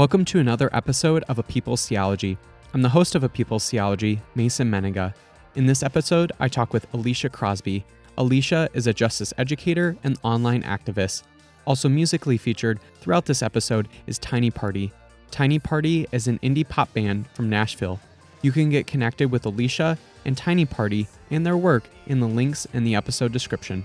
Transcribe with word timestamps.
Welcome 0.00 0.24
to 0.24 0.38
another 0.38 0.70
episode 0.74 1.24
of 1.24 1.38
A 1.38 1.42
People's 1.42 1.86
Theology. 1.86 2.38
I'm 2.72 2.80
the 2.80 2.88
host 2.88 3.14
of 3.14 3.22
A 3.22 3.28
People's 3.28 3.68
Theology, 3.68 4.22
Mason 4.34 4.70
Mennenga. 4.70 5.12
In 5.56 5.66
this 5.66 5.82
episode, 5.82 6.32
I 6.40 6.48
talk 6.48 6.72
with 6.72 6.86
Alicia 6.94 7.28
Crosby. 7.28 7.84
Alicia 8.16 8.70
is 8.72 8.86
a 8.86 8.94
justice 8.94 9.34
educator 9.36 9.98
and 10.02 10.18
online 10.22 10.62
activist. 10.62 11.24
Also 11.66 11.86
musically 11.86 12.38
featured 12.38 12.80
throughout 13.02 13.26
this 13.26 13.42
episode 13.42 13.88
is 14.06 14.18
Tiny 14.18 14.50
Party. 14.50 14.90
Tiny 15.30 15.58
Party 15.58 16.06
is 16.12 16.28
an 16.28 16.38
indie 16.38 16.66
pop 16.66 16.90
band 16.94 17.28
from 17.34 17.50
Nashville. 17.50 18.00
You 18.40 18.52
can 18.52 18.70
get 18.70 18.86
connected 18.86 19.30
with 19.30 19.44
Alicia 19.44 19.98
and 20.24 20.34
Tiny 20.34 20.64
Party 20.64 21.08
and 21.30 21.44
their 21.44 21.58
work 21.58 21.84
in 22.06 22.20
the 22.20 22.26
links 22.26 22.66
in 22.72 22.84
the 22.84 22.94
episode 22.94 23.32
description. 23.32 23.84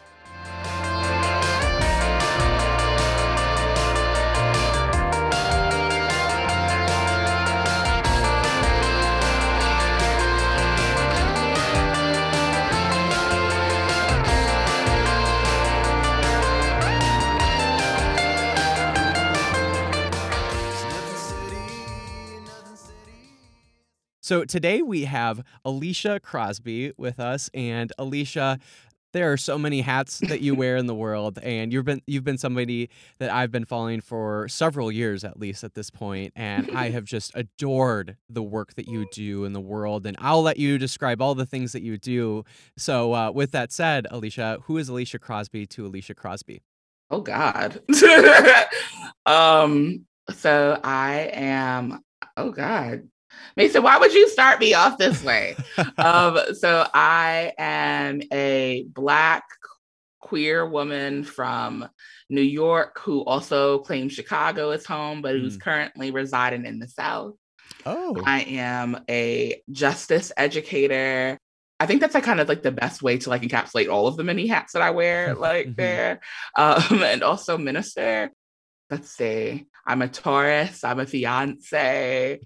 So 24.31 24.45
today 24.45 24.81
we 24.81 25.03
have 25.03 25.43
Alicia 25.65 26.21
Crosby 26.21 26.93
with 26.97 27.19
us, 27.19 27.49
and 27.53 27.91
Alicia, 27.97 28.59
there 29.11 29.29
are 29.29 29.35
so 29.35 29.57
many 29.57 29.81
hats 29.81 30.19
that 30.19 30.39
you 30.39 30.55
wear 30.55 30.77
in 30.77 30.85
the 30.85 30.95
world, 30.95 31.37
and 31.43 31.73
you've 31.73 31.83
been 31.83 32.01
you've 32.07 32.23
been 32.23 32.37
somebody 32.37 32.89
that 33.19 33.29
I've 33.29 33.51
been 33.51 33.65
following 33.65 33.99
for 33.99 34.47
several 34.47 34.89
years 34.89 35.25
at 35.25 35.37
least 35.37 35.65
at 35.65 35.73
this 35.73 35.89
point, 35.89 36.31
and 36.37 36.71
I 36.73 36.91
have 36.91 37.03
just 37.03 37.33
adored 37.35 38.15
the 38.29 38.41
work 38.41 38.75
that 38.75 38.87
you 38.87 39.05
do 39.11 39.43
in 39.43 39.51
the 39.51 39.59
world. 39.59 40.05
And 40.05 40.15
I'll 40.17 40.43
let 40.43 40.55
you 40.55 40.77
describe 40.77 41.21
all 41.21 41.35
the 41.35 41.45
things 41.45 41.73
that 41.73 41.81
you 41.81 41.97
do. 41.97 42.45
So, 42.77 43.13
uh, 43.13 43.31
with 43.31 43.51
that 43.51 43.73
said, 43.73 44.07
Alicia, 44.11 44.59
who 44.63 44.77
is 44.77 44.87
Alicia 44.87 45.19
Crosby 45.19 45.67
to 45.67 45.85
Alicia 45.85 46.15
Crosby? 46.15 46.61
Oh 47.09 47.19
God. 47.19 47.81
um. 49.25 50.05
So 50.33 50.79
I 50.85 51.31
am. 51.33 52.01
Oh 52.37 52.51
God. 52.51 53.09
Mason, 53.57 53.83
why 53.83 53.97
would 53.97 54.13
you 54.13 54.29
start 54.29 54.59
me 54.59 54.73
off 54.73 54.97
this 54.97 55.23
way? 55.25 55.55
um, 55.97 56.39
so 56.53 56.87
I 56.93 57.53
am 57.57 58.21
a 58.31 58.85
black 58.93 59.43
queer 60.19 60.65
woman 60.65 61.23
from 61.23 61.87
New 62.29 62.41
York 62.41 62.99
who 62.99 63.23
also 63.25 63.79
claims 63.79 64.13
Chicago 64.13 64.69
as 64.69 64.85
home, 64.85 65.21
but 65.21 65.35
who's 65.35 65.57
mm. 65.57 65.61
currently 65.61 66.11
residing 66.11 66.65
in 66.65 66.79
the 66.79 66.87
South. 66.87 67.35
Oh. 67.85 68.21
I 68.25 68.41
am 68.41 69.03
a 69.09 69.61
justice 69.71 70.31
educator. 70.37 71.37
I 71.79 71.85
think 71.87 71.99
that's 71.99 72.13
like 72.13 72.23
kind 72.23 72.39
of 72.39 72.47
like 72.47 72.61
the 72.61 72.71
best 72.71 73.01
way 73.01 73.17
to 73.17 73.29
like 73.29 73.41
encapsulate 73.41 73.91
all 73.91 74.07
of 74.07 74.15
the 74.15 74.23
many 74.23 74.47
hats 74.47 74.73
that 74.73 74.81
I 74.81 74.91
wear, 74.91 75.33
like 75.33 75.65
mm-hmm. 75.67 75.75
there. 75.75 76.21
Um, 76.55 76.83
and 77.03 77.23
also 77.23 77.57
minister. 77.57 78.31
Let's 78.89 79.09
see. 79.09 79.67
I'm 79.85 80.01
a 80.01 80.07
Taurus. 80.07 80.83
I'm 80.83 80.99
a 80.99 81.05
fiance. 81.05 82.39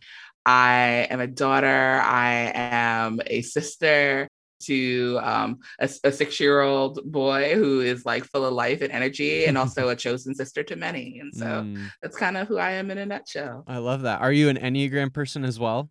I 0.46 1.08
am 1.10 1.20
a 1.20 1.28
daughter. 1.28 2.02
I 2.04 2.52
am 2.54 3.20
a 3.26 3.42
sister 3.42 4.28
to 4.64 5.20
um, 5.22 5.60
a, 5.80 5.90
a 6.04 6.12
six 6.12 6.40
year 6.40 6.62
old 6.62 7.00
boy 7.04 7.56
who 7.56 7.82
is 7.82 8.06
like 8.06 8.26
full 8.26 8.46
of 8.46 8.54
life 8.54 8.82
and 8.82 8.92
energy, 8.92 9.46
and 9.46 9.58
also 9.58 9.90
a 9.90 9.96
chosen 9.96 10.36
sister 10.36 10.64
to 10.64 10.76
many. 10.76 11.20
And 11.20 11.34
so 11.34 11.46
mm. 11.46 11.90
that's 12.02 12.18
kind 12.18 12.38
of 12.38 12.48
who 12.48 12.58
I 12.58 12.72
am 12.72 12.92
in 12.92 12.98
a 12.98 13.06
nutshell. 13.06 13.64
I 13.68 13.78
love 13.78 14.04
that. 14.04 14.22
Are 14.22 14.32
you 14.32 14.50
an 14.50 14.58
Enneagram 14.58 15.14
person 15.14 15.44
as 15.44 15.60
well? 15.60 15.90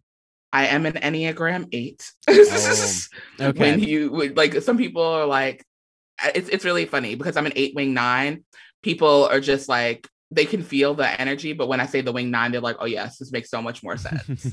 I 0.53 0.67
am 0.67 0.87
an 0.87 0.95
Enneagram 0.95 1.69
eight. 1.73 2.09
oh, 2.29 2.97
okay. 3.41 3.59
When 3.59 3.81
you 3.81 4.13
would 4.13 4.37
like, 4.37 4.55
some 4.63 4.79
people 4.79 5.03
are 5.03 5.27
like, 5.27 5.65
it's 6.33 6.49
it's 6.49 6.65
really 6.65 6.87
funny 6.87 7.17
because 7.17 7.37
I'm 7.37 7.47
an 7.47 7.53
eight 7.57 7.75
wing 7.75 7.93
nine. 7.93 8.45
People 8.83 9.25
are 9.27 9.41
just 9.41 9.69
like, 9.69 10.09
they 10.35 10.47
can 10.47 10.63
feel 10.63 10.95
the 10.95 11.21
energy, 11.21 11.53
but 11.53 11.69
when 11.69 11.81
I 11.81 11.87
say 11.87 12.01
the 12.01 12.13
wing 12.13 12.31
nine, 12.31 12.53
they're 12.53 12.61
like, 12.61 12.77
oh 12.81 12.87
yes, 12.87 13.19
this 13.19 13.33
makes 13.33 13.51
so 13.51 13.63
much 13.63 13.83
more 13.83 13.97
sense. 13.97 14.53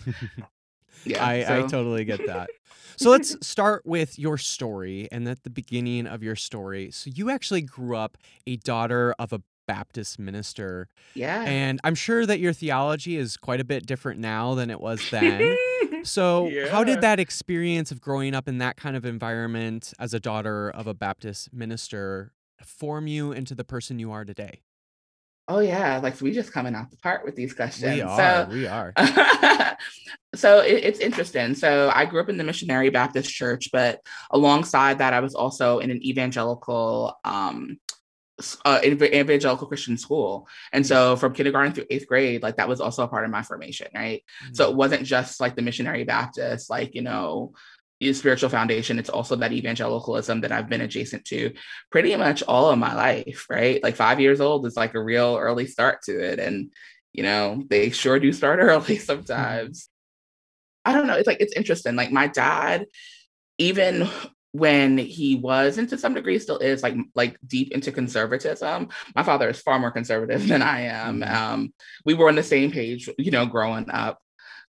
yeah, 1.06 1.26
I, 1.26 1.44
so. 1.44 1.60
I 1.60 1.62
totally 1.68 2.06
get 2.06 2.26
that. 2.28 2.50
So 2.98 3.10
let's 3.10 3.36
start 3.46 3.84
with 3.84 4.20
your 4.20 4.38
story 4.38 5.08
and 5.12 5.28
at 5.28 5.42
the 5.42 5.50
beginning 5.50 6.06
of 6.06 6.22
your 6.22 6.36
story. 6.36 6.92
So 6.92 7.10
you 7.12 7.32
actually 7.32 7.62
grew 7.64 7.96
up 7.96 8.16
a 8.46 8.58
daughter 8.58 9.16
of 9.18 9.34
a 9.34 9.42
Baptist 9.68 10.20
minister. 10.20 10.88
Yeah. 11.16 11.42
And 11.44 11.80
I'm 11.84 11.96
sure 11.96 12.28
that 12.28 12.40
your 12.40 12.54
theology 12.54 13.18
is 13.18 13.38
quite 13.38 13.60
a 13.60 13.64
bit 13.64 13.88
different 13.88 14.20
now 14.20 14.54
than 14.54 14.70
it 14.70 14.80
was 14.80 15.02
then. 15.12 15.58
so, 16.04 16.48
yeah. 16.48 16.68
how 16.68 16.84
did 16.84 17.02
that 17.02 17.20
experience 17.20 17.92
of 17.92 18.02
growing 18.02 18.36
up 18.36 18.48
in 18.48 18.60
that 18.60 18.78
kind 18.78 18.96
of 18.96 19.04
environment 19.04 19.94
as 19.98 20.14
a 20.14 20.20
daughter 20.20 20.70
of 20.70 20.86
a 20.86 20.94
Baptist 20.94 21.52
minister 21.52 22.34
form 22.64 23.08
you 23.08 23.32
into 23.32 23.56
the 23.56 23.64
person 23.64 23.98
you 23.98 24.12
are 24.12 24.26
today? 24.26 24.62
Oh 25.48 25.60
yeah, 25.60 25.98
like 25.98 26.20
we 26.22 26.32
just 26.32 26.54
coming 26.54 26.76
out 26.76 26.92
the 26.92 26.98
part 26.98 27.26
with 27.26 27.36
these 27.36 27.54
questions. 27.54 27.96
We 27.96 28.02
are. 28.02 28.18
So, 28.18 28.50
we 28.52 28.68
are. 28.68 28.94
so 30.36 30.60
it, 30.60 30.84
it's 30.84 31.00
interesting. 31.00 31.56
So 31.56 31.92
I 31.94 32.06
grew 32.06 32.22
up 32.22 32.30
in 32.30 32.38
the 32.38 32.44
Missionary 32.44 32.90
Baptist 32.90 33.30
Church, 33.30 33.70
but 33.72 34.00
alongside 34.30 35.00
that, 35.00 35.14
I 35.14 35.20
was 35.20 35.36
also 35.36 35.80
in 35.80 35.92
an 35.92 36.06
evangelical 36.06 37.18
um, 37.26 37.80
uh, 38.66 38.80
evangelical 38.84 39.68
Christian 39.68 39.98
school. 39.98 40.48
And 40.72 40.86
so 40.86 41.16
from 41.16 41.34
kindergarten 41.34 41.74
through 41.74 41.86
eighth 41.90 42.08
grade, 42.08 42.42
like 42.42 42.58
that 42.58 42.70
was 42.70 42.82
also 42.82 43.04
a 43.04 43.08
part 43.08 43.26
of 43.26 43.32
my 43.32 43.44
formation, 43.44 43.88
right? 43.94 44.24
Mm-hmm. 44.44 44.54
So 44.54 44.70
it 44.70 44.76
wasn't 44.76 45.04
just 45.04 45.40
like 45.40 45.56
the 45.56 45.62
missionary 45.62 46.04
Baptist, 46.04 46.70
like, 46.70 46.96
you 46.96 47.02
know, 47.02 47.54
spiritual 48.14 48.50
foundation. 48.50 49.00
It's 49.00 49.10
also 49.10 49.36
that 49.38 49.52
evangelicalism 49.52 50.42
that 50.42 50.52
i've 50.52 50.70
been 50.70 50.82
adjacent 50.82 51.26
to 51.26 51.54
pretty 51.92 52.16
much 52.16 52.44
all 52.44 52.70
of 52.70 52.80
my 52.80 52.94
life 52.94 53.48
right? 53.50 53.82
Like 53.84 53.96
five 53.96 54.20
years 54.20 54.42
old 54.42 54.66
is 54.66 54.76
like 54.76 54.96
a 54.96 55.04
real 55.04 55.38
early 55.40 55.68
start 55.68 56.02
to 56.04 56.20
it 56.20 56.40
and 56.40 56.72
you 57.14 57.24
know 57.24 57.64
they 57.70 57.90
sure 57.90 58.20
do 58.20 58.32
start 58.32 58.60
early 58.62 58.98
sometimes. 58.98 59.90
I 60.84 60.94
don't 60.94 61.08
know. 61.08 61.16
It's 61.16 61.28
like 61.28 61.42
it's 61.42 61.54
interesting. 61.54 61.96
Like 61.96 62.12
my 62.12 62.28
dad 62.28 62.88
even 63.58 64.10
when 64.54 64.98
he 64.98 65.36
was 65.36 65.78
and 65.78 65.88
to 65.88 65.98
some 65.98 66.14
degree 66.14 66.38
still 66.38 66.58
is 66.58 66.84
like 66.84 66.96
like 67.16 67.38
deep 67.46 67.72
into 67.72 67.92
conservatism. 67.92 68.90
My 69.16 69.24
father 69.24 69.50
is 69.50 69.62
far 69.62 69.80
more 69.80 69.92
conservative 69.92 70.48
than 70.48 70.62
i 70.62 70.82
am. 70.82 71.22
Mm-hmm. 71.22 71.36
um 71.36 71.74
we 72.06 72.14
were 72.14 72.28
on 72.28 72.36
the 72.36 72.44
same 72.44 72.72
page 72.72 73.10
you 73.18 73.32
know 73.32 73.46
growing 73.46 73.90
up. 73.90 74.20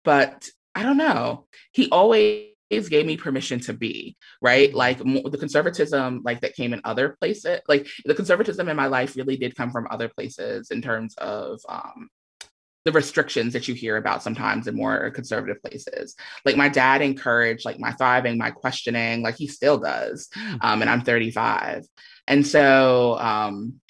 But 0.04 0.50
i 0.74 0.84
don't 0.84 0.98
know. 0.98 1.48
He 1.74 1.90
always 1.90 2.48
gave 2.70 3.06
me 3.06 3.18
permission 3.18 3.60
to 3.60 3.74
be 3.74 4.16
right 4.42 4.70
mm-hmm. 4.70 4.78
like 4.78 4.98
the 5.00 5.38
conservatism 5.38 6.22
like 6.24 6.42
that 6.42 6.56
came 6.56 6.74
in 6.74 6.82
other 6.84 7.16
places 7.20 7.60
like 7.68 7.88
the 8.06 8.16
conservatism 8.16 8.68
in 8.70 8.76
my 8.76 8.88
life 8.88 9.16
really 9.16 9.38
did 9.38 9.56
come 9.56 9.72
from 9.72 9.88
other 9.90 10.10
places 10.10 10.72
in 10.72 10.82
terms 10.82 11.16
of 11.18 11.60
um 11.70 12.10
the 12.88 12.92
restrictions 12.94 13.52
that 13.52 13.68
you 13.68 13.74
hear 13.74 13.98
about 13.98 14.24
sometimes 14.24 14.66
in 14.66 14.74
more 14.74 15.12
conservative 15.12 15.62
places. 15.62 16.16
Like 16.46 16.56
my 16.56 16.70
dad 16.70 17.02
encouraged 17.02 17.66
like 17.66 17.82
my 17.82 17.92
thriving, 17.92 18.38
my 18.38 18.50
questioning, 18.50 19.22
like 19.22 19.36
he 19.36 19.48
still 19.48 19.78
does. 19.78 20.30
Hmm. 20.34 20.56
Um, 20.62 20.82
and 20.82 20.90
I'm 20.90 21.02
35. 21.02 21.84
And 22.28 22.48
so 22.48 23.20
um, 23.20 23.82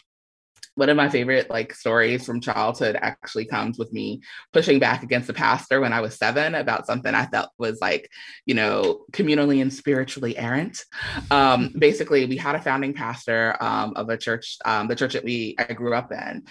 one 0.77 0.89
of 0.89 0.95
my 0.95 1.09
favorite 1.09 1.49
like 1.49 1.73
stories 1.73 2.23
from 2.23 2.39
childhood 2.39 2.95
actually 3.01 3.45
comes 3.45 3.79
with 3.79 3.91
me 3.91 4.21
pushing 4.53 4.77
back 4.77 5.01
against 5.01 5.25
the 5.25 5.33
pastor 5.33 5.81
when 5.81 5.91
I 5.91 6.01
was 6.01 6.15
seven 6.15 6.53
about 6.53 6.85
something 6.85 7.15
I 7.15 7.25
felt 7.25 7.49
was 7.57 7.81
like, 7.81 8.11
you 8.45 8.53
know, 8.53 9.05
communally 9.11 9.59
and 9.59 9.73
spiritually 9.73 10.37
errant. 10.37 10.83
Um, 11.31 11.73
basically, 11.75 12.27
we 12.27 12.37
had 12.37 12.53
a 12.53 12.61
founding 12.61 12.93
pastor 12.93 13.57
um, 13.59 13.93
of 13.95 14.09
a 14.09 14.17
church, 14.17 14.57
um, 14.65 14.87
the 14.87 14.95
church 14.95 15.13
that 15.13 15.23
we 15.23 15.55
I 15.57 15.73
grew 15.73 15.95
up 15.95 16.11
in, 16.11 16.43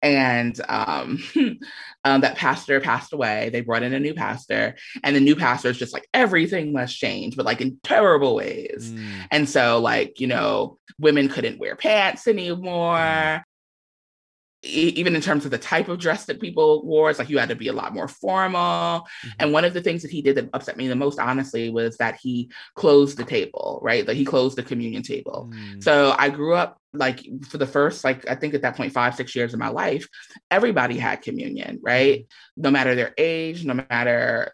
and 0.00 0.58
um, 0.66 1.22
um, 2.04 2.22
that 2.22 2.38
pastor 2.38 2.80
passed 2.80 3.12
away. 3.12 3.50
They 3.50 3.60
brought 3.60 3.82
in 3.82 3.92
a 3.92 4.00
new 4.00 4.14
pastor, 4.14 4.76
and 5.02 5.14
the 5.14 5.20
new 5.20 5.36
pastor 5.36 5.68
is 5.68 5.76
just 5.76 5.92
like 5.92 6.08
everything 6.14 6.72
must 6.72 6.96
change, 6.96 7.36
but 7.36 7.44
like 7.44 7.60
in 7.60 7.78
terrible 7.82 8.34
ways. 8.34 8.92
Mm. 8.94 9.26
And 9.30 9.48
so, 9.48 9.78
like 9.78 10.20
you 10.20 10.26
know, 10.26 10.78
women 10.98 11.28
couldn't 11.28 11.58
wear 11.58 11.76
pants 11.76 12.26
anymore. 12.26 12.96
Mm 12.96 13.44
even 14.64 15.14
in 15.14 15.20
terms 15.20 15.44
of 15.44 15.50
the 15.50 15.58
type 15.58 15.88
of 15.88 15.98
dress 15.98 16.24
that 16.24 16.40
people 16.40 16.84
wore, 16.84 17.10
it's 17.10 17.18
like 17.18 17.28
you 17.28 17.38
had 17.38 17.48
to 17.50 17.54
be 17.54 17.68
a 17.68 17.72
lot 17.72 17.94
more 17.94 18.08
formal. 18.08 19.00
Mm-hmm. 19.00 19.28
And 19.38 19.52
one 19.52 19.64
of 19.64 19.74
the 19.74 19.82
things 19.82 20.02
that 20.02 20.10
he 20.10 20.22
did 20.22 20.36
that 20.36 20.48
upset 20.52 20.76
me 20.76 20.88
the 20.88 20.96
most, 20.96 21.18
honestly, 21.18 21.70
was 21.70 21.96
that 21.98 22.18
he 22.20 22.50
closed 22.74 23.16
the 23.18 23.24
table, 23.24 23.80
right? 23.82 24.06
That 24.06 24.16
he 24.16 24.24
closed 24.24 24.56
the 24.56 24.62
communion 24.62 25.02
table. 25.02 25.50
Mm. 25.52 25.82
So 25.82 26.14
I 26.18 26.30
grew 26.30 26.54
up 26.54 26.78
like 26.92 27.26
for 27.48 27.58
the 27.58 27.66
first, 27.66 28.04
like 28.04 28.28
I 28.28 28.34
think 28.34 28.54
at 28.54 28.62
that 28.62 28.76
point, 28.76 28.92
five, 28.92 29.14
six 29.14 29.34
years 29.34 29.52
of 29.52 29.60
my 29.60 29.68
life, 29.68 30.08
everybody 30.50 30.96
had 30.96 31.22
communion, 31.22 31.80
right? 31.82 32.20
Mm-hmm. 32.20 32.62
No 32.62 32.70
matter 32.70 32.94
their 32.94 33.12
age, 33.18 33.64
no 33.64 33.74
matter 33.74 34.52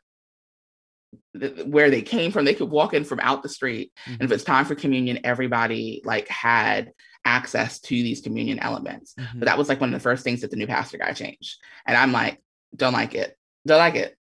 where 1.64 1.90
they 1.90 2.02
came 2.02 2.32
from 2.32 2.44
they 2.44 2.54
could 2.54 2.70
walk 2.70 2.92
in 2.92 3.04
from 3.04 3.20
out 3.20 3.42
the 3.42 3.48
street 3.48 3.92
mm-hmm. 4.02 4.14
and 4.14 4.22
if 4.22 4.32
it's 4.32 4.42
time 4.42 4.64
for 4.64 4.74
communion 4.74 5.20
everybody 5.24 6.02
like 6.04 6.26
had 6.26 6.92
access 7.24 7.80
to 7.80 7.94
these 7.94 8.20
communion 8.20 8.58
elements. 8.58 9.14
Mm-hmm. 9.18 9.38
But 9.38 9.46
that 9.46 9.58
was 9.58 9.68
like 9.68 9.80
one 9.80 9.90
of 9.90 9.94
the 9.94 10.02
first 10.02 10.24
things 10.24 10.40
that 10.40 10.50
the 10.50 10.56
new 10.56 10.66
pastor 10.66 10.98
guy 10.98 11.12
changed. 11.12 11.56
And 11.86 11.96
I'm 11.96 12.12
like, 12.12 12.42
don't 12.74 12.92
like 12.92 13.14
it. 13.14 13.36
Don't 13.66 13.78
like 13.78 13.96
it. 13.96 14.16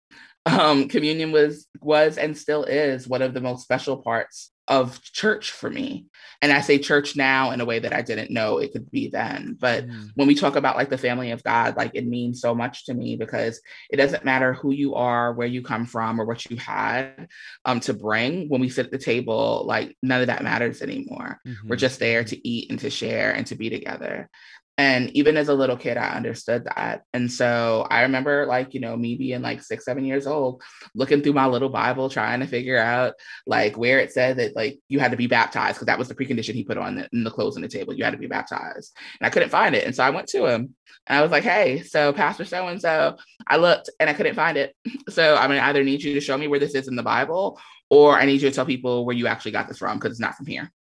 Um, 0.46 0.88
communion 0.88 1.32
was 1.32 1.68
was 1.82 2.18
and 2.18 2.38
still 2.38 2.64
is 2.64 3.08
one 3.08 3.22
of 3.22 3.34
the 3.34 3.42
most 3.42 3.64
special 3.64 3.98
parts 3.98 4.52
of 4.70 5.02
church 5.02 5.52
for 5.52 5.70
me. 5.70 6.06
And 6.42 6.54
I 6.54 6.62
say 6.62 6.78
church 6.78 7.16
now 7.16 7.52
in 7.52 7.60
a 7.60 7.66
way 7.66 7.80
that 7.80 7.92
I 7.92 8.04
didn't 8.04 8.30
know 8.30 8.60
it 8.60 8.72
could 8.72 8.90
be 8.92 9.10
then. 9.10 9.58
But 9.60 9.88
mm. 9.88 10.12
when 10.14 10.28
we 10.28 10.36
talk 10.36 10.56
about 10.56 10.78
like 10.78 10.90
the 10.90 10.98
family 10.98 11.32
of 11.32 11.44
God, 11.44 11.76
like 11.76 11.92
it 11.96 12.06
means 12.06 12.40
so 12.40 12.54
much 12.54 12.86
to 12.86 12.94
me 12.94 13.16
because 13.16 13.60
it 13.90 13.98
doesn't 13.98 14.24
matter 14.24 14.54
who 14.54 14.72
you 14.72 14.94
are, 14.94 15.34
where 15.34 15.48
you 15.48 15.64
come 15.64 15.88
from, 15.88 16.22
or 16.22 16.26
what 16.26 16.46
you 16.50 16.56
had 16.56 17.28
um, 17.66 17.80
to 17.82 17.94
bring. 17.94 18.48
When 18.48 18.62
we 18.62 18.70
sit 18.70 18.86
at 18.86 18.92
the 18.92 19.00
table, 19.00 19.64
like 19.66 19.98
none 20.04 20.22
of 20.22 20.28
that 20.28 20.44
matters 20.44 20.84
anymore. 20.84 21.42
Mm-hmm. 21.46 21.68
We're 21.68 21.76
just 21.76 22.00
there 22.00 22.24
to 22.24 22.48
eat 22.48 22.70
and 22.70 22.80
to 22.80 22.92
share 22.92 23.32
and 23.32 23.48
to 23.48 23.56
be 23.56 23.72
together. 23.72 24.30
And 24.80 25.12
even 25.12 25.36
as 25.36 25.50
a 25.50 25.54
little 25.54 25.76
kid, 25.76 25.98
I 25.98 26.16
understood 26.16 26.64
that. 26.64 27.04
And 27.14 27.30
so 27.30 27.86
I 27.90 28.04
remember, 28.04 28.46
like, 28.46 28.74
you 28.74 28.80
know, 28.80 28.96
me 28.96 29.16
being 29.16 29.42
like 29.42 29.62
six, 29.62 29.84
seven 29.84 30.06
years 30.06 30.26
old, 30.26 30.64
looking 30.96 31.22
through 31.22 31.34
my 31.34 31.48
little 31.48 31.68
Bible, 31.68 32.10
trying 32.10 32.40
to 32.40 32.48
figure 32.48 32.78
out 32.78 33.16
like 33.46 33.78
where 33.78 34.00
it 34.00 34.14
said 34.14 34.38
that 34.38 34.56
like 34.56 34.80
you 34.88 35.02
had 35.02 35.12
to 35.12 35.18
be 35.18 35.28
baptized, 35.28 35.76
because 35.76 35.88
that 35.88 36.00
was 36.00 36.08
the 36.08 36.16
precondition 36.16 36.54
he 36.54 36.64
put 36.64 36.78
on 36.78 36.96
the, 36.96 37.10
in 37.12 37.26
the 37.26 37.30
closing 37.30 37.62
the 37.62 37.68
table. 37.68 37.94
You 37.94 38.06
had 38.06 38.14
to 38.14 38.18
be 38.18 38.28
baptized. 38.28 38.96
And 39.20 39.28
I 39.28 39.30
couldn't 39.30 39.50
find 39.50 39.76
it. 39.76 39.84
And 39.84 39.94
so 39.94 40.02
I 40.02 40.12
went 40.12 40.30
to 40.30 40.46
him 40.46 40.74
and 41.08 41.20
I 41.20 41.22
was 41.22 41.32
like, 41.32 41.44
hey, 41.44 41.84
so 41.84 42.14
Pastor 42.14 42.46
so 42.46 42.66
and 42.70 42.80
so, 42.80 43.18
I 43.48 43.58
looked 43.58 43.90
and 44.00 44.10
I 44.10 44.14
couldn't 44.14 44.36
find 44.36 44.58
it. 44.58 44.74
So 45.10 45.36
I'm 45.36 45.50
going 45.50 45.60
to 45.60 45.66
either 45.66 45.84
need 45.84 46.04
you 46.04 46.14
to 46.14 46.22
show 46.22 46.38
me 46.38 46.48
where 46.48 46.60
this 46.60 46.76
is 46.76 46.88
in 46.88 46.96
the 46.96 47.04
Bible, 47.04 47.60
or 47.90 48.18
I 48.18 48.26
need 48.26 48.42
you 48.42 48.50
to 48.50 48.56
tell 48.56 48.66
people 48.66 49.06
where 49.06 49.16
you 49.16 49.26
actually 49.26 49.52
got 49.52 49.68
this 49.68 49.80
from, 49.80 49.98
because 49.98 50.12
it's 50.12 50.20
not 50.20 50.36
from 50.36 50.46
here 50.46 50.72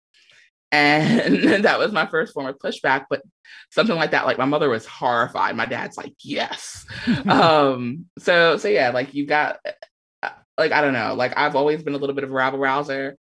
and 0.71 1.43
that 1.65 1.79
was 1.79 1.91
my 1.91 2.05
first 2.05 2.33
form 2.33 2.47
of 2.47 2.57
pushback 2.59 3.05
but 3.09 3.21
something 3.71 3.95
like 3.95 4.11
that 4.11 4.25
like 4.25 4.37
my 4.37 4.45
mother 4.45 4.69
was 4.69 4.85
horrified. 4.85 5.55
My 5.55 5.65
dad's 5.65 5.97
like 5.97 6.13
yes. 6.23 6.85
Um 7.27 8.05
so 8.17 8.57
so 8.57 8.67
yeah 8.67 8.89
like 8.89 9.13
you've 9.13 9.29
got 9.29 9.59
uh, 10.23 10.29
like 10.57 10.71
i 10.71 10.81
don't 10.81 10.93
know 10.93 11.13
like 11.13 11.33
i've 11.37 11.55
always 11.55 11.83
been 11.83 11.93
a 11.93 11.97
little 11.97 12.15
bit 12.15 12.23
of 12.23 12.31
a 12.31 12.33
rabble 12.33 12.59
rouser 12.59 13.17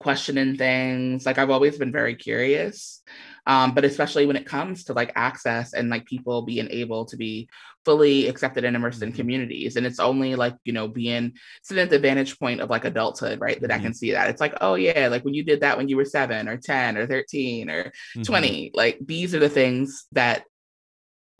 questioning 0.00 0.56
things 0.56 1.24
like 1.26 1.38
i've 1.38 1.50
always 1.50 1.78
been 1.78 1.92
very 1.92 2.14
curious 2.14 3.02
um, 3.48 3.74
but 3.74 3.84
especially 3.84 4.26
when 4.26 4.36
it 4.36 4.44
comes 4.44 4.84
to 4.84 4.92
like 4.92 5.12
access 5.14 5.72
and 5.72 5.88
like 5.88 6.04
people 6.04 6.42
being 6.42 6.68
able 6.68 7.04
to 7.06 7.16
be 7.16 7.48
fully 7.86 8.26
accepted 8.26 8.64
and 8.64 8.74
immersed 8.74 9.00
in 9.00 9.10
mm-hmm. 9.10 9.16
communities 9.16 9.76
and 9.76 9.86
it's 9.86 10.00
only 10.00 10.34
like 10.34 10.56
you 10.64 10.72
know 10.72 10.88
being 10.88 11.32
sitting 11.62 11.84
at 11.84 11.88
the 11.88 12.00
vantage 12.00 12.36
point 12.36 12.60
of 12.60 12.68
like 12.68 12.84
adulthood 12.84 13.40
right 13.40 13.60
that 13.60 13.70
mm-hmm. 13.70 13.80
i 13.80 13.82
can 13.82 13.94
see 13.94 14.10
that 14.10 14.28
it's 14.28 14.40
like 14.40 14.54
oh 14.60 14.74
yeah 14.74 15.06
like 15.06 15.24
when 15.24 15.34
you 15.34 15.44
did 15.44 15.60
that 15.60 15.78
when 15.78 15.88
you 15.88 15.96
were 15.96 16.04
seven 16.04 16.48
or 16.48 16.56
10 16.56 16.98
or 16.98 17.06
13 17.06 17.70
or 17.70 17.84
mm-hmm. 17.84 18.22
20 18.22 18.72
like 18.74 18.98
these 19.00 19.36
are 19.36 19.38
the 19.38 19.48
things 19.48 20.06
that 20.10 20.42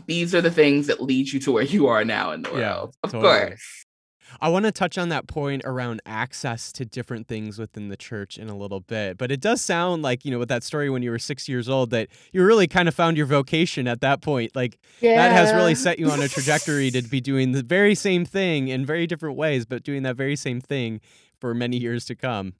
these 0.06 0.36
are 0.36 0.40
the 0.40 0.50
things 0.50 0.86
that 0.86 1.02
lead 1.02 1.28
you 1.28 1.40
to 1.40 1.50
where 1.50 1.64
you 1.64 1.88
are 1.88 2.04
now 2.04 2.30
in 2.30 2.42
the 2.42 2.50
world 2.50 2.60
yeah, 2.60 3.00
of 3.02 3.10
totally. 3.10 3.22
course 3.22 3.85
I 4.40 4.48
want 4.48 4.64
to 4.64 4.72
touch 4.72 4.98
on 4.98 5.08
that 5.10 5.26
point 5.26 5.62
around 5.64 6.00
access 6.06 6.72
to 6.72 6.84
different 6.84 7.28
things 7.28 7.58
within 7.58 7.88
the 7.88 7.96
church 7.96 8.38
in 8.38 8.48
a 8.48 8.56
little 8.56 8.80
bit. 8.80 9.18
But 9.18 9.30
it 9.30 9.40
does 9.40 9.60
sound 9.60 10.02
like, 10.02 10.24
you 10.24 10.30
know, 10.30 10.38
with 10.38 10.48
that 10.48 10.62
story 10.62 10.90
when 10.90 11.02
you 11.02 11.10
were 11.10 11.18
six 11.18 11.48
years 11.48 11.68
old, 11.68 11.90
that 11.90 12.08
you 12.32 12.44
really 12.44 12.66
kind 12.66 12.88
of 12.88 12.94
found 12.94 13.16
your 13.16 13.26
vocation 13.26 13.88
at 13.88 14.00
that 14.00 14.20
point. 14.20 14.54
Like 14.54 14.78
yeah. 15.00 15.16
that 15.16 15.32
has 15.32 15.52
really 15.52 15.74
set 15.74 15.98
you 15.98 16.10
on 16.10 16.20
a 16.20 16.28
trajectory 16.28 16.90
to 16.90 17.02
be 17.02 17.20
doing 17.20 17.52
the 17.52 17.62
very 17.62 17.94
same 17.94 18.24
thing 18.24 18.68
in 18.68 18.84
very 18.86 19.06
different 19.06 19.36
ways, 19.36 19.66
but 19.66 19.82
doing 19.82 20.02
that 20.04 20.16
very 20.16 20.36
same 20.36 20.60
thing 20.60 21.00
for 21.40 21.54
many 21.54 21.76
years 21.76 22.04
to 22.06 22.14
come. 22.14 22.54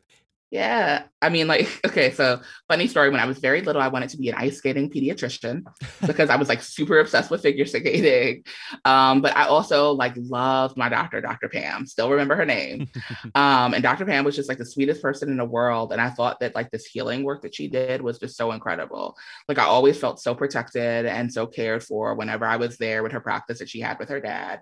Yeah. 0.50 1.04
I 1.20 1.28
mean, 1.28 1.48
like, 1.48 1.69
okay, 1.87 2.12
so 2.12 2.40
funny 2.69 2.87
story. 2.87 3.10
When 3.10 3.20
I 3.20 3.26
was 3.26 3.38
very 3.38 3.62
little, 3.62 3.82
I 3.82 3.88
wanted 3.88 4.10
to 4.10 4.16
be 4.16 4.28
an 4.28 4.37
ice 4.37 4.58
skating 4.58 4.90
pediatrician 4.90 5.64
because 6.06 6.31
I 6.31 6.37
was 6.37 6.48
like 6.48 6.62
super 6.62 7.00
obsessed 7.00 7.31
with 7.31 7.43
figure 7.43 7.66
skating. 7.66 8.44
Um, 8.84 9.22
but 9.22 9.37
I 9.37 9.46
also 9.46 9.93
like 9.93 10.14
loved 10.16 10.76
my 10.76 10.88
doctor, 10.88 11.20
Dr. 11.20 11.48
Pam, 11.48 11.87
still 11.87 12.10
remember 12.10 12.37
her 12.37 12.46
name. 12.46 12.88
um, 13.34 13.75
and 13.75 13.82
Dr. 13.82 14.06
Pam 14.06 14.25
was 14.25 14.37
just 14.37 14.48
like 14.48 14.58
the 14.58 14.66
sweetest 14.66 15.02
person 15.02 15.31
in 15.31 15.37
the 15.37 15.44
world. 15.44 15.93
And 15.93 16.00
I 16.00 16.10
thought 16.10 16.38
that 16.40 16.54
like 16.54 16.70
this 16.70 16.87
healing 16.87 17.25
work 17.25 17.42
that 17.42 17.54
she 17.54 17.66
did 17.66 18.00
was 18.00 18.19
just 18.19 18.37
so 18.37 18.52
incredible. 18.52 19.16
Like, 19.49 19.58
I 19.58 19.64
always 19.64 19.99
felt 19.99 20.20
so 20.20 20.34
protected 20.34 21.06
and 21.06 21.32
so 21.32 21.46
cared 21.46 21.82
for 21.82 22.14
whenever 22.14 22.46
I 22.46 22.56
was 22.56 22.78
there 22.78 23.02
with 23.02 23.12
her 23.12 23.20
practice 23.20 23.58
that 23.58 23.69
she 23.69 23.81
had 23.81 23.99
with 23.99 24.10
her 24.10 24.20
dad. 24.20 24.60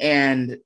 And 0.00 0.58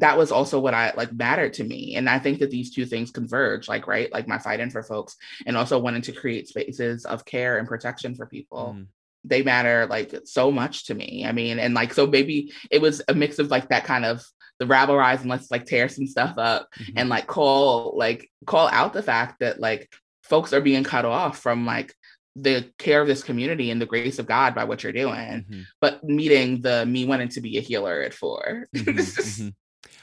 that 0.00 0.18
was 0.18 0.32
also 0.32 0.58
what 0.58 0.74
I 0.74 0.92
like 0.96 1.12
mattered 1.12 1.54
to 1.54 1.64
me. 1.64 1.96
And 1.96 2.08
I 2.08 2.18
think 2.18 2.40
that 2.40 2.50
these 2.50 2.72
two 2.74 2.86
things 2.86 3.10
converge, 3.10 3.68
like, 3.68 3.86
right? 3.86 4.12
Like 4.12 4.28
my 4.28 4.38
fighting 4.38 4.70
for 4.70 4.82
folks 4.82 5.16
and 5.46 5.56
also 5.56 5.78
wanting 5.78 6.02
to 6.02 6.12
create 6.12 6.48
spaces 6.48 7.04
of 7.04 7.24
care 7.24 7.58
and 7.58 7.68
protection 7.68 8.14
for 8.14 8.26
people. 8.26 8.74
Mm. 8.76 8.86
They 9.24 9.42
matter 9.42 9.86
like 9.86 10.14
so 10.24 10.50
much 10.50 10.86
to 10.86 10.94
me. 10.94 11.24
I 11.26 11.32
mean, 11.32 11.58
and 11.58 11.74
like, 11.74 11.92
so 11.92 12.06
maybe 12.06 12.52
it 12.70 12.80
was 12.80 13.02
a 13.08 13.14
mix 13.14 13.38
of 13.38 13.50
like 13.50 13.68
that 13.70 13.84
kind 13.84 14.04
of 14.04 14.24
the 14.58 14.66
rabble 14.66 14.96
rise 14.96 15.20
and 15.20 15.30
let's 15.30 15.50
like 15.50 15.66
tear 15.66 15.88
some 15.88 16.06
stuff 16.06 16.38
up 16.38 16.68
mm-hmm. 16.78 16.92
and 16.96 17.08
like 17.08 17.26
call, 17.26 17.94
like, 17.96 18.30
call 18.46 18.68
out 18.68 18.92
the 18.92 19.02
fact 19.02 19.40
that 19.40 19.60
like 19.60 19.92
folks 20.22 20.52
are 20.52 20.60
being 20.60 20.84
cut 20.84 21.04
off 21.04 21.38
from 21.38 21.66
like 21.66 21.92
the 22.36 22.70
care 22.78 23.00
of 23.00 23.08
this 23.08 23.22
community 23.22 23.70
and 23.70 23.80
the 23.80 23.86
grace 23.86 24.18
of 24.18 24.26
God 24.26 24.54
by 24.54 24.64
what 24.64 24.82
you're 24.82 24.92
doing, 24.92 25.14
mm-hmm. 25.14 25.60
but 25.80 26.04
meeting 26.04 26.60
the 26.60 26.84
me 26.84 27.06
wanting 27.06 27.30
to 27.30 27.40
be 27.40 27.56
a 27.56 27.62
healer 27.62 28.02
at 28.02 28.14
4 28.14 28.68
mm-hmm. 28.76 28.90
mm-hmm. 28.90 29.48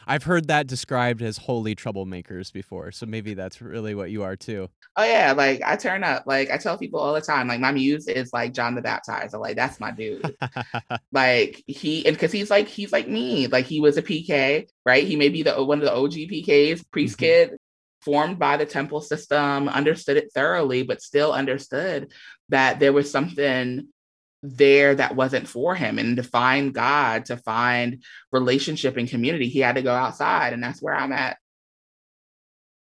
I've 0.06 0.24
heard 0.24 0.48
that 0.48 0.68
described 0.68 1.22
as 1.22 1.38
holy 1.38 1.76
troublemakers 1.76 2.52
before, 2.52 2.92
so 2.92 3.06
maybe 3.06 3.34
that's 3.34 3.62
really 3.62 3.96
what 3.96 4.12
you 4.12 4.24
are 4.24 4.36
too. 4.36 4.70
Oh 4.96 5.04
yeah, 5.04 5.32
like 5.32 5.62
I 5.66 5.76
turn 5.76 6.04
up. 6.04 6.24
Like 6.26 6.52
I 6.52 6.58
tell 6.58 6.78
people 6.78 7.00
all 7.00 7.14
the 7.14 7.22
time, 7.22 7.48
like 7.48 7.60
my 7.60 7.72
muse 7.72 8.08
is 8.08 8.32
like 8.34 8.54
John 8.54 8.76
the 8.76 8.82
Baptizer. 8.82 9.40
Like 9.40 9.56
that's 9.56 9.80
my 9.80 9.92
dude. 9.92 10.36
like 11.12 11.64
he 11.68 12.06
and 12.06 12.16
because 12.16 12.32
he's 12.32 12.50
like 12.50 12.68
he's 12.68 12.92
like 12.92 13.08
me. 13.08 13.48
Like 13.48 13.66
he 13.66 13.80
was 13.80 13.98
a 13.98 14.04
PK, 14.04 14.68
right? 14.86 15.06
He 15.06 15.16
may 15.16 15.30
be 15.30 15.44
the 15.44 15.64
one 15.64 15.80
of 15.80 15.86
the 15.86 15.94
OG 15.94 16.12
PKs, 16.12 16.84
priest 16.92 17.18
mm-hmm. 17.18 17.52
kid, 17.52 17.58
formed 18.02 18.38
by 18.38 18.58
the 18.58 18.66
temple 18.66 19.02
system, 19.02 19.70
understood 19.70 20.18
it 20.18 20.32
thoroughly, 20.34 20.84
but 20.84 21.02
still 21.02 21.32
understood 21.32 22.12
that 22.50 22.80
there 22.80 22.94
was 22.94 23.10
something 23.10 23.88
there 24.44 24.94
that 24.94 25.16
wasn't 25.16 25.48
for 25.48 25.74
him 25.74 25.98
and 25.98 26.18
to 26.18 26.24
find 26.24 26.74
God, 26.74 27.26
to 27.26 27.38
find 27.38 28.04
relationship 28.32 28.98
and 28.98 29.10
community, 29.10 29.48
he 29.48 29.60
had 29.60 29.76
to 29.76 29.82
go 29.82 29.94
outside. 29.94 30.54
And 30.54 30.62
that's 30.62 30.82
where 30.82 30.94
I'm 30.94 31.14
at. 31.14 31.38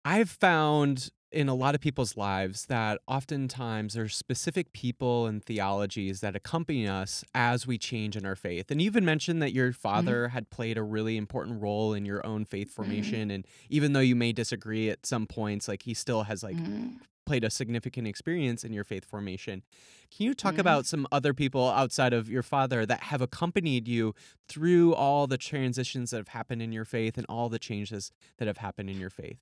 I've 0.04 0.30
found 0.30 1.10
in 1.32 1.48
a 1.48 1.54
lot 1.54 1.74
of 1.74 1.80
people's 1.80 2.16
lives 2.16 2.66
that 2.66 3.00
oftentimes 3.06 3.94
there's 3.94 4.16
specific 4.16 4.72
people 4.72 5.26
and 5.26 5.44
theologies 5.44 6.20
that 6.20 6.34
accompany 6.34 6.88
us 6.88 7.24
as 7.34 7.66
we 7.66 7.78
change 7.78 8.16
in 8.16 8.26
our 8.26 8.34
faith. 8.34 8.70
And 8.70 8.80
you 8.80 8.86
even 8.86 9.04
mentioned 9.04 9.40
that 9.42 9.52
your 9.52 9.70
mm-hmm. 9.70 9.80
father 9.80 10.24
mm-hmm. 10.24 10.32
had 10.32 10.50
played 10.50 10.78
a 10.78 10.82
really 10.82 11.16
important 11.16 11.60
role 11.60 11.94
in 11.94 12.04
your 12.04 12.24
own 12.26 12.44
faith 12.44 12.68
mm-hmm. 12.68 12.82
formation. 12.82 13.28
Mm-hmm. 13.28 13.30
And 13.30 13.46
even 13.68 13.92
though 13.92 14.00
you 14.00 14.16
may 14.16 14.32
disagree 14.32 14.90
at 14.90 15.06
some 15.06 15.26
points, 15.26 15.68
like 15.68 15.82
he 15.82 15.94
still 15.94 16.24
has 16.24 16.42
like 16.42 16.56
mm-hmm 16.56 16.96
played 17.30 17.44
a 17.44 17.50
significant 17.50 18.08
experience 18.08 18.64
in 18.64 18.72
your 18.72 18.82
faith 18.82 19.04
formation. 19.04 19.62
Can 20.10 20.26
you 20.26 20.34
talk 20.34 20.54
Mhm. 20.56 20.58
about 20.58 20.84
some 20.84 21.06
other 21.12 21.32
people 21.32 21.68
outside 21.68 22.12
of 22.12 22.28
your 22.28 22.42
father 22.42 22.84
that 22.84 23.04
have 23.04 23.22
accompanied 23.22 23.86
you 23.86 24.16
through 24.48 24.94
all 24.96 25.28
the 25.28 25.38
transitions 25.38 26.10
that 26.10 26.16
have 26.16 26.28
happened 26.28 26.60
in 26.60 26.72
your 26.72 26.84
faith 26.84 27.16
and 27.16 27.26
all 27.28 27.48
the 27.48 27.60
changes 27.60 28.10
that 28.38 28.48
have 28.48 28.56
happened 28.56 28.90
in 28.90 28.98
your 28.98 29.10
faith? 29.10 29.38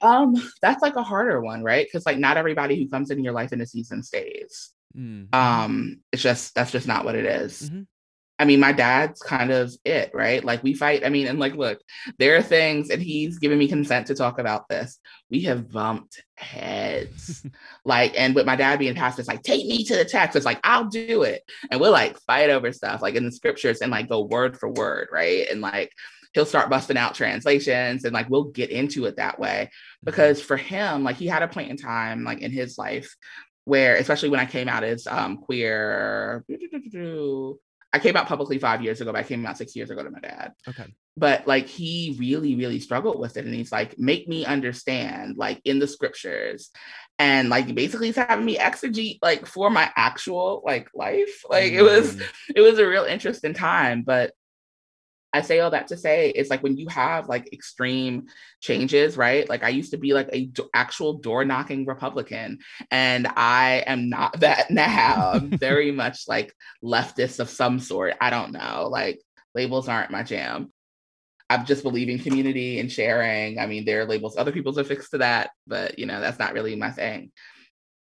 Um, 0.00 0.34
that's 0.60 0.82
like 0.82 0.96
a 0.96 1.02
harder 1.02 1.40
one, 1.40 1.62
right? 1.62 1.86
Because 1.86 2.04
like 2.04 2.18
not 2.18 2.36
everybody 2.36 2.76
who 2.82 2.88
comes 2.88 3.10
into 3.10 3.22
your 3.22 3.32
life 3.32 3.52
in 3.52 3.60
a 3.60 3.66
season 3.66 4.02
stays. 4.02 4.72
Mm. 4.96 5.32
Um, 5.34 6.02
it's 6.12 6.22
just 6.22 6.54
that's 6.54 6.72
just 6.72 6.86
not 6.86 7.04
what 7.04 7.14
it 7.14 7.24
is. 7.24 7.70
Mhm. 7.70 7.86
I 8.38 8.44
mean, 8.44 8.60
my 8.60 8.72
dad's 8.72 9.20
kind 9.20 9.52
of 9.52 9.72
it, 9.84 10.10
right? 10.14 10.42
Like 10.44 10.62
we 10.62 10.74
fight. 10.74 11.04
I 11.04 11.10
mean, 11.10 11.26
and 11.28 11.38
like, 11.38 11.54
look, 11.54 11.80
there 12.18 12.36
are 12.36 12.42
things, 12.42 12.90
and 12.90 13.00
he's 13.00 13.38
given 13.38 13.58
me 13.58 13.68
consent 13.68 14.08
to 14.08 14.14
talk 14.14 14.38
about 14.38 14.68
this. 14.68 14.98
We 15.30 15.42
have 15.42 15.70
bumped 15.70 16.22
heads, 16.36 17.46
like, 17.84 18.14
and 18.18 18.34
with 18.34 18.46
my 18.46 18.56
dad 18.56 18.78
being 18.78 18.94
pastor, 18.94 19.20
it's 19.20 19.28
like, 19.28 19.42
take 19.42 19.66
me 19.66 19.84
to 19.84 19.96
the 19.96 20.04
text. 20.04 20.34
It's 20.34 20.46
like, 20.46 20.60
I'll 20.64 20.86
do 20.86 21.22
it, 21.22 21.42
and 21.70 21.80
we'll 21.80 21.92
like 21.92 22.18
fight 22.20 22.50
over 22.50 22.72
stuff, 22.72 23.02
like 23.02 23.14
in 23.14 23.24
the 23.24 23.32
scriptures, 23.32 23.80
and 23.80 23.92
like 23.92 24.08
go 24.08 24.22
word 24.22 24.58
for 24.58 24.68
word, 24.68 25.08
right? 25.12 25.46
And 25.50 25.60
like, 25.60 25.92
he'll 26.32 26.46
start 26.46 26.70
busting 26.70 26.96
out 26.96 27.14
translations, 27.14 28.04
and 28.04 28.14
like 28.14 28.28
we'll 28.28 28.44
get 28.44 28.70
into 28.70 29.04
it 29.04 29.16
that 29.16 29.38
way 29.38 29.70
because 30.02 30.40
for 30.40 30.56
him, 30.56 31.04
like, 31.04 31.16
he 31.16 31.26
had 31.26 31.42
a 31.42 31.48
point 31.48 31.70
in 31.70 31.76
time, 31.76 32.24
like 32.24 32.40
in 32.40 32.50
his 32.50 32.76
life, 32.76 33.14
where, 33.64 33.96
especially 33.96 34.30
when 34.30 34.40
I 34.40 34.46
came 34.46 34.68
out 34.68 34.82
as 34.84 35.06
um, 35.06 35.36
queer. 35.36 36.44
I 37.92 37.98
came 37.98 38.16
out 38.16 38.26
publicly 38.26 38.58
five 38.58 38.82
years 38.82 39.00
ago, 39.00 39.12
but 39.12 39.18
I 39.18 39.22
came 39.22 39.44
out 39.44 39.58
six 39.58 39.76
years 39.76 39.90
ago 39.90 40.02
to 40.02 40.10
my 40.10 40.20
dad. 40.20 40.52
Okay. 40.66 40.86
But 41.16 41.46
like 41.46 41.66
he 41.66 42.16
really, 42.18 42.54
really 42.56 42.80
struggled 42.80 43.18
with 43.18 43.36
it. 43.36 43.44
And 43.44 43.54
he's 43.54 43.70
like, 43.70 43.98
make 43.98 44.26
me 44.28 44.46
understand, 44.46 45.36
like 45.36 45.60
in 45.64 45.78
the 45.78 45.86
scriptures. 45.86 46.70
And 47.18 47.50
like 47.50 47.74
basically 47.74 48.06
he's 48.06 48.16
having 48.16 48.46
me 48.46 48.56
exegete 48.56 49.18
like 49.20 49.46
for 49.46 49.68
my 49.68 49.90
actual 49.94 50.62
like 50.64 50.88
life. 50.94 51.44
Like 51.48 51.72
it 51.72 51.82
was 51.82 52.16
Mm. 52.16 52.22
it 52.56 52.60
was 52.62 52.78
a 52.78 52.88
real 52.88 53.04
interesting 53.04 53.52
time. 53.52 54.02
But 54.02 54.32
I 55.34 55.40
say 55.40 55.60
all 55.60 55.70
that 55.70 55.88
to 55.88 55.96
say 55.96 56.30
it's 56.30 56.50
like 56.50 56.62
when 56.62 56.76
you 56.76 56.88
have 56.88 57.28
like 57.28 57.52
extreme 57.52 58.26
changes, 58.60 59.16
right? 59.16 59.48
Like 59.48 59.62
I 59.62 59.70
used 59.70 59.92
to 59.92 59.96
be 59.96 60.12
like 60.12 60.28
a 60.32 60.50
actual 60.74 61.14
door 61.14 61.44
knocking 61.44 61.86
Republican, 61.86 62.58
and 62.90 63.26
I 63.26 63.84
am 63.86 64.10
not 64.10 64.40
that 64.40 64.70
now. 64.70 65.32
I'm 65.32 65.50
very 65.50 65.90
much 66.02 66.28
like 66.28 66.54
leftist 66.84 67.40
of 67.40 67.48
some 67.48 67.78
sort. 67.78 68.14
I 68.20 68.30
don't 68.30 68.52
know. 68.52 68.88
Like 68.90 69.20
labels 69.54 69.88
aren't 69.88 70.10
my 70.10 70.22
jam. 70.22 70.70
I'm 71.48 71.66
just 71.66 71.82
believe 71.82 72.08
in 72.08 72.18
community 72.18 72.78
and 72.78 72.90
sharing. 72.90 73.58
I 73.58 73.66
mean, 73.66 73.84
there 73.84 74.02
are 74.02 74.06
labels 74.06 74.36
other 74.36 74.52
people's 74.52 74.78
are 74.78 74.84
fixed 74.84 75.10
to 75.12 75.18
that, 75.18 75.50
but 75.66 75.98
you 75.98 76.06
know 76.06 76.20
that's 76.20 76.38
not 76.38 76.52
really 76.52 76.76
my 76.76 76.90
thing. 76.90 77.32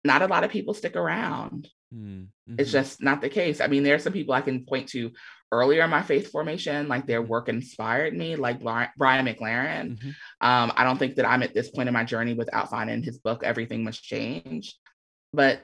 Not 0.03 0.21
a 0.21 0.27
lot 0.27 0.43
of 0.43 0.51
people 0.51 0.73
stick 0.73 0.95
around 0.95 1.69
Mm. 1.93 2.29
it's 2.57 2.69
Mhm. 2.69 2.73
just 2.73 3.03
not 3.03 3.21
the 3.21 3.29
case. 3.29 3.61
I 3.61 3.67
mean, 3.67 3.83
there 3.83 3.93
are 3.95 3.99
some 3.99 4.13
people 4.13 4.33
I 4.33 4.41
can 4.41 4.65
point 4.65 4.89
to 4.89 5.11
earlier 5.53 5.83
in 5.83 5.89
my 5.89 6.01
faith 6.01 6.31
formation, 6.31 6.87
like 6.87 7.05
their 7.05 7.21
Mhm. 7.23 7.27
work 7.27 7.47
inspired 7.47 8.15
me, 8.15 8.35
like 8.35 8.61
Brian 8.61 9.25
McLaren. 9.25 9.97
Mhm. 9.97 10.15
Um, 10.41 10.73
I 10.75 10.83
don't 10.83 10.97
think 10.97 11.15
that 11.15 11.29
I'm 11.29 11.43
at 11.43 11.53
this 11.53 11.69
point 11.69 11.87
in 11.87 11.93
my 11.93 12.03
journey 12.03 12.33
without 12.33 12.69
finding 12.69 13.03
his 13.03 13.19
book, 13.19 13.43
Everything 13.43 13.83
Must 13.83 14.01
Change. 14.01 14.75
But 15.31 15.63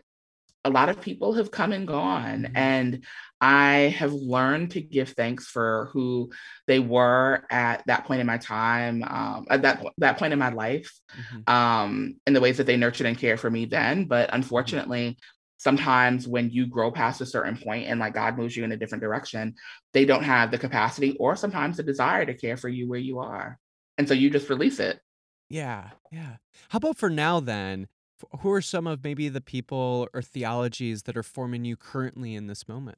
a 0.65 0.69
lot 0.69 0.89
of 0.89 1.01
people 1.01 1.33
have 1.33 1.51
come 1.51 1.71
and 1.71 1.87
gone, 1.87 2.43
Mhm. 2.43 2.51
and 2.55 3.05
I 3.41 3.95
have 3.97 4.11
learned 4.11 4.71
to 4.71 4.81
give 4.81 5.09
thanks 5.11 5.47
for 5.47 5.89
who 5.93 6.31
they 6.67 6.79
were 6.79 7.45
at 7.49 7.81
that 7.87 8.05
point 8.05 8.19
in 8.19 8.27
my 8.27 8.37
time, 8.37 9.01
um, 9.03 9.47
at 9.49 9.61
that 9.61 9.81
that 9.99 10.17
point 10.17 10.33
in 10.33 10.39
my 10.39 10.49
life, 10.49 10.91
Mhm. 11.17 11.49
um, 11.49 12.15
in 12.27 12.33
the 12.33 12.41
ways 12.41 12.57
that 12.57 12.65
they 12.67 12.75
nurtured 12.77 13.07
and 13.07 13.17
cared 13.17 13.39
for 13.39 13.49
me 13.49 13.65
then. 13.65 14.05
But 14.05 14.29
unfortunately, 14.33 15.17
sometimes 15.59 16.27
when 16.27 16.49
you 16.49 16.65
grow 16.65 16.89
past 16.89 17.21
a 17.21 17.25
certain 17.25 17.55
point 17.55 17.85
and 17.87 17.99
like 17.99 18.13
God 18.13 18.37
moves 18.37 18.55
you 18.55 18.63
in 18.63 18.71
a 18.71 18.77
different 18.77 19.03
direction, 19.03 19.53
they 19.93 20.05
don't 20.05 20.23
have 20.23 20.51
the 20.51 20.57
capacity 20.57 21.15
or 21.19 21.35
sometimes 21.35 21.77
the 21.77 21.83
desire 21.83 22.25
to 22.25 22.33
care 22.33 22.57
for 22.57 22.69
you 22.69 22.87
where 22.87 22.99
you 22.99 23.19
are. 23.19 23.59
And 23.97 24.07
so 24.07 24.13
you 24.13 24.29
just 24.29 24.49
release 24.49 24.79
it. 24.79 24.99
Yeah, 25.49 25.89
yeah. 26.11 26.37
How 26.69 26.77
about 26.77 26.97
for 26.97 27.09
now 27.09 27.41
then? 27.41 27.87
Who 28.39 28.51
are 28.51 28.61
some 28.61 28.87
of 28.87 29.03
maybe 29.03 29.29
the 29.29 29.41
people 29.41 30.07
or 30.13 30.21
theologies 30.21 31.03
that 31.03 31.17
are 31.17 31.23
forming 31.23 31.65
you 31.65 31.75
currently 31.75 32.35
in 32.35 32.47
this 32.47 32.67
moment? 32.67 32.97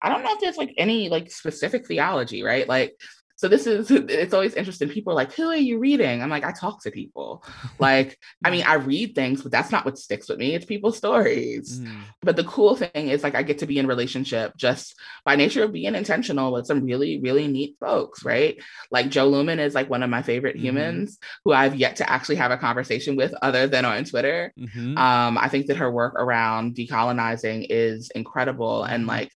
I 0.00 0.08
don't 0.08 0.22
know 0.22 0.32
if 0.32 0.40
there's 0.40 0.56
like 0.56 0.74
any 0.78 1.08
like 1.08 1.30
specific 1.30 1.86
theology, 1.86 2.42
right? 2.42 2.68
Like, 2.68 2.94
so 3.36 3.48
this 3.48 3.66
is 3.66 3.90
it's 3.90 4.34
always 4.34 4.54
interesting. 4.54 4.88
People 4.88 5.12
are 5.12 5.16
like, 5.16 5.32
who 5.32 5.48
are 5.48 5.56
you 5.56 5.78
reading? 5.78 6.22
I'm 6.22 6.30
like, 6.30 6.44
I 6.44 6.52
talk 6.52 6.82
to 6.82 6.90
people. 6.90 7.44
Like, 7.80 8.18
I 8.44 8.50
mean, 8.50 8.64
I 8.66 8.74
read 8.74 9.14
things, 9.14 9.42
but 9.42 9.50
that's 9.52 9.70
not 9.72 9.84
what 9.84 9.98
sticks 9.98 10.28
with 10.28 10.38
me. 10.38 10.54
It's 10.54 10.64
people's 10.64 10.96
stories. 10.96 11.80
Mm. 11.80 12.00
But 12.22 12.36
the 12.36 12.44
cool 12.44 12.76
thing 12.76 13.08
is 13.08 13.22
like 13.22 13.34
I 13.34 13.42
get 13.42 13.58
to 13.58 13.66
be 13.66 13.78
in 13.78 13.86
relationship 13.86 14.56
just 14.56 14.94
by 15.24 15.36
nature 15.36 15.64
of 15.64 15.72
being 15.72 15.94
intentional 15.94 16.52
with 16.52 16.66
some 16.66 16.84
really, 16.84 17.20
really 17.20 17.46
neat 17.48 17.76
folks, 17.80 18.24
right? 18.24 18.56
Like 18.90 19.10
Jo 19.10 19.30
Luehmann 19.30 19.58
is 19.58 19.74
like 19.74 19.90
one 19.90 20.02
of 20.02 20.08
my 20.08 20.22
favorite 20.22 20.56
Mhm. 20.56 20.60
humans 20.60 21.18
who 21.44 21.52
I've 21.52 21.74
yet 21.74 21.96
to 21.96 22.08
actually 22.10 22.36
have 22.36 22.52
a 22.52 22.56
conversation 22.56 23.16
with 23.16 23.34
other 23.42 23.66
than 23.66 23.84
on 23.84 24.04
Twitter. 24.04 24.52
Mhm. 24.58 24.96
Um, 24.96 25.36
I 25.36 25.48
think 25.48 25.66
that 25.66 25.76
her 25.78 25.90
work 25.90 26.14
around 26.14 26.76
decolonizing 26.76 27.66
is 27.68 28.10
incredible 28.14 28.84
and 28.84 29.04
Mhm. 29.04 29.08
like 29.08 29.32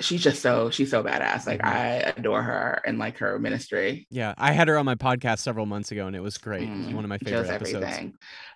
she's 0.00 0.22
just 0.22 0.42
so 0.42 0.70
she's 0.70 0.90
so 0.90 1.02
badass. 1.04 1.46
Like 1.46 1.60
Mhm. 1.60 1.66
I 1.68 1.86
adore 2.16 2.42
her 2.42 2.80
and 2.84 2.98
like 2.98 3.18
her 3.18 3.38
ministry. 3.38 4.06
Yeah, 4.10 4.34
I 4.38 4.52
had 4.52 4.68
her 4.68 4.76
on 4.78 4.84
my 4.86 4.94
podcast 4.94 5.38
several 5.40 5.66
months 5.66 5.92
ago, 5.92 6.06
and 6.06 6.16
it 6.16 6.20
was 6.20 6.38
great. 6.38 6.62
It 6.62 6.70
was 6.70 6.86
Mm, 6.88 6.94
one 6.94 7.04
of 7.04 7.08
my 7.08 7.18
she 7.18 7.26
favorite 7.26 7.42
does 7.42 7.50
episodes. 7.50 7.84
everything. 7.84 8.14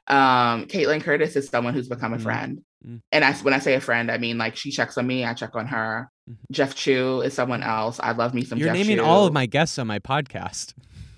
Um, 0.09 0.67
Kaitlin 0.67 1.03
Curtice 1.03 1.37
is 1.37 1.49
someone 1.49 1.75
who's 1.75 1.89
become 1.89 2.13
a 2.15 2.19
Mhm. 2.19 2.23
friend. 2.23 2.61
Mm. 2.87 3.01
And 3.13 3.25
I, 3.25 3.33
when 3.35 3.55
I 3.55 3.59
say 3.59 3.75
a 3.75 3.81
friend, 3.81 4.11
I 4.11 4.19
mean 4.19 4.37
like 4.39 4.57
she 4.57 4.71
checks 4.71 4.99
on 4.99 5.07
me, 5.07 5.25
I 5.25 5.33
check 5.35 5.55
on 5.55 5.67
her. 5.69 6.11
Jeff 6.51 6.75
Chu 6.75 7.21
is 7.23 7.35
someone 7.35 7.63
else. 7.63 7.99
I 8.03 8.13
love 8.13 8.35
me 8.35 8.45
some 8.45 8.59
You're 8.59 8.69
Jeff 8.69 8.77
naming 8.77 8.97
Chu. 8.99 9.05
all 9.05 9.27
of 9.27 9.33
my 9.33 9.47
guests 9.47 9.79
on 9.79 9.87
my 9.87 9.99
podcast. 9.99 10.75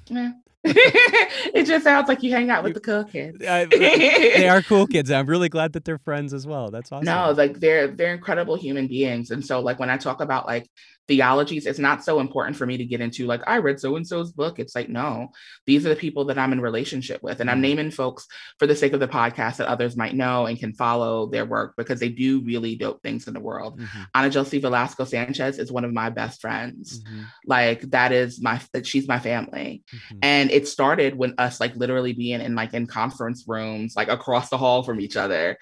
Yeah. 0.09 0.33
it 1.55 1.65
just 1.65 1.85
sounds 1.85 2.09
like 2.09 2.23
you 2.23 2.31
hang 2.31 2.51
out 2.51 2.65
with 2.65 2.75
the 2.75 2.81
cool 2.81 3.05
kids. 3.05 3.45
Uh, 3.45 3.67
they 3.71 4.49
are 4.49 4.63
cool 4.63 4.87
kids. 4.87 5.11
I'm 5.11 5.27
really 5.27 5.49
glad 5.49 5.73
that 5.75 5.85
they're 5.85 5.99
friends 5.99 6.35
as 6.35 6.47
well. 6.47 6.71
That's 6.71 6.91
awesome. 6.91 7.05
No, 7.05 7.33
like 7.33 7.61
they're 7.61 7.89
they're 7.89 8.15
incredible 8.15 8.57
human 8.57 8.87
beings. 8.87 9.31
And 9.31 9.45
so 9.45 9.61
like 9.61 9.79
when 9.79 9.91
I 9.91 9.97
talk 9.97 10.21
about 10.21 10.47
like 10.47 10.69
theologies, 11.09 11.67
it's 11.67 11.79
not 11.79 12.05
so 12.05 12.21
important 12.21 12.57
for 12.57 12.67
me 12.67 12.77
to 12.77 12.85
get 12.85 13.01
into 13.01 13.27
like 13.27 13.43
I 13.47 13.59
read 13.59 13.79
so 13.81 13.97
and 13.97 14.07
so's 14.07 14.33
book. 14.33 14.59
It's 14.59 14.75
like 14.75 14.89
no, 14.89 15.29
these 15.67 15.87
are 15.87 15.91
the 15.91 15.97
people 15.97 16.25
that 16.27 16.39
I'm 16.39 16.53
in 16.53 16.61
relationship 16.61 17.23
with. 17.23 17.41
And 17.41 17.51
I'm 17.51 17.59
Mhm. 17.59 17.63
naming 17.63 17.91
folks 17.91 18.27
for 18.59 18.67
the 18.67 18.75
sake 18.77 18.93
of 18.93 19.01
the 19.01 19.09
podcast 19.09 19.57
that 19.59 19.69
others 19.69 19.97
might 19.97 20.15
know 20.15 20.47
and 20.47 20.59
can 20.59 20.73
follow 20.73 21.27
their 21.27 21.45
work 21.45 21.75
because 21.77 22.01
they 22.01 22.09
do 22.09 22.41
really 22.41 22.77
dope 22.77 23.03
things 23.03 23.29
in 23.29 23.35
the 23.35 23.41
world. 23.41 23.79
Mhm, 23.81 24.07
Ana 24.15 24.31
Josie 24.31 24.59
Velasco 24.59 25.05
Sanchez 25.05 25.59
is 25.59 25.71
one 25.73 25.85
of 25.85 25.93
my 25.93 26.11
best 26.11 26.41
friends. 26.41 27.03
mhm, 27.03 27.25
Like 27.47 27.83
that 27.91 28.13
is 28.13 28.41
my 28.41 28.61
that 28.73 28.87
she's 28.87 29.07
my 29.09 29.19
family. 29.19 29.83
mhm. 29.95 30.19
And 30.23 30.51
it 30.51 30.67
started 30.69 31.17
when 31.17 31.35
us 31.39 31.61
like 31.61 31.77
literally 31.77 32.13
being 32.13 32.41
in 32.41 32.55
like 32.55 32.75
in 32.75 32.87
conference 32.87 33.45
rooms, 33.47 33.95
like 33.97 34.09
across 34.09 34.49
the 34.49 34.59
hall 34.59 34.83
from 34.83 35.01
each 35.01 35.17
other, 35.17 35.59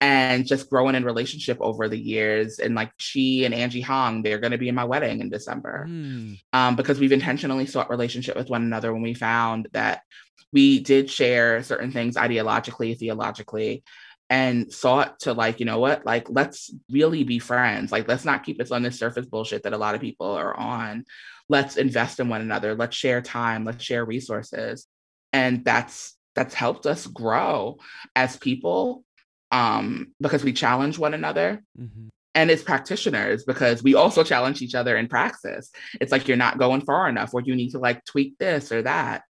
and 0.00 0.46
just 0.46 0.70
growing 0.70 0.94
in 0.94 1.04
relationship 1.04 1.58
over 1.60 1.88
the 1.88 1.98
years. 1.98 2.58
And 2.58 2.74
like 2.74 2.92
she 2.98 3.44
and 3.44 3.54
Angie 3.54 3.80
Hong, 3.80 4.22
they're 4.22 4.38
going 4.38 4.52
to 4.52 4.58
be 4.58 4.68
in 4.68 4.74
my 4.74 4.84
wedding 4.88 5.20
in 5.20 5.28
December 5.28 5.86
Mm, 5.88 6.38
um, 6.52 6.76
because 6.76 6.98
we've 6.98 7.12
intentionally 7.12 7.66
sought 7.66 7.90
relationship 7.90 8.36
with 8.36 8.50
one 8.50 8.62
another 8.62 8.92
when 8.92 9.02
we 9.02 9.14
found 9.14 9.68
that 9.72 10.02
we 10.52 10.80
did 10.80 11.10
share 11.10 11.62
certain 11.62 11.92
things 11.92 12.16
ideologically, 12.16 12.98
theologically, 12.98 13.82
and 14.30 14.72
sought 14.72 15.20
to 15.20 15.32
like, 15.32 15.60
you 15.60 15.66
know 15.66 15.78
what, 15.78 16.04
like 16.04 16.26
let's 16.30 16.72
really 16.90 17.24
be 17.24 17.38
friends. 17.38 17.92
Like 17.92 18.08
let's 18.08 18.24
not 18.24 18.44
keep 18.44 18.60
us 18.60 18.70
on 18.70 18.82
this 18.82 18.98
surface 18.98 19.26
bullshit 19.26 19.62
that 19.62 19.72
a 19.72 19.78
lot 19.78 19.94
of 19.94 20.00
people 20.00 20.26
are 20.26 20.56
on. 20.56 21.04
Let's 21.48 21.76
invest 21.76 22.20
in 22.20 22.28
one 22.28 22.40
another. 22.42 22.74
Let's 22.74 22.96
share 22.96 23.22
time. 23.22 23.64
Let's 23.64 23.82
share 23.82 24.04
resources, 24.04 24.86
and 25.32 25.64
that's 25.64 26.16
that's 26.34 26.54
helped 26.54 26.86
us 26.86 27.06
grow 27.06 27.78
as 28.14 28.36
people 28.36 29.02
um, 29.50 30.12
because 30.20 30.44
we 30.44 30.52
challenge 30.52 30.98
one 30.98 31.14
another 31.14 31.64
mhm. 31.78 32.08
And 32.38 32.52
as 32.52 32.62
practitioners 32.62 33.42
because 33.42 33.82
we 33.82 33.96
also 33.96 34.22
challenge 34.22 34.62
each 34.62 34.76
other 34.76 34.96
in 34.96 35.08
praxis. 35.08 35.72
It's 36.00 36.12
like 36.12 36.28
you're 36.28 36.36
not 36.36 36.56
going 36.56 36.82
far 36.82 37.08
enough 37.08 37.34
or 37.34 37.40
you 37.40 37.56
need 37.56 37.70
to 37.70 37.80
like 37.80 38.04
tweak 38.04 38.38
this 38.38 38.70
or 38.70 38.82
that 38.82 39.22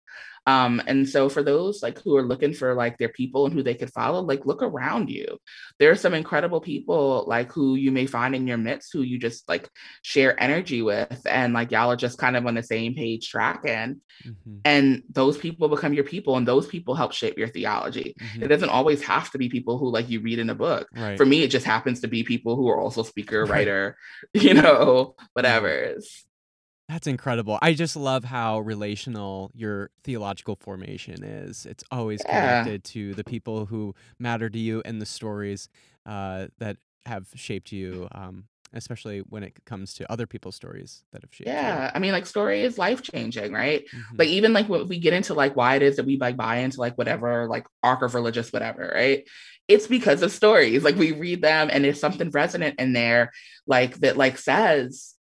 um 0.47 0.81
and 0.87 1.07
so 1.07 1.29
for 1.29 1.43
those 1.43 1.83
like 1.83 1.99
who 2.01 2.15
are 2.17 2.23
looking 2.23 2.53
for 2.53 2.73
like 2.73 2.97
their 2.97 3.09
people 3.09 3.45
and 3.45 3.53
who 3.53 3.61
they 3.61 3.75
could 3.75 3.91
follow 3.93 4.21
like 4.21 4.45
look 4.45 4.63
around 4.63 5.09
you 5.09 5.37
there 5.77 5.91
are 5.91 5.95
some 5.95 6.13
incredible 6.15 6.61
people 6.61 7.25
like 7.27 7.51
who 7.51 7.75
you 7.75 7.91
may 7.91 8.07
find 8.07 8.33
in 8.33 8.47
your 8.47 8.57
midst 8.57 8.91
who 8.93 9.01
you 9.01 9.19
just 9.19 9.47
like 9.47 9.69
share 10.01 10.41
energy 10.41 10.81
with 10.81 11.21
and 11.29 11.53
like 11.53 11.69
y'all 11.71 11.91
are 11.91 11.95
just 11.95 12.17
kind 12.17 12.35
of 12.35 12.45
on 12.47 12.55
the 12.55 12.63
same 12.63 12.95
page 12.95 13.29
tracking 13.29 14.01
Mm-hmm. 14.25 14.57
and 14.65 15.03
those 15.11 15.37
people 15.37 15.69
become 15.69 15.93
your 15.93 16.03
people 16.03 16.37
and 16.37 16.47
those 16.47 16.65
people 16.65 16.95
help 16.95 17.13
shape 17.13 17.37
your 17.37 17.47
theology 17.49 18.15
mhm. 18.19 18.41
it 18.41 18.47
doesn't 18.47 18.69
always 18.69 18.99
have 19.03 19.29
to 19.29 19.37
be 19.37 19.47
people 19.47 19.77
who 19.77 19.91
like 19.91 20.09
you 20.09 20.21
read 20.21 20.39
in 20.39 20.49
a 20.49 20.55
book 20.55 20.87
Right. 20.95 21.15
for 21.17 21.25
me 21.25 21.43
it 21.43 21.51
just 21.51 21.67
happens 21.67 21.99
to 22.01 22.07
be 22.07 22.23
people 22.23 22.55
who 22.55 22.67
are 22.67 22.79
also 22.79 23.03
speaker 23.03 23.41
Right. 23.41 23.51
writer 23.51 23.95
you 24.33 24.55
know 24.55 25.13
whatever 25.33 25.69
That's 26.89 27.05
incredible. 27.07 27.59
I 27.61 27.73
just 27.73 27.97
love 27.97 28.23
how 28.23 28.59
relational 28.59 29.51
your 29.53 29.89
theological 30.05 30.55
formation 30.55 31.21
is. 31.21 31.65
It's 31.65 31.83
always 31.91 32.21
Yeah. 32.25 32.63
connected 32.63 32.83
to 32.85 33.13
the 33.13 33.25
people 33.25 33.65
who 33.65 33.93
matter 34.19 34.49
to 34.49 34.57
you 34.57 34.81
and 34.85 35.01
the 35.01 35.05
stories 35.05 35.67
uh, 36.05 36.47
that 36.59 36.77
have 37.05 37.27
shaped 37.35 37.73
you, 37.73 38.07
um, 38.13 38.45
especially 38.73 39.19
when 39.19 39.43
it 39.43 39.65
comes 39.65 39.93
to 39.95 40.09
other 40.09 40.25
people's 40.25 40.55
stories 40.55 41.03
that 41.11 41.21
have 41.23 41.33
shaped 41.33 41.49
you. 41.49 41.53
Yeah. 41.53 41.91
I 41.93 41.99
mean, 41.99 42.13
like 42.13 42.25
story 42.25 42.61
is 42.61 42.77
life 42.77 43.01
changing, 43.01 43.51
right? 43.51 43.85
Mhm. 43.93 44.17
Like 44.19 44.29
even 44.29 44.53
like 44.53 44.69
when 44.69 44.87
we 44.87 44.99
get 44.99 45.11
into 45.11 45.33
like 45.33 45.57
why 45.57 45.75
it 45.75 45.81
is 45.81 45.97
that 45.97 46.05
we 46.05 46.17
like 46.17 46.37
buy 46.37 46.57
into 46.59 46.79
like 46.79 46.97
whatever 46.97 47.47
like 47.47 47.67
arc 47.83 48.01
of 48.01 48.15
religious 48.15 48.53
whatever, 48.53 48.89
right? 48.95 49.27
It's 49.67 49.87
because 49.87 50.21
of 50.21 50.31
stories. 50.31 50.83
Like 50.85 50.95
we 50.95 51.11
read 51.11 51.41
them 51.41 51.67
and 51.69 51.83
there's 51.83 51.99
something 51.99 52.29
resonant 52.29 52.79
in 52.79 52.93
there, 52.93 53.33
like 53.65 53.95
that 53.97 54.15
like 54.15 54.37
says, 54.37 55.15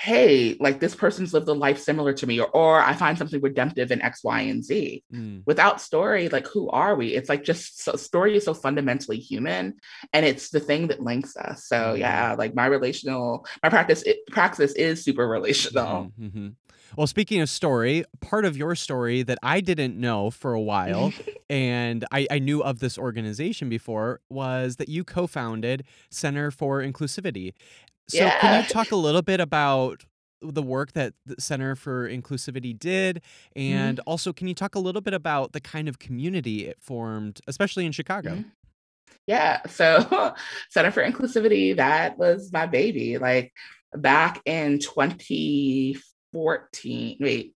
hey, 0.00 0.56
like 0.60 0.78
this 0.78 0.94
person's 0.94 1.34
lived 1.34 1.48
a 1.48 1.52
life 1.52 1.76
similar 1.76 2.12
to 2.12 2.24
me, 2.24 2.38
or 2.38 2.48
or 2.50 2.80
I 2.80 2.94
find 2.94 3.18
something 3.18 3.40
redemptive 3.40 3.90
in 3.90 4.00
X, 4.00 4.22
Y, 4.22 4.40
and 4.42 4.64
Z. 4.64 5.02
Mm. 5.12 5.42
Without 5.44 5.80
story, 5.80 6.28
like 6.28 6.46
who 6.46 6.70
are 6.70 6.94
we? 6.94 7.16
It's 7.16 7.28
like 7.28 7.42
just 7.42 7.82
so, 7.82 7.96
story 7.96 8.36
is 8.36 8.44
so 8.44 8.54
fundamentally 8.54 9.18
human, 9.18 9.74
and 10.12 10.24
it's 10.24 10.50
the 10.50 10.60
thing 10.60 10.86
that 10.88 11.02
links 11.02 11.36
us. 11.36 11.64
So 11.66 11.94
Mhm. 11.94 11.98
yeah, 11.98 12.34
like 12.38 12.54
my 12.54 12.66
relational, 12.66 13.44
my 13.62 13.70
practice 13.70 14.02
it, 14.02 14.18
praxis 14.30 14.72
is 14.74 15.02
super 15.02 15.26
relational. 15.26 16.12
Mhm, 16.20 16.30
mhm. 16.30 16.54
Well, 16.96 17.08
speaking 17.08 17.40
of 17.40 17.50
story, 17.50 18.04
part 18.20 18.44
of 18.44 18.56
your 18.56 18.74
story 18.76 19.22
that 19.24 19.38
I 19.42 19.60
didn't 19.60 20.00
know 20.00 20.30
for 20.30 20.54
a 20.54 20.60
while, 20.60 21.12
and 21.50 22.04
I, 22.12 22.26
I 22.30 22.38
knew 22.38 22.62
of 22.62 22.78
this 22.78 22.96
organization 22.96 23.68
before, 23.68 24.20
was 24.30 24.76
that 24.76 24.88
you 24.88 25.02
co 25.02 25.26
founded 25.26 25.84
Center 26.08 26.50
for 26.52 26.80
Inclusivity. 26.80 27.52
So, 28.10 28.30
can 28.40 28.62
you 28.62 28.68
talk 28.68 28.92
a 28.92 28.96
little 28.96 29.22
bit 29.22 29.40
about 29.40 30.04
the 30.40 30.62
work 30.62 30.92
that 30.92 31.14
the 31.26 31.34
Center 31.40 31.74
for 31.74 32.08
Inclusivity 32.08 32.78
did? 32.78 33.22
And 33.56 33.98
also, 34.00 34.32
can 34.32 34.48
you 34.48 34.54
talk 34.54 34.74
a 34.74 34.78
little 34.78 35.00
bit 35.00 35.14
about 35.14 35.52
the 35.52 35.60
kind 35.60 35.88
of 35.88 35.98
community 35.98 36.66
it 36.66 36.78
formed, 36.80 37.40
especially 37.46 37.86
in 37.86 37.92
Chicago? 37.92 38.36
Mhm. 38.36 38.44
Yeah. 39.26 39.60
So 39.66 40.34
Center 40.70 40.90
for 40.90 41.02
Inclusivity, 41.02 41.76
that 41.76 42.18
was 42.18 42.52
my 42.52 42.66
baby. 42.66 43.18
Like 43.18 43.52
back 43.94 44.40
in 44.46 44.78
2014, 44.78 47.16
wait, 47.20 47.54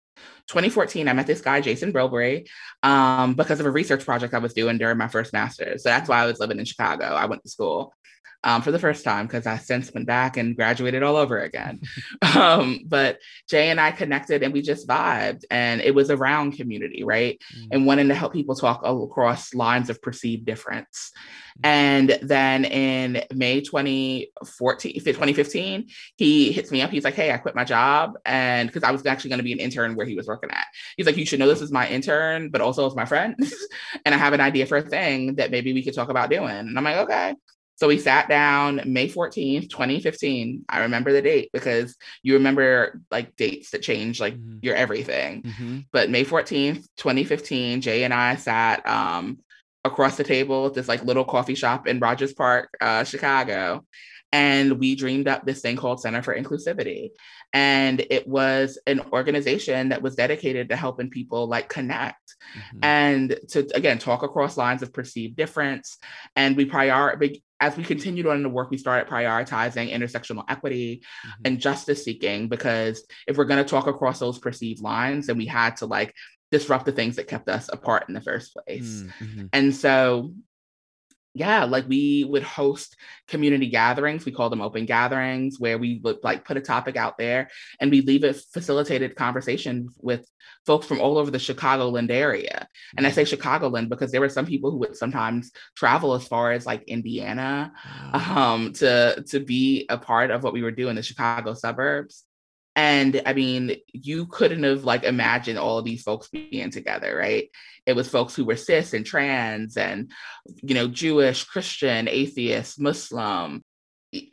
2014, 0.48 1.08
I 1.08 1.14
met 1.14 1.28
this 1.28 1.42
guy, 1.42 1.62
Jason 1.62 1.92
Brilbury, 1.92 2.48
um, 2.84 3.34
because 3.36 3.60
of 3.60 3.66
a 3.66 3.72
research 3.72 4.06
project 4.06 4.34
I 4.34 4.40
was 4.40 4.54
doing 4.54 4.78
during 4.78 4.98
my 4.98 5.08
first 5.08 5.34
master's. 5.34 5.84
So 5.84 5.90
that's 5.90 6.10
why 6.10 6.22
I 6.22 6.26
was 6.26 6.40
living 6.40 6.60
in 6.60 6.66
Chicago. 6.66 7.06
I 7.06 7.26
went 7.26 7.44
to 7.44 7.50
school 7.50 7.94
um, 8.44 8.62
for 8.62 8.72
the 8.72 8.80
first 8.80 9.04
time 9.04 9.28
because 9.28 9.46
I 9.46 9.58
since 9.58 9.94
went 9.94 10.08
back 10.08 10.38
and 10.38 10.56
graduated 10.56 11.04
all 11.04 11.16
over 11.16 11.40
again. 11.40 11.82
um, 12.36 12.82
but 12.86 13.20
Jay 13.50 13.70
and 13.70 13.80
I 13.80 13.92
connected 13.92 14.44
and 14.44 14.54
we 14.54 14.62
just 14.62 14.88
vibed, 14.88 15.44
and 15.52 15.82
it 15.82 15.94
was 15.94 16.10
around 16.10 16.54
community, 16.54 17.04
right? 17.04 17.42
Mm. 17.56 17.68
and 17.72 17.86
wanting 17.86 18.08
to 18.08 18.16
help 18.16 18.34
people 18.34 18.56
talk 18.56 18.82
across 18.84 19.54
lines 19.54 19.90
of 19.90 20.02
perceived 20.02 20.46
difference. 20.46 21.12
And 21.64 22.18
then 22.22 22.66
in 22.66 23.24
May 23.34 23.62
2014, 23.62 24.94
2015, 24.94 25.90
he 26.16 26.52
hits 26.52 26.72
me 26.72 26.82
up. 26.82 26.90
He's 26.90 27.04
like, 27.04 27.14
Hey, 27.14 27.32
I 27.32 27.38
quit 27.38 27.56
my 27.56 27.64
job. 27.64 28.14
And 28.26 28.68
because 28.70 28.84
I 28.84 28.92
was 28.92 29.06
actually 29.06 29.30
going 29.30 29.40
to 29.40 29.44
be 29.44 29.54
an 29.54 29.60
intern 29.60 29.96
where 29.96 30.06
he 30.06 30.16
was 30.16 30.28
working 30.28 30.50
at. 30.52 30.66
He's 30.98 31.06
like, 31.06 31.18
You 31.18 31.26
should 31.26 31.40
know 31.40 31.48
this 31.48 31.62
is 31.62 31.72
my 31.72 31.88
intern, 31.88 32.50
but 32.50 32.62
also 32.62 32.86
it's 32.86 32.96
my 32.96 33.06
friend. 33.06 33.36
and 34.06 34.16
I 34.16 34.18
have 34.18 34.34
an 34.34 34.42
idea 34.42 34.66
for 34.66 34.78
a 34.78 34.82
thing 34.82 35.36
that 35.36 35.52
maybe 35.52 35.74
we 35.74 35.84
could 35.84 35.94
talk 35.94 36.10
about 36.10 36.30
doing. 36.30 36.50
And 36.50 36.78
I'm 36.78 36.84
like, 36.84 36.98
Okay. 36.98 37.36
So 37.82 37.88
we 37.88 37.98
sat 37.98 38.30
down 38.30 38.82
May 38.86 39.08
14th, 39.08 39.68
2015. 39.70 40.66
I 40.70 40.82
remember 40.82 41.12
the 41.12 41.22
date 41.24 41.50
because 41.52 41.98
you 42.22 42.36
remember 42.36 43.02
like 43.10 43.36
dates 43.36 43.72
that 43.72 43.82
change 43.82 44.20
like 44.20 44.36
Mhm. 44.36 44.60
your 44.62 44.76
everything 44.76 45.42
Mhm. 45.42 45.86
but 45.92 46.12
May 46.12 46.24
14th, 46.24 46.88
2015, 46.96 47.82
Jay 47.82 48.04
and 48.04 48.14
I 48.14 48.36
sat 48.36 48.88
um, 48.88 49.40
across 49.84 50.16
the 50.16 50.24
table 50.24 50.68
at 50.68 50.76
this 50.76 50.88
like 50.88 51.04
little 51.04 51.26
coffee 51.26 51.56
shop 51.56 51.88
in 51.88 51.98
Rogers 52.00 52.36
Park, 52.36 52.70
uh, 52.80 53.04
Chicago. 53.04 53.84
And 54.32 54.80
we 54.80 54.94
dreamed 54.96 55.28
up 55.28 55.44
this 55.44 55.62
thing 55.62 55.76
called 55.76 56.02
Center 56.02 56.22
for 56.22 56.36
Inclusivity. 56.36 57.10
And 57.52 58.00
it 58.12 58.28
was 58.28 58.78
an 58.86 59.02
organization 59.12 59.90
that 59.90 60.04
was 60.04 60.14
dedicated 60.16 60.70
to 60.70 60.76
helping 60.76 61.10
people 61.10 61.48
like 61.48 61.68
connect 61.68 62.36
Mhm. 62.56 62.80
and 62.84 63.40
to 63.50 63.68
again 63.74 63.98
talk 63.98 64.22
across 64.22 64.56
lines 64.56 64.84
of 64.84 64.94
perceived 64.94 65.36
difference. 65.36 65.98
And 66.36 66.56
we 66.56 66.66
prior 66.66 67.18
as 67.62 67.78
we 67.78 67.84
continued 67.84 68.26
on 68.28 68.36
in 68.38 68.44
the 68.44 68.50
work, 68.50 68.72
we 68.72 68.78
started 68.78 69.08
prioritizing 69.10 69.94
intersectional 69.94 70.44
equity 70.50 71.04
Mhm. 71.26 71.32
and 71.46 71.62
justice 71.62 72.04
seeking 72.04 72.50
because 72.50 73.06
if 73.28 73.38
we're 73.38 73.46
going 73.46 73.64
to 73.64 73.70
talk 73.70 73.88
across 73.88 74.20
those 74.20 74.40
perceived 74.40 74.82
lines, 74.82 75.28
then 75.28 75.38
we 75.38 75.46
had 75.46 75.78
to 75.78 75.86
like 75.86 76.14
disrupt 76.52 76.86
the 76.86 76.92
things 76.92 77.16
that 77.16 77.28
kept 77.28 77.48
us 77.48 77.70
apart 77.72 78.06
in 78.10 78.14
the 78.16 78.20
first 78.22 78.54
place. 78.54 79.04
Mm, 79.04 79.14
mhm. 79.22 79.50
And 79.54 79.76
so, 79.76 80.34
yeah, 81.34 81.64
like 81.64 81.88
we 81.88 82.26
would 82.26 82.44
host 82.44 82.98
community 83.28 83.68
gatherings. 83.68 84.26
We 84.26 84.34
call 84.34 84.50
them 84.50 84.62
open 84.62 84.86
gatherings 84.86 85.60
where 85.60 85.78
we 85.78 86.02
would 86.04 86.18
like 86.24 86.44
put 86.44 86.58
a 86.58 86.62
topic 86.62 86.98
out 86.98 87.18
there 87.18 87.50
and 87.80 87.90
we 87.90 88.02
leave 88.02 88.24
a 88.24 88.34
facilitated 88.34 89.16
conversation 89.16 89.90
with 90.00 90.28
folks 90.66 90.86
from 90.86 91.00
all 91.00 91.18
over 91.18 91.32
the 91.32 91.38
Chicagoland 91.38 92.12
area. 92.12 92.68
And 92.98 93.08
I 93.08 93.12
say 93.12 93.24
Chicagoland 93.24 93.90
because 93.90 94.12
there 94.12 94.22
were 94.22 94.30
some 94.30 94.46
people 94.46 94.72
who 94.72 94.78
would 94.80 94.98
sometimes 94.98 95.52
travel 95.76 96.14
as 96.14 96.28
far 96.28 96.52
as 96.52 96.66
like 96.66 96.84
Indiana 96.84 97.72
um, 98.14 98.74
to 98.74 99.24
to 99.30 99.40
be 99.40 99.86
a 99.90 99.98
part 99.98 100.32
of 100.32 100.44
what 100.44 100.54
we 100.54 100.64
were 100.64 100.72
doing 100.72 100.92
in 100.92 100.96
the 100.98 101.04
Chicago 101.04 101.54
suburbs. 101.54 102.26
And 102.76 103.22
I 103.26 103.34
mean, 103.34 103.76
you 103.88 104.28
couldn't 104.28 104.64
have 104.64 104.86
like 104.86 105.04
imagined 105.04 105.60
all 105.60 105.78
of 105.78 105.86
these 105.86 106.04
folks 106.04 106.30
being 106.30 106.72
together, 106.72 107.16
right? 107.16 107.50
It 107.86 107.96
was 107.96 108.10
folks 108.10 108.36
who 108.36 108.46
were 108.46 108.56
cis 108.56 108.94
and 108.94 109.06
trans 109.06 109.76
and 109.76 110.12
you 110.64 110.76
know, 110.76 110.88
Jewish, 110.88 111.44
Christian, 111.44 112.08
atheist, 112.08 112.80
Muslim. 112.80 113.64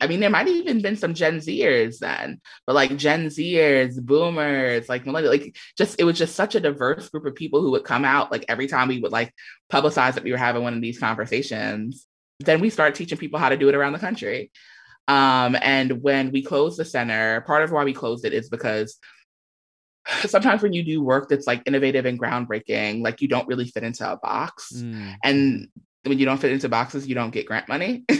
I 0.01 0.07
mean, 0.07 0.19
there 0.19 0.29
might 0.29 0.47
have 0.47 0.55
even 0.55 0.81
been 0.81 0.97
some 0.97 1.13
Gen 1.13 1.37
Zers 1.37 1.99
then, 1.99 2.41
but 2.67 2.75
like 2.75 2.97
Gen 2.97 3.27
Zers, 3.27 4.01
boomers, 4.01 4.89
like 4.89 5.05
like 5.05 5.55
just 5.77 5.99
it 5.99 6.03
was 6.03 6.17
just 6.17 6.35
such 6.35 6.55
a 6.55 6.59
diverse 6.59 7.09
group 7.09 7.25
of 7.25 7.35
people 7.35 7.61
who 7.61 7.71
would 7.71 7.85
come 7.85 8.03
out 8.03 8.31
like 8.31 8.45
every 8.49 8.67
time 8.67 8.89
we 8.89 8.99
would 8.99 9.13
like 9.13 9.33
publicize 9.71 10.15
that 10.15 10.23
we 10.23 10.31
were 10.31 10.37
having 10.37 10.63
one 10.63 10.73
of 10.73 10.81
these 10.81 10.99
conversations. 10.99 12.05
Then 12.41 12.61
we 12.61 12.69
started 12.69 12.95
teaching 12.95 13.17
people 13.17 13.39
how 13.39 13.49
to 13.49 13.57
do 13.57 13.69
it 13.69 13.75
around 13.75 13.93
the 13.93 13.99
country. 13.99 14.51
Um, 15.09 15.57
and 15.61 16.03
when 16.03 16.31
we 16.31 16.43
closed 16.43 16.77
the 16.77 16.85
center, 16.85 17.41
part 17.41 17.63
of 17.63 17.71
why 17.71 17.83
we 17.83 17.93
closed 17.93 18.25
it 18.25 18.33
is 18.33 18.47
because 18.47 18.97
sometimes 20.27 20.61
when 20.61 20.71
you 20.71 20.83
do 20.83 21.03
work 21.03 21.27
that's 21.27 21.47
like 21.47 21.63
innovative 21.65 22.05
and 22.05 22.19
groundbreaking, 22.19 23.01
like 23.01 23.19
you 23.19 23.27
don't 23.27 23.47
really 23.47 23.65
fit 23.65 23.83
into 23.83 24.09
a 24.09 24.17
box. 24.17 24.71
Mm, 24.75 25.15
And 25.23 25.67
when 26.03 26.17
you 26.17 26.25
don't 26.25 26.37
fit 26.39 26.51
into 26.51 26.69
boxes, 26.69 27.07
you 27.07 27.15
don't 27.15 27.31
get 27.31 27.45
grant 27.45 27.67
money. 27.67 28.05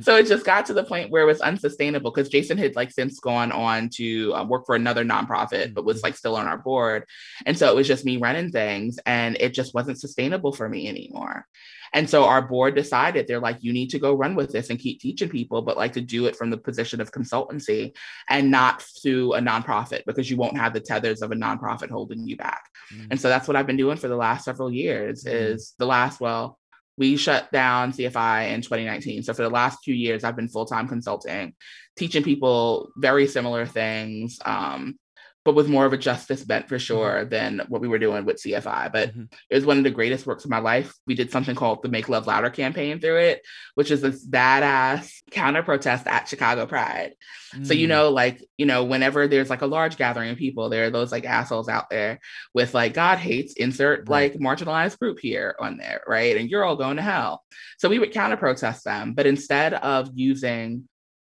so 0.00 0.16
it 0.16 0.26
just 0.26 0.46
got 0.46 0.64
to 0.66 0.72
the 0.72 0.84
point 0.84 1.10
where 1.10 1.22
it 1.22 1.26
was 1.26 1.40
unsustainable 1.42 2.10
because 2.10 2.28
Jason 2.30 2.56
had 2.56 2.74
like 2.74 2.90
since 2.90 3.20
gone 3.20 3.52
on 3.52 3.90
to 3.90 4.32
uh, 4.34 4.44
work 4.44 4.64
for 4.64 4.74
another 4.74 5.04
nonprofit, 5.04 5.74
but 5.74 5.84
was 5.84 6.02
like 6.02 6.16
still 6.16 6.36
on 6.36 6.46
our 6.46 6.56
board. 6.58 7.04
And 7.44 7.56
so 7.58 7.68
it 7.70 7.76
was 7.76 7.86
just 7.86 8.04
me 8.06 8.16
running 8.16 8.50
things 8.50 8.98
and 9.04 9.36
it 9.40 9.52
just 9.52 9.74
wasn't 9.74 10.00
sustainable 10.00 10.52
for 10.52 10.68
me 10.68 10.88
anymore. 10.88 11.46
And 11.92 12.08
so 12.10 12.24
our 12.24 12.42
board 12.42 12.74
decided 12.74 13.26
they're 13.26 13.40
like, 13.40 13.58
you 13.62 13.72
need 13.72 13.90
to 13.90 13.98
go 13.98 14.14
run 14.14 14.34
with 14.34 14.50
this 14.50 14.70
and 14.70 14.78
keep 14.78 15.00
teaching 15.00 15.28
people, 15.28 15.62
but 15.62 15.76
like 15.76 15.92
to 15.92 16.00
do 16.00 16.26
it 16.26 16.36
from 16.36 16.50
the 16.50 16.58
position 16.58 17.00
of 17.00 17.12
consultancy 17.12 17.94
and 18.28 18.50
not 18.50 18.82
through 19.02 19.34
a 19.34 19.40
nonprofit 19.40 20.02
because 20.06 20.30
you 20.30 20.36
won't 20.36 20.56
have 20.58 20.72
the 20.72 20.80
tethers 20.80 21.22
of 21.22 21.30
a 21.30 21.36
nonprofit 21.36 21.90
holding 21.90 22.26
you 22.26 22.36
back. 22.36 22.62
mm, 22.92 23.06
And 23.10 23.20
so 23.20 23.28
that's 23.28 23.46
what 23.46 23.56
I've 23.56 23.66
been 23.66 23.76
doing 23.76 23.98
for 23.98 24.08
the 24.08 24.16
last 24.16 24.44
several 24.44 24.70
years 24.72 25.24
Mhm. 25.24 25.32
is 25.32 25.74
the 25.78 25.86
last, 25.86 26.20
well, 26.20 26.58
we 26.96 27.16
shut 27.16 27.50
down 27.52 27.92
CFI 27.92 28.52
in 28.52 28.62
2019. 28.62 29.22
So 29.22 29.34
for 29.34 29.42
the 29.42 29.50
last 29.50 29.78
few 29.84 29.94
years, 29.94 30.24
I've 30.24 30.36
been 30.36 30.48
full-time 30.48 30.88
consulting, 30.88 31.54
teaching 31.96 32.22
people 32.22 32.90
very 32.96 33.26
similar 33.26 33.66
things, 33.66 34.38
um, 34.44 34.98
but 35.46 35.54
with 35.54 35.68
more 35.68 35.86
of 35.86 35.92
a 35.92 35.96
justice 35.96 36.44
bent 36.44 36.68
for 36.68 36.78
sure 36.78 37.24
than 37.24 37.62
what 37.68 37.80
we 37.80 37.88
were 37.88 37.98
doing 38.00 38.24
with 38.26 38.42
CFI. 38.42 38.92
But 38.92 39.16
mhm. 39.16 39.32
it 39.48 39.54
was 39.54 39.64
one 39.64 39.78
of 39.78 39.84
the 39.84 39.90
greatest 39.90 40.26
works 40.26 40.44
of 40.44 40.50
my 40.50 40.58
life. 40.58 40.92
We 41.06 41.14
did 41.14 41.30
something 41.30 41.54
called 41.54 41.82
the 41.82 41.88
Make 41.88 42.08
Love 42.08 42.26
Louder 42.26 42.50
campaign 42.50 43.00
through 43.00 43.18
it, 43.18 43.42
which 43.76 43.90
is 43.92 44.00
this 44.02 44.26
badass 44.26 45.10
counter 45.30 45.62
protest 45.62 46.06
at 46.08 46.28
Chicago 46.28 46.66
Pride. 46.66 47.14
So, 47.62 47.72
you 47.72 47.86
Mm. 47.86 47.90
know, 47.90 48.10
like, 48.10 48.42
you 48.58 48.66
know, 48.66 48.84
whenever 48.84 49.28
there's 49.28 49.48
like 49.48 49.62
a 49.62 49.66
large 49.66 49.96
gathering 49.96 50.30
of 50.30 50.36
people, 50.36 50.68
there 50.68 50.86
are 50.86 50.90
those 50.90 51.12
like 51.12 51.24
assholes 51.24 51.68
out 51.68 51.88
there 51.88 52.18
with 52.52 52.74
like, 52.74 52.92
God 52.92 53.18
hates, 53.18 53.54
insert 53.54 54.08
Right. 54.08 54.34
like 54.34 54.40
marginalized 54.40 54.98
group 54.98 55.20
here 55.20 55.54
on 55.60 55.76
there, 55.78 56.02
right? 56.06 56.36
And 56.36 56.50
you're 56.50 56.64
all 56.64 56.76
going 56.76 56.96
to 56.96 57.02
hell. 57.02 57.44
So 57.78 57.88
we 57.88 58.00
would 58.00 58.12
counter 58.12 58.36
protest 58.36 58.84
them. 58.84 59.14
But 59.14 59.26
instead 59.26 59.72
of 59.74 60.10
using, 60.14 60.88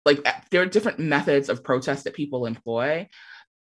like, 0.04 0.26
there 0.50 0.62
are 0.62 0.66
different 0.66 0.98
methods 0.98 1.48
of 1.48 1.62
protest 1.62 2.04
that 2.04 2.14
people 2.14 2.46
employ, 2.46 3.08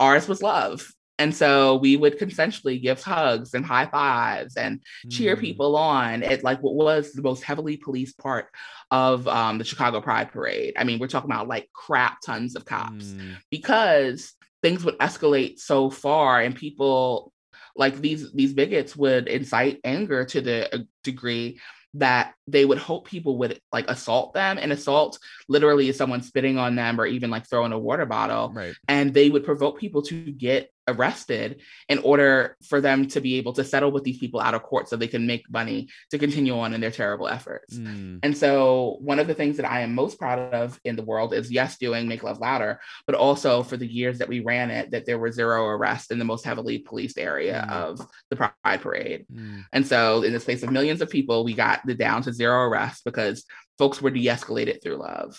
ours 0.01 0.29
was 0.29 0.43
love. 0.43 0.91
And 1.21 1.35
so 1.35 1.77
we 1.77 1.97
would 1.97 2.17
consensually 2.19 2.81
give 2.81 3.03
hugs 3.03 3.53
and 3.53 3.67
high 3.67 3.87
fives 3.87 4.57
and 4.57 4.81
cheer 5.11 5.37
Mm. 5.37 5.41
people 5.41 5.77
on 5.77 6.23
at 6.23 6.45
like 6.45 6.61
what 6.63 6.75
was 6.75 7.13
the 7.13 7.23
most 7.23 7.43
heavily 7.43 7.77
policed 7.77 8.17
part 8.19 8.47
of 8.93 9.27
um, 9.27 9.59
the 9.59 9.65
Chicago 9.65 10.01
Pride 10.01 10.31
Parade. 10.31 10.75
I 10.77 10.85
mean, 10.85 11.01
we're 11.01 11.09
talking 11.09 11.31
about 11.31 11.49
like 11.49 11.69
crap 11.73 12.19
tons 12.25 12.55
of 12.55 12.65
cops 12.65 13.07
Mm. 13.07 13.37
because 13.51 14.33
things 14.63 14.85
would 14.85 14.99
escalate 14.99 15.59
so 15.59 15.91
far 15.91 16.41
and 16.41 16.55
people 16.55 17.33
like 17.77 18.01
these 18.01 18.33
these 18.33 18.53
bigots 18.55 18.97
would 18.97 19.29
incite 19.29 19.81
anger 19.85 20.25
to 20.25 20.41
the 20.41 20.73
uh, 20.75 20.79
degree 21.05 21.61
that 21.95 22.35
they 22.47 22.65
would 22.65 22.79
hope 22.79 23.07
people 23.07 23.39
would 23.39 23.61
like 23.73 23.89
assault 23.89 24.35
them 24.35 24.59
and 24.59 24.73
assault 24.73 25.19
literally 25.49 25.89
is 25.89 25.97
someone 25.97 26.23
spitting 26.23 26.59
on 26.59 26.75
them 26.75 27.01
or 27.01 27.07
even 27.07 27.31
like 27.31 27.49
throwing 27.49 27.73
a 27.73 27.79
water 27.79 28.05
bottle 28.05 28.51
right. 28.53 28.75
and 28.89 29.15
they 29.15 29.31
would 29.31 29.45
provoke 29.45 29.79
people 29.79 30.03
to 30.03 30.31
get 30.31 30.71
arrested 30.89 31.61
in 31.89 31.99
order 31.99 32.57
for 32.65 32.81
them 32.81 33.07
to 33.09 33.21
be 33.21 33.37
able 33.37 33.53
to 33.53 33.65
settle 33.65 33.93
with 33.93 34.03
these 34.03 34.19
people 34.19 34.41
out 34.41 34.55
of 34.55 34.63
court 34.63 34.89
so 34.89 34.97
they 34.97 35.07
can 35.07 35.27
make 35.27 35.49
money 35.51 35.89
to 36.11 36.19
continue 36.19 36.59
on 36.59 36.75
in 36.75 36.81
their 36.81 36.91
terrible 36.91 37.29
efforts. 37.29 37.77
Mm. 37.77 38.21
And 38.23 38.37
so, 38.37 38.97
one 39.01 39.19
of 39.19 39.27
the 39.27 39.35
things 39.35 39.57
that 39.59 39.71
I 39.71 39.83
am 39.83 39.95
most 39.95 40.19
proud 40.19 40.39
of 40.53 40.81
in 40.85 40.97
the 40.97 41.05
world 41.05 41.35
is 41.35 41.53
yes, 41.53 41.79
doing 41.79 42.09
Make 42.09 42.25
Love 42.25 42.41
Louder, 42.41 42.81
but 43.07 43.15
also 43.15 43.63
for 43.63 43.77
the 43.77 43.87
years 43.87 44.19
that 44.19 44.29
we 44.29 44.41
ran 44.41 44.71
it, 44.71 44.91
that 44.91 45.07
there 45.07 45.19
were 45.19 45.31
zero 45.31 45.67
arrests 45.67 46.11
in 46.11 46.19
the 46.19 46.25
most 46.25 46.45
heavily 46.45 46.79
policed 46.79 47.19
area 47.19 47.67
mm. 47.69 47.73
of 47.73 48.01
the 48.31 48.37
Pride 48.37 48.81
Parade. 48.81 49.27
Mm. 49.33 49.65
And 49.73 49.87
so, 49.87 50.23
in 50.23 50.33
the 50.33 50.41
space 50.41 50.63
of 50.63 50.73
millions 50.73 51.03
of 51.03 51.11
people, 51.11 51.45
we 51.45 51.55
got 51.55 51.85
the 51.87 51.95
down 51.95 52.23
to 52.23 52.33
zero 52.33 52.65
arrests 52.65 53.03
because 53.03 53.45
folks 53.79 54.03
were 54.03 54.11
de 54.11 54.27
escalated 54.27 54.83
through 54.83 54.97
love. 54.97 55.39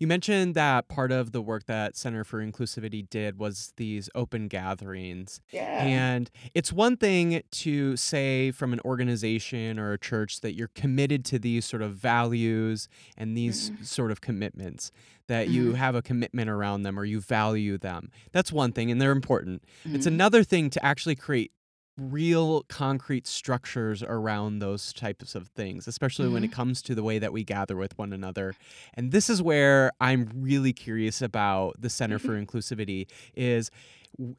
You 0.00 0.06
mentioned 0.06 0.54
that 0.54 0.88
part 0.88 1.12
of 1.12 1.32
the 1.32 1.42
work 1.42 1.66
that 1.66 1.94
Center 1.94 2.24
for 2.24 2.40
Inclusivity 2.40 3.08
did 3.08 3.38
was 3.38 3.74
these 3.76 4.08
open 4.14 4.48
gatherings. 4.48 5.42
Yeah. 5.50 5.84
And 5.84 6.30
it's 6.54 6.72
one 6.72 6.96
thing 6.96 7.42
to 7.50 7.96
say 7.98 8.50
from 8.50 8.72
an 8.72 8.80
organization 8.82 9.78
or 9.78 9.92
a 9.92 9.98
church 9.98 10.40
that 10.40 10.54
you're 10.54 10.70
committed 10.74 11.26
to 11.26 11.38
these 11.38 11.66
sort 11.66 11.82
of 11.82 11.92
values 11.92 12.88
and 13.18 13.36
these 13.36 13.70
mm-hmm. 13.70 13.84
sort 13.84 14.10
of 14.10 14.22
commitments, 14.22 14.90
that 15.28 15.48
mm-hmm. 15.48 15.54
you 15.54 15.74
have 15.74 15.94
a 15.94 16.00
commitment 16.00 16.48
around 16.48 16.82
them 16.82 16.98
or 16.98 17.04
you 17.04 17.20
value 17.20 17.76
them. 17.76 18.10
That's 18.32 18.50
one 18.50 18.72
thing, 18.72 18.90
and 18.90 19.02
they're 19.02 19.12
important. 19.12 19.62
Mm-hmm. 19.84 19.96
It's 19.96 20.06
another 20.06 20.42
thing 20.44 20.70
to 20.70 20.84
actually 20.84 21.14
create 21.14 21.52
real 21.96 22.62
concrete 22.64 23.26
structures 23.26 24.02
around 24.02 24.58
those 24.58 24.92
types 24.92 25.34
of 25.34 25.48
things, 25.48 25.86
especially 25.86 26.26
mm-hmm. 26.26 26.34
when 26.34 26.44
it 26.44 26.52
comes 26.52 26.82
to 26.82 26.94
the 26.94 27.02
way 27.02 27.18
that 27.18 27.32
we 27.32 27.44
gather 27.44 27.76
with 27.76 27.96
one 27.98 28.12
another. 28.12 28.54
And 28.94 29.12
this 29.12 29.28
is 29.28 29.42
where 29.42 29.92
I'm 30.00 30.30
really 30.34 30.72
curious 30.72 31.20
about 31.20 31.80
the 31.80 31.90
Center 31.90 32.18
mm-hmm. 32.18 32.26
for 32.26 32.44
Inclusivity 32.60 33.06
is 33.34 33.70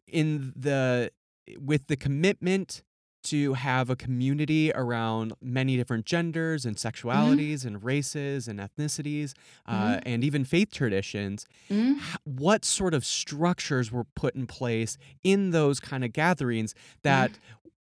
in 0.08 0.54
the 0.56 1.12
with 1.58 1.88
the 1.88 1.98
commitment 1.98 2.84
to 3.24 3.54
have 3.54 3.90
a 3.90 3.96
community 3.96 4.72
around 4.74 5.34
many 5.42 5.78
different 5.78 6.06
genders 6.06 6.66
and 6.66 6.76
mm-hmm. 6.76 6.88
sexualities 6.88 7.60
mm-hmm. 7.60 7.68
and 7.70 7.84
races 7.84 8.48
and 8.48 8.60
ethnicities 8.60 9.34
uh, 9.66 9.74
mm-hmm. 9.74 10.00
and 10.06 10.24
even 10.24 10.44
faith 10.44 10.72
traditions 10.72 11.46
mm-hmm. 11.70 12.00
what 12.24 12.66
sort 12.66 12.94
of 12.94 13.06
structures 13.06 13.92
were 13.92 14.06
put 14.16 14.36
in 14.36 14.48
place 14.48 14.98
in 15.24 15.52
those 15.52 15.80
kind 15.80 16.04
of 16.04 16.14
gatherings 16.14 16.74
that 17.04 17.32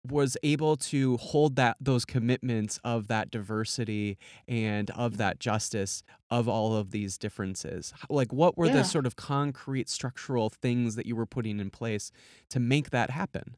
was 0.07 0.37
able 0.43 0.77
to 0.77 1.17
hold 1.19 1.57
that 1.57 1.77
those 1.81 2.05
commitments 2.05 2.81
of 2.85 3.09
that 3.09 3.31
diversity 3.31 4.17
and 4.47 4.91
of 4.91 5.17
that 5.17 5.39
justice 5.39 6.03
of 6.31 6.49
all 6.49 6.75
of 6.75 6.91
these 6.91 7.19
differences 7.19 7.93
like 8.09 8.33
what 8.33 8.57
were 8.57 8.67
yeah. 8.67 8.75
the 8.75 8.85
sort 8.85 9.07
of 9.07 9.17
concrete 9.17 9.89
structural 9.89 10.49
things 10.49 10.95
that 10.95 11.07
you 11.07 11.17
were 11.17 11.27
putting 11.27 11.61
in 11.61 11.71
place 11.71 12.11
to 12.49 12.61
make 12.61 12.91
that 12.91 13.11
happen 13.11 13.57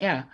yeah 0.00 0.24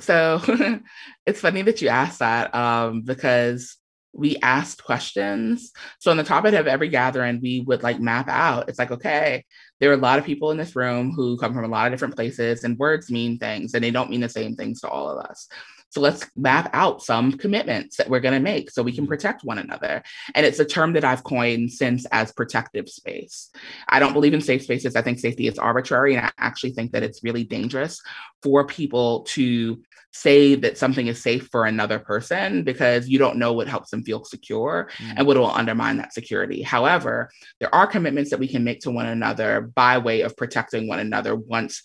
so 0.00 0.40
it's 1.26 1.40
funny 1.40 1.62
that 1.62 1.82
you 1.82 1.88
asked 1.88 2.20
that 2.20 2.54
um, 2.54 3.02
because 3.02 3.76
we 4.14 4.36
asked 4.42 4.84
questions. 4.84 5.72
So 5.98 6.10
on 6.10 6.16
the 6.16 6.24
top 6.24 6.44
of 6.44 6.54
every 6.54 6.88
gathering, 6.88 7.40
we 7.42 7.60
would 7.60 7.82
like 7.82 7.98
map 7.98 8.28
out. 8.28 8.68
It's 8.68 8.78
like, 8.78 8.90
okay, 8.90 9.44
there 9.80 9.90
are 9.90 9.94
a 9.94 9.98
lot 9.98 10.18
of 10.18 10.24
people 10.24 10.50
in 10.50 10.58
this 10.58 10.76
room 10.76 11.12
who 11.12 11.38
come 11.38 11.54
from 11.54 11.64
a 11.64 11.68
lot 11.68 11.86
of 11.86 11.92
different 11.92 12.14
places, 12.14 12.64
and 12.64 12.78
words 12.78 13.10
mean 13.10 13.38
things, 13.38 13.74
and 13.74 13.82
they 13.82 13.90
don't 13.90 14.10
mean 14.10 14.20
the 14.20 14.28
same 14.28 14.54
things 14.54 14.80
to 14.80 14.88
all 14.88 15.08
of 15.08 15.24
us. 15.24 15.48
So 15.92 16.00
let's 16.00 16.26
map 16.36 16.70
out 16.72 17.02
some 17.02 17.32
commitments 17.32 17.96
that 17.96 18.08
we're 18.08 18.20
going 18.20 18.32
to 18.32 18.40
make 18.40 18.70
so 18.70 18.82
we 18.82 18.94
can 18.94 19.06
protect 19.06 19.44
one 19.44 19.58
another. 19.58 20.02
And 20.34 20.46
it's 20.46 20.58
a 20.58 20.64
term 20.64 20.94
that 20.94 21.04
I've 21.04 21.22
coined 21.22 21.70
since 21.70 22.06
as 22.06 22.32
protective 22.32 22.88
space. 22.88 23.50
I 23.88 23.98
don't 23.98 24.14
believe 24.14 24.32
in 24.32 24.40
safe 24.40 24.62
spaces. 24.62 24.96
I 24.96 25.02
think 25.02 25.18
safety 25.18 25.48
is 25.48 25.58
arbitrary. 25.58 26.16
And 26.16 26.24
I 26.24 26.32
actually 26.38 26.72
think 26.72 26.92
that 26.92 27.02
it's 27.02 27.22
really 27.22 27.44
dangerous 27.44 28.00
for 28.42 28.66
people 28.66 29.20
to 29.24 29.82
say 30.12 30.54
that 30.54 30.78
something 30.78 31.06
is 31.06 31.22
safe 31.22 31.48
for 31.50 31.64
another 31.64 31.98
person 31.98 32.64
because 32.64 33.08
you 33.08 33.18
don't 33.18 33.38
know 33.38 33.52
what 33.52 33.68
helps 33.68 33.90
them 33.90 34.04
feel 34.04 34.24
secure 34.24 34.88
mm. 34.98 35.14
and 35.16 35.26
what 35.26 35.36
will 35.36 35.50
undermine 35.50 35.96
that 35.96 36.12
security. 36.12 36.62
However, 36.62 37.30
there 37.60 37.74
are 37.74 37.86
commitments 37.86 38.30
that 38.30 38.38
we 38.38 38.48
can 38.48 38.62
make 38.62 38.80
to 38.80 38.90
one 38.90 39.06
another 39.06 39.62
by 39.74 39.98
way 39.98 40.20
of 40.20 40.36
protecting 40.36 40.86
one 40.86 41.00
another 41.00 41.34
once 41.34 41.82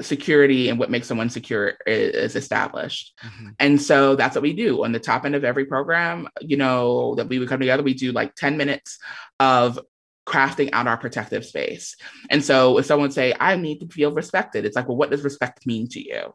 security 0.00 0.68
and 0.68 0.78
what 0.78 0.90
makes 0.90 1.06
someone 1.06 1.30
secure 1.30 1.74
is, 1.86 2.36
established. 2.36 3.18
Mm-hmm. 3.24 3.48
And 3.58 3.80
so 3.80 4.16
that's 4.16 4.34
what 4.34 4.42
we 4.42 4.52
do 4.52 4.84
on 4.84 4.92
the 4.92 4.98
top 4.98 5.24
end 5.24 5.34
of 5.34 5.44
every 5.44 5.66
program, 5.66 6.28
you 6.40 6.56
know, 6.56 7.14
that 7.16 7.28
we 7.28 7.38
would 7.38 7.48
come 7.48 7.60
together, 7.60 7.82
we 7.82 7.94
do 7.94 8.12
like 8.12 8.34
10 8.34 8.56
minutes 8.56 8.98
of 9.40 9.78
crafting 10.26 10.70
out 10.72 10.88
our 10.88 10.96
protective 10.96 11.44
space. 11.44 11.96
And 12.30 12.42
so 12.42 12.78
if 12.78 12.86
someone 12.86 13.10
say, 13.10 13.34
I 13.38 13.56
need 13.56 13.80
to 13.80 13.88
feel 13.88 14.12
respected, 14.12 14.64
it's 14.64 14.76
like, 14.76 14.88
well, 14.88 14.96
what 14.96 15.10
does 15.10 15.22
respect 15.22 15.66
mean 15.66 15.88
to 15.88 16.00
you? 16.00 16.34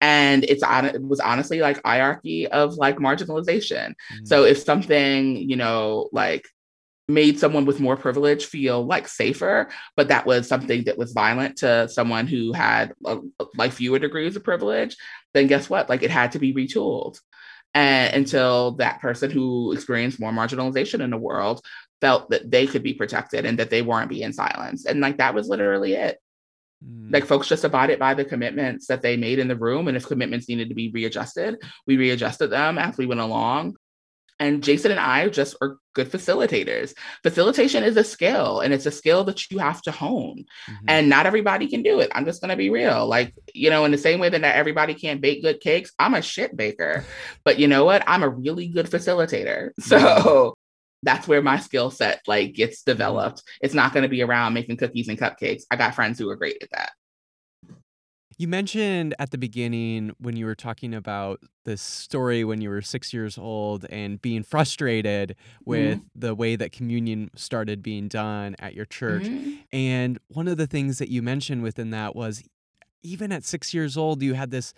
And 0.00 0.44
it's 0.44 0.62
on 0.62 0.86
it 0.86 1.02
was 1.02 1.20
honestly 1.20 1.60
like 1.60 1.80
hierarchy 1.84 2.46
of 2.46 2.74
like 2.74 2.96
marginalization. 2.96 3.88
Mm-hmm. 3.90 4.24
So 4.24 4.44
if 4.44 4.58
something, 4.58 5.36
you 5.36 5.56
know, 5.56 6.08
like 6.12 6.44
made 7.08 7.38
someone 7.38 7.66
with 7.66 7.80
more 7.80 7.96
privilege 7.96 8.46
feel 8.46 8.84
like 8.84 9.08
safer, 9.08 9.68
but 9.96 10.08
that 10.08 10.26
was 10.26 10.48
something 10.48 10.84
that 10.84 10.96
was 10.96 11.12
violent 11.12 11.58
to 11.58 11.88
someone 11.88 12.26
who 12.26 12.52
had 12.52 12.94
a, 13.04 13.18
like 13.56 13.72
fewer 13.72 13.98
degrees 13.98 14.36
of 14.36 14.44
privilege, 14.44 14.96
then 15.34 15.46
guess 15.46 15.68
what? 15.68 15.88
Like 15.88 16.02
it 16.02 16.10
had 16.10 16.32
to 16.32 16.38
be 16.38 16.54
retooled. 16.54 17.20
And 17.74 18.14
until 18.14 18.72
that 18.72 19.00
person 19.00 19.30
who 19.30 19.72
experienced 19.72 20.20
more 20.20 20.30
marginalization 20.30 21.00
in 21.00 21.10
the 21.10 21.18
world 21.18 21.60
felt 22.00 22.30
that 22.30 22.50
they 22.50 22.66
could 22.66 22.82
be 22.82 22.94
protected 22.94 23.44
and 23.44 23.58
that 23.58 23.70
they 23.70 23.82
weren't 23.82 24.08
being 24.08 24.32
silenced. 24.32 24.86
And 24.86 25.00
like 25.00 25.18
that 25.18 25.34
was 25.34 25.48
literally 25.48 25.94
it. 25.94 26.18
Mm. 26.86 27.12
Like 27.12 27.26
folks 27.26 27.48
just 27.48 27.64
abided 27.64 27.98
by 27.98 28.14
the 28.14 28.24
commitments 28.24 28.86
that 28.86 29.02
they 29.02 29.16
made 29.16 29.38
in 29.38 29.48
the 29.48 29.56
room. 29.56 29.88
And 29.88 29.96
if 29.96 30.06
commitments 30.06 30.48
needed 30.48 30.68
to 30.68 30.74
be 30.74 30.90
readjusted, 30.90 31.60
we 31.86 31.96
readjusted 31.96 32.50
them 32.50 32.78
as 32.78 32.96
we 32.96 33.06
went 33.06 33.20
along. 33.20 33.76
And 34.44 34.62
Jason 34.62 34.90
and 34.90 35.00
I 35.00 35.26
just 35.30 35.56
are 35.62 35.78
good 35.94 36.10
facilitators. 36.10 36.92
Facilitation 37.22 37.82
is 37.82 37.96
a 37.96 38.04
skill 38.04 38.60
and 38.60 38.74
it's 38.74 38.84
a 38.84 38.90
skill 38.90 39.24
that 39.24 39.50
you 39.50 39.58
have 39.58 39.80
to 39.82 39.90
hone. 39.90 40.44
Mm-hmm. 40.68 40.84
And 40.86 41.08
not 41.08 41.24
everybody 41.24 41.66
can 41.66 41.82
do 41.82 42.00
it. 42.00 42.10
I'm 42.14 42.26
just 42.26 42.42
going 42.42 42.50
to 42.50 42.56
be 42.56 42.68
real. 42.68 43.06
Like, 43.06 43.34
you 43.54 43.70
know, 43.70 43.86
in 43.86 43.90
the 43.90 43.96
same 43.96 44.20
way 44.20 44.28
that 44.28 44.40
not 44.42 44.54
everybody 44.54 44.92
can 44.92 45.18
bake 45.18 45.42
good 45.42 45.60
cakes, 45.60 45.92
I'm 45.98 46.12
a 46.14 46.20
shit 46.20 46.56
baker. 46.56 47.04
But 47.44 47.58
you 47.58 47.68
know 47.68 47.84
what? 47.84 48.02
I'm 48.06 48.22
a 48.22 48.28
really 48.28 48.68
good 48.68 48.86
facilitator. 48.86 49.70
So 49.80 50.54
that's 51.02 51.28
where 51.28 51.42
my 51.42 51.58
skill 51.58 51.90
set 51.90 52.20
like 52.26 52.54
gets 52.54 52.82
developed. 52.82 53.42
It's 53.60 53.74
not 53.74 53.92
going 53.92 54.02
to 54.02 54.08
be 54.08 54.22
around 54.22 54.54
making 54.54 54.76
cookies 54.78 55.08
and 55.08 55.18
cupcakes. 55.18 55.62
I 55.70 55.76
got 55.76 55.94
friends 55.94 56.18
who 56.18 56.28
are 56.30 56.36
great 56.36 56.62
at 56.62 56.70
that. 56.72 56.92
You 58.36 58.48
mentioned 58.48 59.14
at 59.18 59.30
the 59.30 59.38
beginning 59.38 60.14
when 60.18 60.36
you 60.36 60.46
were 60.46 60.54
talking 60.54 60.94
about 60.94 61.40
this 61.64 61.80
story 61.80 62.44
when 62.44 62.60
you 62.60 62.68
were 62.68 62.82
six 62.82 63.12
years 63.12 63.38
old 63.38 63.86
and 63.90 64.20
being 64.20 64.42
frustrated 64.42 65.36
with 65.64 65.98
mm-hmm. 65.98 66.20
the 66.20 66.34
way 66.34 66.56
that 66.56 66.72
communion 66.72 67.30
started 67.36 67.82
being 67.82 68.08
done 68.08 68.56
at 68.58 68.74
your 68.74 68.84
church. 68.84 69.24
Mm-hmm. 69.24 69.52
And 69.72 70.18
one 70.28 70.48
of 70.48 70.56
the 70.56 70.66
things 70.66 70.98
that 70.98 71.08
you 71.08 71.22
mentioned 71.22 71.62
within 71.62 71.90
that 71.90 72.16
was 72.16 72.42
even 73.02 73.32
at 73.32 73.44
six 73.44 73.72
years 73.72 73.96
old, 73.96 74.22
you 74.22 74.34
had 74.34 74.50
this 74.50 74.74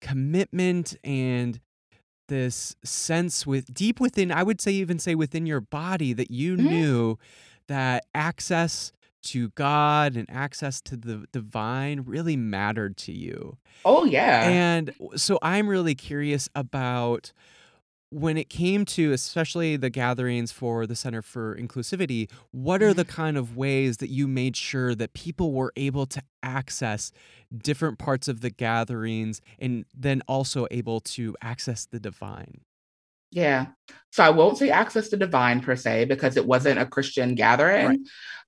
commitment 0.00 0.96
and 1.04 1.60
this 2.28 2.76
sense 2.84 3.46
with 3.46 3.72
deep 3.74 4.00
within, 4.00 4.32
I 4.32 4.42
would 4.42 4.60
say, 4.60 4.72
even 4.72 4.98
say 4.98 5.14
within 5.14 5.46
your 5.46 5.60
body 5.60 6.12
that 6.12 6.30
you 6.30 6.56
mm-hmm. 6.56 6.66
knew 6.66 7.18
that 7.68 8.06
access 8.14 8.92
to 9.22 9.50
God 9.50 10.16
and 10.16 10.28
access 10.30 10.80
to 10.82 10.96
the 10.96 11.26
divine 11.32 12.02
really 12.06 12.36
mattered 12.36 12.96
to 12.98 13.12
you. 13.12 13.58
Oh, 13.84 14.04
yeah. 14.04 14.48
And 14.48 14.94
so 15.16 15.38
I'm 15.42 15.68
really 15.68 15.94
curious 15.94 16.48
about 16.54 17.32
when 18.10 18.36
it 18.36 18.48
came 18.48 18.84
to 18.84 19.12
especially 19.12 19.76
the 19.76 19.88
gatherings 19.88 20.50
for 20.50 20.86
the 20.86 20.96
Center 20.96 21.22
for 21.22 21.56
Inclusivity, 21.56 22.28
what 22.50 22.82
are 22.82 22.92
the 22.92 23.04
mm-hmm. 23.04 23.12
kind 23.12 23.36
of 23.36 23.56
ways 23.56 23.98
that 23.98 24.10
you 24.10 24.26
made 24.26 24.56
sure 24.56 24.94
that 24.96 25.14
people 25.14 25.52
were 25.52 25.72
able 25.76 26.06
to 26.06 26.22
access 26.42 27.12
different 27.56 27.98
parts 27.98 28.26
of 28.26 28.40
the 28.40 28.50
gatherings 28.50 29.40
and 29.60 29.84
then 29.96 30.22
also 30.26 30.66
able 30.72 31.00
to 31.00 31.36
access 31.40 31.86
the 31.86 32.00
divine? 32.00 32.62
Yeah. 33.30 33.66
So 34.12 34.24
I 34.24 34.30
won't 34.30 34.58
say 34.58 34.70
access 34.70 35.08
to 35.10 35.16
divine 35.16 35.60
per 35.60 35.76
se 35.76 36.06
because 36.06 36.36
it 36.36 36.46
wasn't 36.46 36.80
a 36.80 36.86
Christian 36.86 37.34
gathering. 37.34 37.86
Right. 37.86 38.00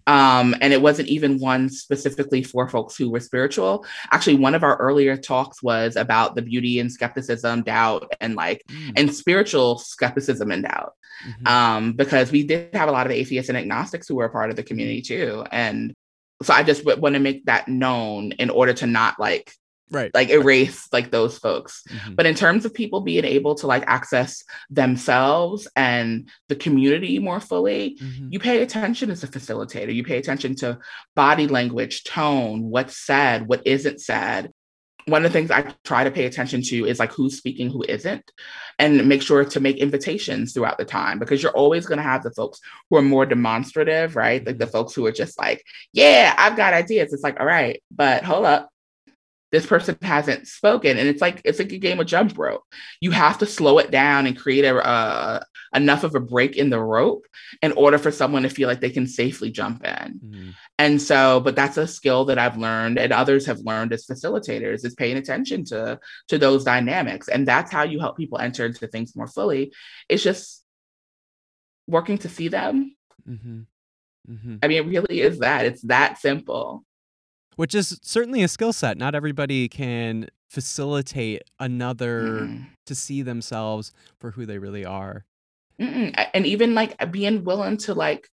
Um, 0.07 0.57
and 0.61 0.73
it 0.73 0.83
wasn't 0.83 1.09
even 1.09 1.39
one 1.39 1.69
specifically 1.69 2.43
for 2.43 2.69
folks 2.69 2.97
who 2.97 3.11
were 3.11 3.21
spiritual. 3.21 3.87
Actually, 4.11 4.37
one 4.37 4.57
of 4.57 4.65
our 4.65 4.77
earlier 4.79 5.17
talks 5.17 5.63
was 5.63 5.95
about 5.95 6.35
the 6.35 6.43
beauty 6.43 6.81
and 6.81 6.91
skepticism, 6.91 7.63
doubt, 7.63 8.13
and 8.21 8.35
like, 8.35 8.65
mm. 8.67 8.93
and 8.97 9.15
spiritual 9.15 9.79
skepticism 9.79 10.51
and 10.51 10.65
doubt. 10.65 10.95
Mm-hmm. 11.29 11.47
Um, 11.47 11.93
because 11.93 12.33
we 12.33 12.43
did 12.43 12.75
have 12.75 12.89
a 12.89 12.93
lot 12.93 13.07
of 13.07 13.13
atheists 13.13 13.49
and 13.49 13.57
agnostics 13.57 14.09
who 14.09 14.17
were 14.17 14.25
a 14.25 14.31
part 14.31 14.51
of 14.51 14.57
the 14.57 14.65
community 14.65 15.03
too. 15.03 15.45
And 15.53 15.95
so 16.43 16.53
I 16.53 16.65
just 16.65 16.85
want 16.85 17.15
to 17.15 17.21
make 17.21 17.45
that 17.45 17.69
known 17.69 18.33
in 18.33 18.51
order 18.51 18.73
to 18.73 18.87
not 18.89 19.21
like 19.21 19.53
right 19.93 20.13
like 20.15 20.31
erase 20.31 20.89
like 20.93 21.11
those 21.11 21.39
folks 21.39 21.83
mm-hmm. 21.89 22.15
but 22.15 22.27
in 22.27 22.35
terms 22.35 22.65
of 22.65 22.75
people 22.75 23.01
being 23.01 23.25
able 23.25 23.55
to 23.55 23.67
like 23.67 23.85
access 23.87 24.43
themselves 24.71 25.69
and 25.77 26.29
the 26.49 26.57
community 26.57 27.19
more 27.19 27.41
fully 27.41 27.99
mm-hmm. 28.01 28.29
you 28.31 28.39
pay 28.39 28.63
attention 28.63 29.11
as 29.11 29.23
a 29.23 29.29
facilitator 29.29 29.95
you 29.95 30.03
pay 30.03 30.19
attention 30.19 30.55
to 30.55 30.79
body 31.15 31.47
language 31.47 32.05
tone 32.05 32.65
what's 32.65 32.97
said 32.97 33.47
what 33.47 33.67
isn't 33.67 34.01
said 34.01 34.51
one 35.07 35.25
of 35.25 35.33
the 35.33 35.39
things 35.39 35.51
I 35.51 35.75
try 35.85 36.05
to 36.05 36.11
pay 36.11 36.27
attention 36.27 36.63
to 36.63 36.87
is 36.87 36.99
like 36.99 37.13
who's 37.13 37.37
speaking, 37.37 37.71
who 37.71 37.85
isn't, 37.89 38.31
and 38.79 39.09
make 39.09 39.23
sure 39.23 39.45
to 39.45 39.61
make 39.61 39.79
invitations 39.79 40.53
throughout 40.53 40.79
the 40.79 40.85
time 40.85 41.19
because 41.19 41.43
you're 41.43 41.53
always 41.53 41.87
going 41.87 41.99
to 41.99 42.05
have 42.05 42.23
the 42.23 42.31
folks 42.33 42.61
who 42.89 42.97
are 42.97 43.03
more 43.03 43.27
demonstrative, 43.27 44.17
right? 44.17 44.45
Like 44.47 44.59
the 44.59 44.65
mm-hmm. 44.65 44.73
folks 44.73 44.95
who 44.95 45.07
are 45.07 45.13
just 45.13 45.39
like, 45.39 45.65
yeah, 45.93 46.35
I've 46.39 46.57
got 46.57 46.75
ideas. 46.75 47.13
It's 47.13 47.23
like, 47.23 47.41
all 47.41 47.47
right, 47.47 47.83
but 47.91 48.25
hold 48.25 48.45
up, 48.45 48.71
this 49.53 49.67
person 49.67 49.97
hasn't 50.01 50.49
spoken. 50.49 50.99
And 50.99 51.07
it's 51.07 51.21
like 51.21 51.43
it's 51.45 51.59
like 51.59 51.73
a 51.73 51.79
game 51.79 52.01
of 52.01 52.07
jump 52.07 52.37
rope. 52.39 52.65
You 53.01 53.11
have 53.11 53.39
to 53.39 53.47
slow 53.47 53.79
it 53.79 53.91
down 53.91 54.27
and 54.27 54.37
create 54.37 54.65
a 54.65 54.75
uh, 54.77 55.45
enough 55.75 56.05
of 56.05 56.15
a 56.15 56.21
break 56.21 56.57
in 56.57 56.71
the 56.71 56.81
rope 56.81 57.27
in 57.61 57.73
order 57.73 57.99
for 57.99 58.11
someone 58.11 58.43
to 58.43 58.49
feel 58.49 58.69
like 58.69 58.81
they 58.81 58.91
can 58.91 59.07
safely 59.07 59.51
jump 59.51 59.85
in. 59.85 60.21
Mm-hmm. 60.23 60.51
and 60.79 61.01
so 61.01 61.41
but 61.41 61.55
that's 61.55 61.77
a 61.77 61.87
skill 61.87 62.25
that 62.27 62.39
i've 62.39 62.57
learned 62.57 62.99
and 62.99 63.13
others 63.13 63.47
have 63.47 63.59
learned 63.61 63.93
as 63.93 64.07
facilitators 64.07 64.85
is 64.85 64.95
paying 64.95 65.17
attention 65.17 65.65
to 65.65 65.99
to 66.29 66.39
those 66.39 66.65
dynamics. 66.65 67.29
And 67.29 67.47
that's 67.47 67.71
how 67.71 67.83
you 67.83 68.01
help 68.01 68.17
people 68.17 68.39
enter 68.39 68.67
into 68.67 68.87
things 68.87 69.15
more 69.15 69.27
fully. 69.27 69.73
It's 70.09 70.23
just 70.23 70.65
working 71.87 72.19
to 72.19 72.29
see 72.29 72.49
them. 72.49 72.97
Mm-hmm. 73.29 73.61
Mm-hmm. 74.31 74.57
i 74.63 74.69
mean 74.69 74.79
it 74.79 74.87
really 74.87 75.21
is 75.21 75.41
that. 75.41 75.67
It's 75.67 75.83
that 75.83 76.19
simple 76.19 76.85
which 77.57 77.75
is 77.75 77.99
certainly 78.03 78.43
a 78.43 78.49
skill 78.49 78.73
set. 78.73 78.99
Not 78.99 79.15
everybody 79.15 79.69
can 79.69 80.29
facilitate 80.49 81.43
another 81.59 82.23
mm 82.23 82.67
to 82.85 82.97
see 82.97 83.23
themselves 83.23 83.93
for 84.19 84.33
who 84.33 84.45
they 84.45 84.59
really 84.59 84.85
are. 84.85 85.25
Mm-mm. 85.81 86.13
And 86.35 86.45
even 86.45 86.75
like 86.75 87.13
being 87.13 87.45
willing 87.45 87.77
to 87.79 87.95
like 87.95 88.29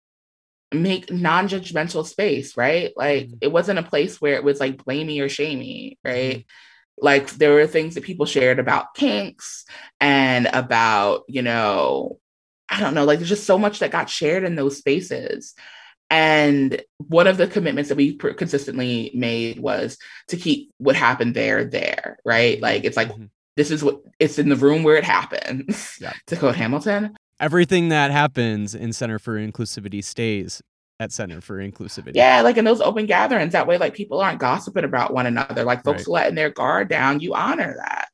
make 0.70 1.10
non-judgmental 1.10 2.04
space, 2.04 2.54
right? 2.54 2.92
Like 2.94 3.28
mm 3.28 3.38
it 3.40 3.50
wasn't 3.50 3.78
a 3.78 3.82
place 3.82 4.20
where 4.20 4.34
it 4.34 4.44
was 4.44 4.60
like 4.60 4.84
blamey 4.84 5.22
or 5.22 5.30
shamey, 5.30 5.98
right? 6.04 6.40
mm 6.40 6.44
Like 6.98 7.30
there 7.30 7.54
were 7.54 7.66
things 7.66 7.94
that 7.94 8.04
people 8.04 8.26
shared 8.26 8.58
about 8.58 8.94
kinks 8.94 9.64
and 9.98 10.46
about, 10.52 11.22
you 11.26 11.40
know, 11.40 12.20
I 12.68 12.80
don't 12.80 12.94
know, 12.94 13.04
like 13.04 13.18
there's 13.18 13.30
just 13.30 13.46
so 13.46 13.58
much 13.58 13.78
that 13.78 13.90
got 13.90 14.10
shared 14.10 14.44
in 14.44 14.56
those 14.56 14.76
spaces 14.76 15.54
and 16.14 16.80
one 17.08 17.26
of 17.26 17.38
the 17.38 17.48
commitments 17.48 17.88
that 17.88 17.96
we 17.96 18.14
consistently 18.14 19.10
made 19.14 19.58
was 19.58 19.98
to 20.28 20.36
keep 20.36 20.70
what 20.78 20.94
happened 20.94 21.34
there, 21.34 21.64
there, 21.64 22.18
right? 22.24 22.60
Like 22.60 22.84
it's 22.84 22.96
like, 22.96 23.08
mm-hmm. 23.08 23.24
this 23.56 23.72
is 23.72 23.82
what 23.82 24.00
it's 24.20 24.38
in 24.38 24.48
the 24.48 24.54
room 24.54 24.84
where 24.84 24.96
it 24.96 25.02
happens, 25.02 25.98
yeah. 26.00 26.12
to 26.28 26.36
quote 26.36 26.54
Hamilton. 26.54 27.16
Everything 27.40 27.88
that 27.88 28.12
happens 28.12 28.76
in 28.76 28.92
Center 28.92 29.18
for 29.18 29.36
Inclusivity 29.36 30.04
stays 30.04 30.62
at 31.00 31.10
Center 31.10 31.40
for 31.40 31.58
Inclusivity. 31.58 32.12
Yeah, 32.14 32.42
like 32.42 32.58
in 32.58 32.64
those 32.64 32.80
open 32.80 33.06
gatherings, 33.06 33.52
that 33.52 33.66
way, 33.66 33.76
like 33.76 33.94
people 33.94 34.20
aren't 34.20 34.38
gossiping 34.38 34.84
about 34.84 35.12
one 35.12 35.26
another. 35.26 35.64
Like 35.64 35.82
folks 35.82 36.06
right. 36.06 36.14
letting 36.14 36.36
their 36.36 36.50
guard 36.50 36.88
down, 36.88 37.18
you 37.18 37.34
honor 37.34 37.74
that. 37.76 38.08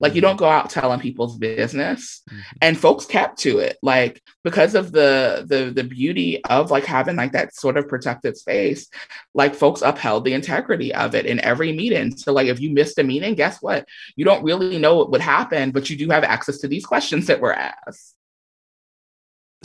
Like 0.00 0.10
mm-hmm. 0.10 0.16
you 0.16 0.20
don't 0.22 0.36
go 0.36 0.48
out 0.48 0.70
telling 0.70 1.00
people's 1.00 1.38
business. 1.38 2.22
Mm-hmm. 2.28 2.40
And 2.62 2.78
folks 2.78 3.06
kept 3.06 3.38
to 3.40 3.58
it. 3.58 3.78
Like 3.82 4.22
because 4.42 4.74
of 4.74 4.92
the 4.92 5.44
the 5.46 5.70
the 5.70 5.84
beauty 5.84 6.44
of 6.44 6.70
like 6.70 6.84
having 6.84 7.16
like 7.16 7.32
that 7.32 7.54
sort 7.54 7.76
of 7.76 7.88
protected 7.88 8.36
space, 8.36 8.88
like 9.34 9.54
folks 9.54 9.82
upheld 9.82 10.24
the 10.24 10.34
integrity 10.34 10.94
of 10.94 11.14
it 11.14 11.26
in 11.26 11.40
every 11.40 11.72
meeting. 11.72 12.16
So 12.16 12.32
like 12.32 12.48
if 12.48 12.60
you 12.60 12.70
missed 12.70 12.98
a 12.98 13.04
meeting, 13.04 13.34
guess 13.34 13.62
what? 13.62 13.86
You 14.16 14.24
don't 14.24 14.44
really 14.44 14.78
know 14.78 14.96
what 14.96 15.10
would 15.10 15.20
happen, 15.20 15.70
but 15.70 15.90
you 15.90 15.96
do 15.96 16.08
have 16.10 16.24
access 16.24 16.58
to 16.58 16.68
these 16.68 16.84
questions 16.84 17.26
that 17.26 17.40
were 17.40 17.54
asked. 17.54 18.14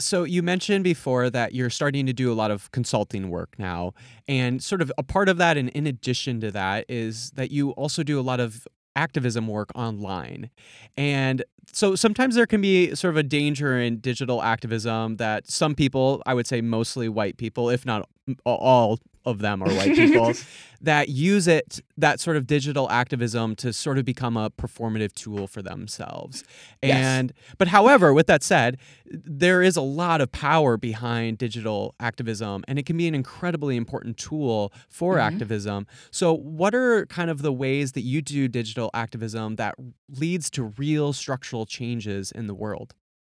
So 0.00 0.24
you 0.24 0.42
mentioned 0.42 0.82
before 0.82 1.28
that 1.30 1.54
you're 1.54 1.70
starting 1.70 2.06
to 2.06 2.12
do 2.12 2.32
a 2.32 2.34
lot 2.34 2.50
of 2.50 2.70
consulting 2.72 3.28
work 3.28 3.56
now. 3.58 3.92
And 4.26 4.62
sort 4.62 4.80
of 4.80 4.90
a 4.96 5.02
part 5.02 5.28
of 5.28 5.36
that 5.36 5.56
and 5.56 5.68
in 5.70 5.86
addition 5.86 6.40
to 6.40 6.50
that 6.52 6.86
is 6.88 7.30
that 7.32 7.50
you 7.50 7.70
also 7.72 8.02
do 8.02 8.18
a 8.18 8.22
lot 8.22 8.40
of 8.40 8.66
activism 9.00 9.48
work 9.48 9.70
online. 9.74 10.50
And 10.96 11.42
so 11.72 11.96
sometimes 11.96 12.34
there 12.34 12.46
can 12.46 12.60
be 12.60 12.94
sort 12.94 13.14
of 13.14 13.16
a 13.16 13.22
danger 13.22 13.80
in 13.80 13.98
digital 13.98 14.42
activism 14.42 15.16
that 15.16 15.50
some 15.50 15.74
people, 15.74 16.22
I 16.26 16.34
would 16.34 16.46
say 16.46 16.60
mostly 16.60 17.08
white 17.08 17.36
people, 17.38 17.70
if 17.70 17.86
not 17.86 18.08
all 18.44 18.98
of 19.24 19.38
them 19.40 19.62
are 19.62 19.72
white 19.72 19.94
people 19.94 20.32
that 20.80 21.08
use 21.08 21.46
it 21.46 21.80
that 21.96 22.20
sort 22.20 22.36
of 22.36 22.46
digital 22.46 22.90
activism 22.90 23.54
to 23.54 23.72
sort 23.72 23.98
of 23.98 24.04
become 24.04 24.36
a 24.36 24.50
performative 24.50 25.12
tool 25.12 25.46
for 25.46 25.60
themselves 25.60 26.42
yes. 26.82 26.96
and 26.96 27.32
but 27.58 27.68
however 27.68 28.14
with 28.14 28.26
that 28.26 28.42
said 28.42 28.78
there 29.06 29.62
is 29.62 29.76
a 29.76 29.82
lot 29.82 30.20
of 30.20 30.32
power 30.32 30.76
behind 30.76 31.36
digital 31.36 31.94
activism 32.00 32.64
and 32.66 32.78
it 32.78 32.86
can 32.86 32.96
be 32.96 33.06
an 33.06 33.14
incredibly 33.14 33.76
important 33.76 34.16
tool 34.16 34.72
for 34.88 35.14
mm-hmm. 35.14 35.34
activism 35.34 35.86
so 36.10 36.32
what 36.32 36.74
are 36.74 37.04
kind 37.06 37.30
of 37.30 37.42
the 37.42 37.52
ways 37.52 37.92
that 37.92 38.02
you 38.02 38.22
do 38.22 38.48
digital 38.48 38.90
activism 38.94 39.56
that 39.56 39.74
leads 40.08 40.48
to 40.48 40.64
real 40.78 41.12
structural 41.12 41.66
changes 41.66 42.32
in 42.32 42.46
the 42.46 42.54
world 42.54 42.94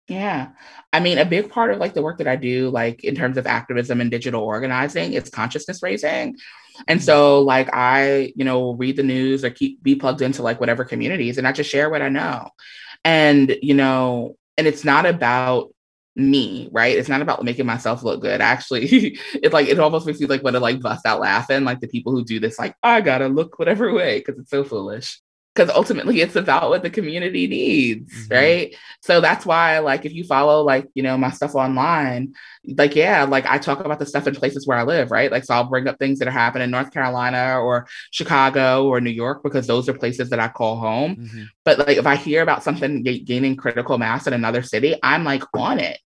yeah. 0.09 0.49
I 0.93 1.01
mean, 1.01 1.19
a 1.19 1.25
big 1.25 1.51
part 1.51 1.71
of 1.71 1.79
like 1.79 1.95
the 1.95 2.03
work 2.03 2.19
that 2.19 2.29
I 2.29 2.37
do, 2.37 2.69
like 2.69 3.05
in 3.05 3.15
terms 3.15 3.37
of 3.39 3.47
activism 3.47 4.01
and 4.01 4.11
digital 4.11 4.43
organizing, 4.43 5.15
is 5.15 5.31
consciousness 5.31 5.83
raising. 5.83 6.37
And 6.87 7.01
mm-hmm. 7.01 7.05
so 7.05 7.41
like 7.41 7.71
I, 7.73 8.33
you 8.37 8.45
know, 8.45 8.73
read 8.73 8.97
the 8.97 9.03
news 9.03 9.45
or 9.45 9.51
keep 9.51 9.83
be 9.83 9.95
plugged 9.95 10.21
into 10.21 10.43
like 10.43 10.61
whatever 10.61 10.85
communities 10.85 11.39
and 11.39 11.49
I 11.49 11.53
just 11.53 11.71
share 11.71 11.89
what 11.89 12.03
I 12.03 12.11
know. 12.11 12.51
And, 13.05 13.57
you 13.63 13.75
know, 13.75 14.37
and 14.59 14.67
it's 14.67 14.85
not 14.85 15.07
about 15.07 15.71
me, 16.17 16.69
right? 16.71 16.97
It's 16.97 17.09
not 17.09 17.23
about 17.23 17.43
making 17.43 17.67
myself 17.67 18.03
look 18.03 18.21
good. 18.21 18.41
Actually, 18.41 18.87
it's 19.35 19.55
like 19.55 19.69
it 19.69 19.79
almost 19.79 20.07
makes 20.07 20.21
me 20.21 20.27
like 20.27 20.43
want 20.43 20.55
to 20.55 20.61
like 20.61 20.81
bust 20.81 21.07
out 21.07 21.21
laughing, 21.21 21.65
like 21.65 21.81
the 21.81 21.89
people 21.89 22.13
who 22.13 22.25
do 22.25 22.41
this, 22.41 22.59
like, 22.59 22.77
I 22.83 23.01
gotta 23.01 23.29
look 23.29 23.59
whatever 23.59 23.93
way 23.93 24.19
because 24.19 24.39
it's 24.39 24.51
so 24.51 24.65
foolish 24.65 25.21
because 25.55 25.75
ultimately 25.75 26.21
it's 26.21 26.37
about 26.37 26.69
what 26.69 26.83
the 26.83 26.91
community 26.91 27.47
needs 27.47 28.13
mm-hmm. 28.13 28.35
right 28.35 28.77
so 29.01 29.21
that's 29.21 29.47
why 29.47 29.79
like 29.79 30.05
if 30.05 30.13
you 30.13 30.25
follow 30.25 30.63
like 30.63 30.89
you 30.95 31.03
know 31.03 31.17
my 31.17 31.31
stuff 31.31 31.55
online 31.55 32.35
like 32.67 32.95
yeah 32.97 33.25
like 33.25 33.47
i 33.47 33.59
talk 33.59 33.81
about 33.81 33.99
the 33.99 34.07
stuff 34.07 34.27
in 34.27 34.35
places 34.35 34.67
where 34.67 34.79
i 34.79 34.83
live 34.83 35.11
right 35.11 35.31
like 35.31 35.45
so 35.45 35.55
i'll 35.55 35.65
bring 35.65 35.87
up 35.87 35.99
things 35.99 36.19
that 36.19 36.29
are 36.29 36.33
happening 36.33 36.65
in 36.65 36.71
north 36.71 36.91
carolina 36.93 37.59
or 37.61 37.87
chicago 38.11 38.87
or 38.87 39.01
new 39.01 39.11
york 39.11 39.43
because 39.43 39.67
those 39.67 39.89
are 39.89 39.95
places 39.95 40.31
that 40.31 40.41
i 40.41 40.49
call 40.49 40.77
home 40.77 41.17
mm-hmm. 41.17 41.45
but 41.65 41.79
like 41.79 41.97
if 41.97 42.07
i 42.07 42.17
hear 42.17 42.43
about 42.43 42.63
something 42.63 43.03
gaining 43.03 43.57
critical 43.57 43.99
mass 43.99 44.27
in 44.27 44.33
another 44.33 44.63
city 44.63 44.97
i'm 45.03 45.25
like 45.25 45.43
on 45.55 45.79
it 45.79 45.99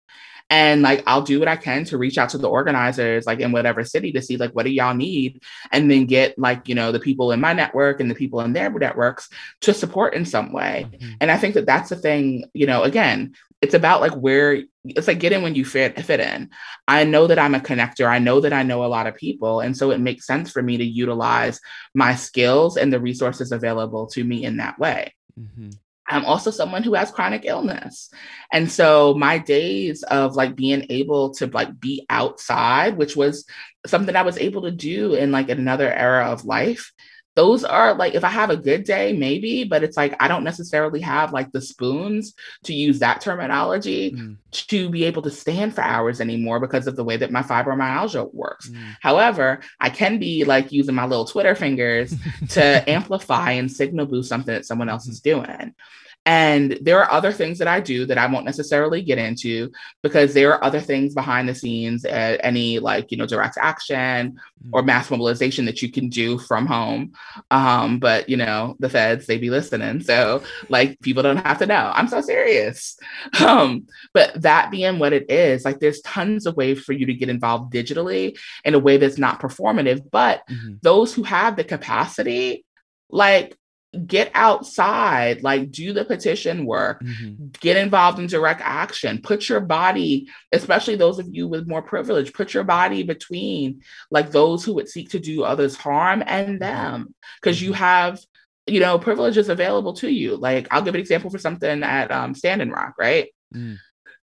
and 0.51 0.83
like 0.83 1.03
I'll 1.07 1.23
do 1.23 1.39
what 1.39 1.49
I 1.49 1.57
can 1.57 1.85
to 1.85 1.99
reach 1.99 2.17
out 2.17 2.31
to 2.31 2.39
the 2.39 2.49
organizers 2.49 3.27
like 3.27 3.41
in 3.41 3.53
whatever 3.53 3.85
city 3.85 4.13
to 4.13 4.23
see 4.23 4.37
like 4.37 4.53
what 4.53 4.65
do 4.65 4.71
y'all 4.71 4.95
need 4.95 5.43
and 5.73 5.91
then 5.91 6.07
get 6.07 6.39
like, 6.39 6.69
you 6.69 6.75
know, 6.75 6.91
the 6.91 7.01
people 7.01 7.33
in 7.33 7.41
my 7.41 7.53
network 7.53 8.01
and 8.01 8.11
the 8.11 8.15
people 8.15 8.41
in 8.41 8.55
their 8.55 8.71
networks 8.71 9.29
to 9.61 9.75
support 9.75 10.15
in 10.15 10.25
some 10.25 10.53
way. 10.53 10.87
Mm-hmm. 10.91 11.11
And 11.21 11.31
I 11.31 11.37
think 11.37 11.55
that 11.55 11.67
that's 11.67 11.91
the 11.91 11.97
thing, 11.97 12.45
you 12.55 12.67
know, 12.67 12.83
again, 12.83 13.35
it's 13.61 13.75
about 13.75 14.01
like 14.01 14.15
where 14.15 14.63
it's 14.85 15.09
like 15.09 15.19
getting 15.19 15.43
when 15.43 15.55
you 15.55 15.65
fit 15.65 16.01
fit 16.01 16.21
in. 16.21 16.49
I 16.87 17.05
know 17.05 17.27
that 17.27 17.39
I'm 17.39 17.55
a 17.55 17.61
connector. 17.61 18.09
I 18.09 18.19
know 18.19 18.41
that 18.41 18.53
I 18.53 18.63
know 18.63 18.85
a 18.85 18.87
lot 18.87 19.07
of 19.07 19.17
people. 19.17 19.61
And 19.61 19.77
so 19.77 19.91
it 19.91 19.99
makes 19.99 20.27
sense 20.27 20.51
for 20.51 20.63
me 20.63 20.79
to 20.79 20.85
utilize 20.85 21.61
my 21.95 22.15
skills 22.15 22.77
and 22.77 22.93
the 22.93 23.01
resources 23.01 23.53
available 23.53 24.07
to 24.09 24.25
me 24.25 24.45
in 24.45 24.59
that 24.59 24.79
way. 24.79 25.13
Mm-hmm. 25.39 25.71
I'm 26.09 26.25
also 26.25 26.51
someone 26.51 26.83
who 26.83 26.95
has 26.95 27.11
chronic 27.11 27.45
illness. 27.45 28.11
And 28.53 28.71
so 28.71 29.15
my 29.15 29.39
days 29.39 30.03
of 30.05 30.37
like 30.37 30.57
being 30.57 30.87
able 30.89 31.35
to 31.35 31.47
like 31.47 31.79
be 31.79 32.07
outside, 32.09 32.97
which 32.97 33.15
was 33.15 33.45
something 33.87 34.17
I 34.17 34.23
was 34.23 34.39
able 34.39 34.63
to 34.63 34.71
do 34.71 35.15
in 35.15 35.31
like 35.33 35.51
another 35.51 35.93
era 35.93 36.31
of 36.31 36.45
life, 36.45 36.93
those 37.35 37.63
are 37.63 37.95
like 37.95 38.15
if 38.15 38.25
I 38.25 38.31
have 38.31 38.51
a 38.51 38.57
good 38.57 38.85
day, 38.85 39.13
maybe, 39.13 39.63
but 39.63 39.85
it's 39.85 39.97
like 39.97 40.15
I 40.21 40.27
don't 40.27 40.43
necessarily 40.43 41.01
have 41.01 41.33
like 41.33 41.53
the 41.53 41.61
spoons 41.61 42.35
to 42.65 42.75
use 42.75 42.99
that 42.99 43.21
terminology 43.21 44.11
mm. 44.11 44.37
to 44.51 44.91
be 44.91 45.05
able 45.05 45.23
to 45.23 45.31
stand 45.31 45.75
for 45.75 45.83
hours 45.83 46.21
anymore 46.21 46.59
because 46.59 46.89
of 46.89 46.97
the 46.97 47.05
way 47.05 47.17
that 47.17 47.31
my 47.31 47.43
fibromyalgia 47.43 48.35
works. 48.35 48.69
Mm. 48.69 48.97
However, 49.01 49.61
I 49.79 49.91
can 49.91 50.19
be 50.19 50.45
like 50.45 50.73
using 50.73 50.97
my 50.97 51.07
little 51.07 51.27
Twitter 51.27 51.55
fingers 51.55 52.13
to 52.51 52.91
amplify 52.91 53.53
and 53.53 53.71
signal 53.71 54.07
boost 54.07 54.29
something 54.29 54.55
that 54.55 54.67
someone 54.67 54.89
else 54.89 55.07
is 55.07 55.21
doing. 55.21 55.75
And 56.29 56.77
there 56.83 57.03
are 57.03 57.11
other 57.11 57.33
things 57.33 57.57
that 57.57 57.69
I 57.69 57.81
do 57.81 58.05
that 58.05 58.19
I 58.19 58.27
won't 58.27 58.45
necessarily 58.45 59.01
get 59.01 59.17
into 59.17 59.73
because 60.03 60.35
there 60.35 60.53
are 60.53 60.63
other 60.63 60.79
things 60.79 61.15
behind 61.15 61.49
the 61.49 61.55
scenes, 61.55 62.05
uh, 62.05 62.37
any 62.41 62.81
like, 62.81 63.11
you 63.11 63.17
know, 63.17 63.25
direct 63.25 63.57
action 63.59 64.33
mm. 64.33 64.71
or 64.71 64.83
mass 64.83 65.11
mobilization 65.11 65.65
that 65.65 65.81
you 65.81 65.91
can 65.91 66.11
do 66.11 66.37
from 66.37 66.67
home. 66.67 67.15
Um, 67.51 67.99
but, 67.99 68.29
you 68.29 68.37
know, 68.37 68.77
the 68.79 68.91
feds, 68.91 69.25
they 69.25 69.39
be 69.39 69.49
listening. 69.49 70.03
So, 70.03 70.43
like, 70.69 71.01
people 71.01 71.23
don't 71.23 71.39
have 71.39 71.61
to 71.61 71.67
know. 71.67 71.93
I'm 71.95 72.09
so 72.09 72.21
serious. 72.21 72.99
Um, 73.41 73.87
but 74.13 74.43
that 74.43 74.71
being 74.71 74.99
what 74.99 75.13
it 75.13 75.31
is, 75.31 75.65
like, 75.65 75.81
there's 75.81 76.03
tons 76.03 76.45
of 76.45 76.57
ways 76.57 76.81
for 76.81 76.93
you 76.93 77.07
to 77.07 77.15
get 77.15 77.31
involved 77.31 77.73
digitally 77.73 78.37
in 78.65 78.75
a 78.75 78.79
way 78.79 78.97
that's 78.99 79.17
not 79.17 79.41
performative. 79.41 80.03
But 80.11 80.43
mm-hmm. 80.51 80.75
those 80.83 81.15
who 81.15 81.23
have 81.23 81.57
the 81.57 81.65
capacity, 81.65 82.65
like 83.11 83.58
get 84.07 84.31
outside, 84.35 85.43
like 85.43 85.71
do 85.71 85.93
the 85.93 86.05
petition 86.05 86.67
work, 86.67 87.03
mm-hmm. 87.03 87.47
get 87.61 87.77
involved 87.77 88.19
in 88.19 88.27
direct 88.27 88.61
action, 88.63 89.21
put 89.23 89.49
your 89.49 89.61
body, 89.61 90.29
especially 90.53 90.97
those 90.97 91.19
of 91.19 91.27
you 91.31 91.49
with 91.49 91.69
more 91.69 91.83
privilege, 91.83 92.33
put 92.33 92.53
your 92.53 92.65
body 92.65 93.03
between 93.03 93.83
like 94.11 94.31
those 94.31 94.65
who 94.65 94.75
would 94.75 94.89
seek 94.89 95.11
to 95.11 95.19
do 95.19 95.43
others 95.43 95.77
harm 95.77 96.23
and 96.27 96.49
mm-hmm. 96.49 96.59
them. 96.59 97.15
Because 97.41 97.63
you 97.63 97.71
mm-hmm. 97.71 97.79
have, 97.79 98.21
you 98.67 98.81
know, 98.81 98.99
privileges 98.99 99.49
available 99.49 99.95
to 99.95 100.11
you. 100.11 100.37
Like 100.37 100.69
I'll 100.71 100.83
give 100.83 100.95
an 100.95 101.01
example 101.01 101.31
for 101.31 101.39
something 101.39 101.83
at 101.83 102.11
um, 102.13 102.35
Standing 102.35 102.71
Rock, 102.71 102.95
right? 102.99 103.29
Mm. 103.55 103.79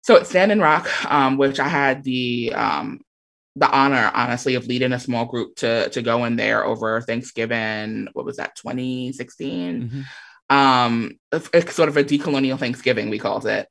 So 0.02 0.16
at 0.16 0.26
Standing 0.26 0.58
Rock, 0.58 0.88
um, 1.10 1.38
which 1.38 1.60
I 1.60 1.68
had 1.68 2.02
the 2.02 2.52
um, 2.54 3.00
the 3.56 3.70
honor, 3.70 4.10
honestly, 4.14 4.54
of 4.54 4.66
leading 4.66 4.92
a 4.92 5.00
small 5.00 5.24
group 5.24 5.56
to 5.56 5.88
to 5.90 6.02
go 6.02 6.24
in 6.24 6.36
there 6.36 6.64
over 6.64 7.00
Thanksgiving. 7.00 8.08
What 8.12 8.24
was 8.24 8.36
that? 8.36 8.56
2016. 8.56 9.82
Mm-hmm. 9.82 10.54
Um, 10.54 11.18
it's 11.32 11.74
sort 11.74 11.88
of 11.88 11.96
a 11.96 12.04
decolonial 12.04 12.58
Thanksgiving, 12.58 13.08
we 13.10 13.18
called 13.18 13.46
it 13.46 13.68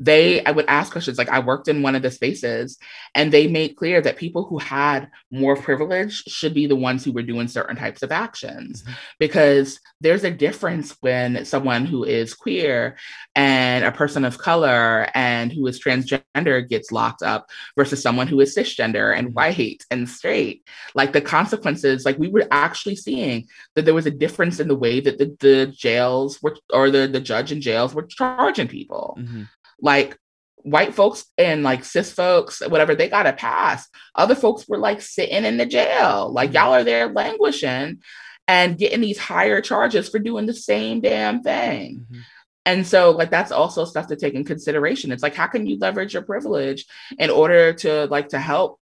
they 0.00 0.44
i 0.44 0.50
would 0.50 0.66
ask 0.66 0.90
questions 0.90 1.18
like 1.18 1.28
i 1.28 1.38
worked 1.38 1.68
in 1.68 1.82
one 1.82 1.94
of 1.94 2.02
the 2.02 2.10
spaces 2.10 2.78
and 3.14 3.32
they 3.32 3.46
made 3.46 3.76
clear 3.76 4.00
that 4.00 4.16
people 4.16 4.44
who 4.44 4.58
had 4.58 5.08
more 5.30 5.56
privilege 5.56 6.24
should 6.26 6.52
be 6.52 6.66
the 6.66 6.74
ones 6.74 7.04
who 7.04 7.12
were 7.12 7.22
doing 7.22 7.46
certain 7.46 7.76
types 7.76 8.02
of 8.02 8.10
actions 8.10 8.82
mm-hmm. 8.82 8.92
because 9.20 9.78
there's 10.00 10.24
a 10.24 10.30
difference 10.30 10.96
when 11.00 11.44
someone 11.44 11.86
who 11.86 12.02
is 12.02 12.34
queer 12.34 12.96
and 13.36 13.84
a 13.84 13.92
person 13.92 14.24
of 14.24 14.38
color 14.38 15.08
and 15.14 15.52
who 15.52 15.66
is 15.68 15.80
transgender 15.80 16.68
gets 16.68 16.90
locked 16.90 17.22
up 17.22 17.48
versus 17.76 18.02
someone 18.02 18.26
who 18.26 18.40
is 18.40 18.56
cisgender 18.56 19.16
and 19.16 19.28
mm-hmm. 19.28 19.34
white 19.34 19.84
and 19.92 20.08
straight 20.08 20.66
like 20.96 21.12
the 21.12 21.20
consequences 21.20 22.04
like 22.04 22.18
we 22.18 22.28
were 22.28 22.48
actually 22.50 22.96
seeing 22.96 23.46
that 23.76 23.84
there 23.84 23.94
was 23.94 24.06
a 24.06 24.10
difference 24.10 24.58
in 24.58 24.66
the 24.66 24.74
way 24.74 24.98
that 24.98 25.18
the, 25.18 25.36
the 25.38 25.66
jails 25.66 26.42
were 26.42 26.56
or 26.72 26.90
the, 26.90 27.06
the 27.06 27.20
judge 27.20 27.52
and 27.52 27.62
jails 27.62 27.94
were 27.94 28.02
charging 28.02 28.66
people 28.66 29.16
mm-hmm 29.20 29.44
like 29.80 30.18
white 30.56 30.94
folks 30.94 31.26
and 31.36 31.62
like 31.62 31.84
cis 31.84 32.10
folks, 32.10 32.60
whatever, 32.60 32.94
they 32.94 33.08
got 33.08 33.26
a 33.26 33.32
pass. 33.32 33.86
Other 34.14 34.34
folks 34.34 34.66
were 34.66 34.78
like 34.78 35.02
sitting 35.02 35.44
in 35.44 35.56
the 35.56 35.66
jail. 35.66 36.32
Like 36.32 36.50
mm-hmm. 36.50 36.56
y'all 36.56 36.74
are 36.74 36.84
there 36.84 37.12
languishing 37.12 38.00
and 38.48 38.78
getting 38.78 39.00
these 39.00 39.18
higher 39.18 39.60
charges 39.60 40.08
for 40.08 40.18
doing 40.18 40.46
the 40.46 40.54
same 40.54 41.00
damn 41.00 41.42
thing. 41.42 42.06
Mm-hmm. 42.10 42.20
And 42.66 42.86
so, 42.86 43.10
like, 43.10 43.30
that's 43.30 43.52
also 43.52 43.84
stuff 43.84 44.06
to 44.06 44.16
take 44.16 44.32
in 44.32 44.42
consideration. 44.42 45.12
It's 45.12 45.22
like, 45.22 45.34
how 45.34 45.48
can 45.48 45.66
you 45.66 45.78
leverage 45.78 46.14
your 46.14 46.22
privilege 46.22 46.86
in 47.18 47.28
order 47.28 47.74
to, 47.74 48.06
like, 48.06 48.30
to 48.30 48.38
help 48.38 48.80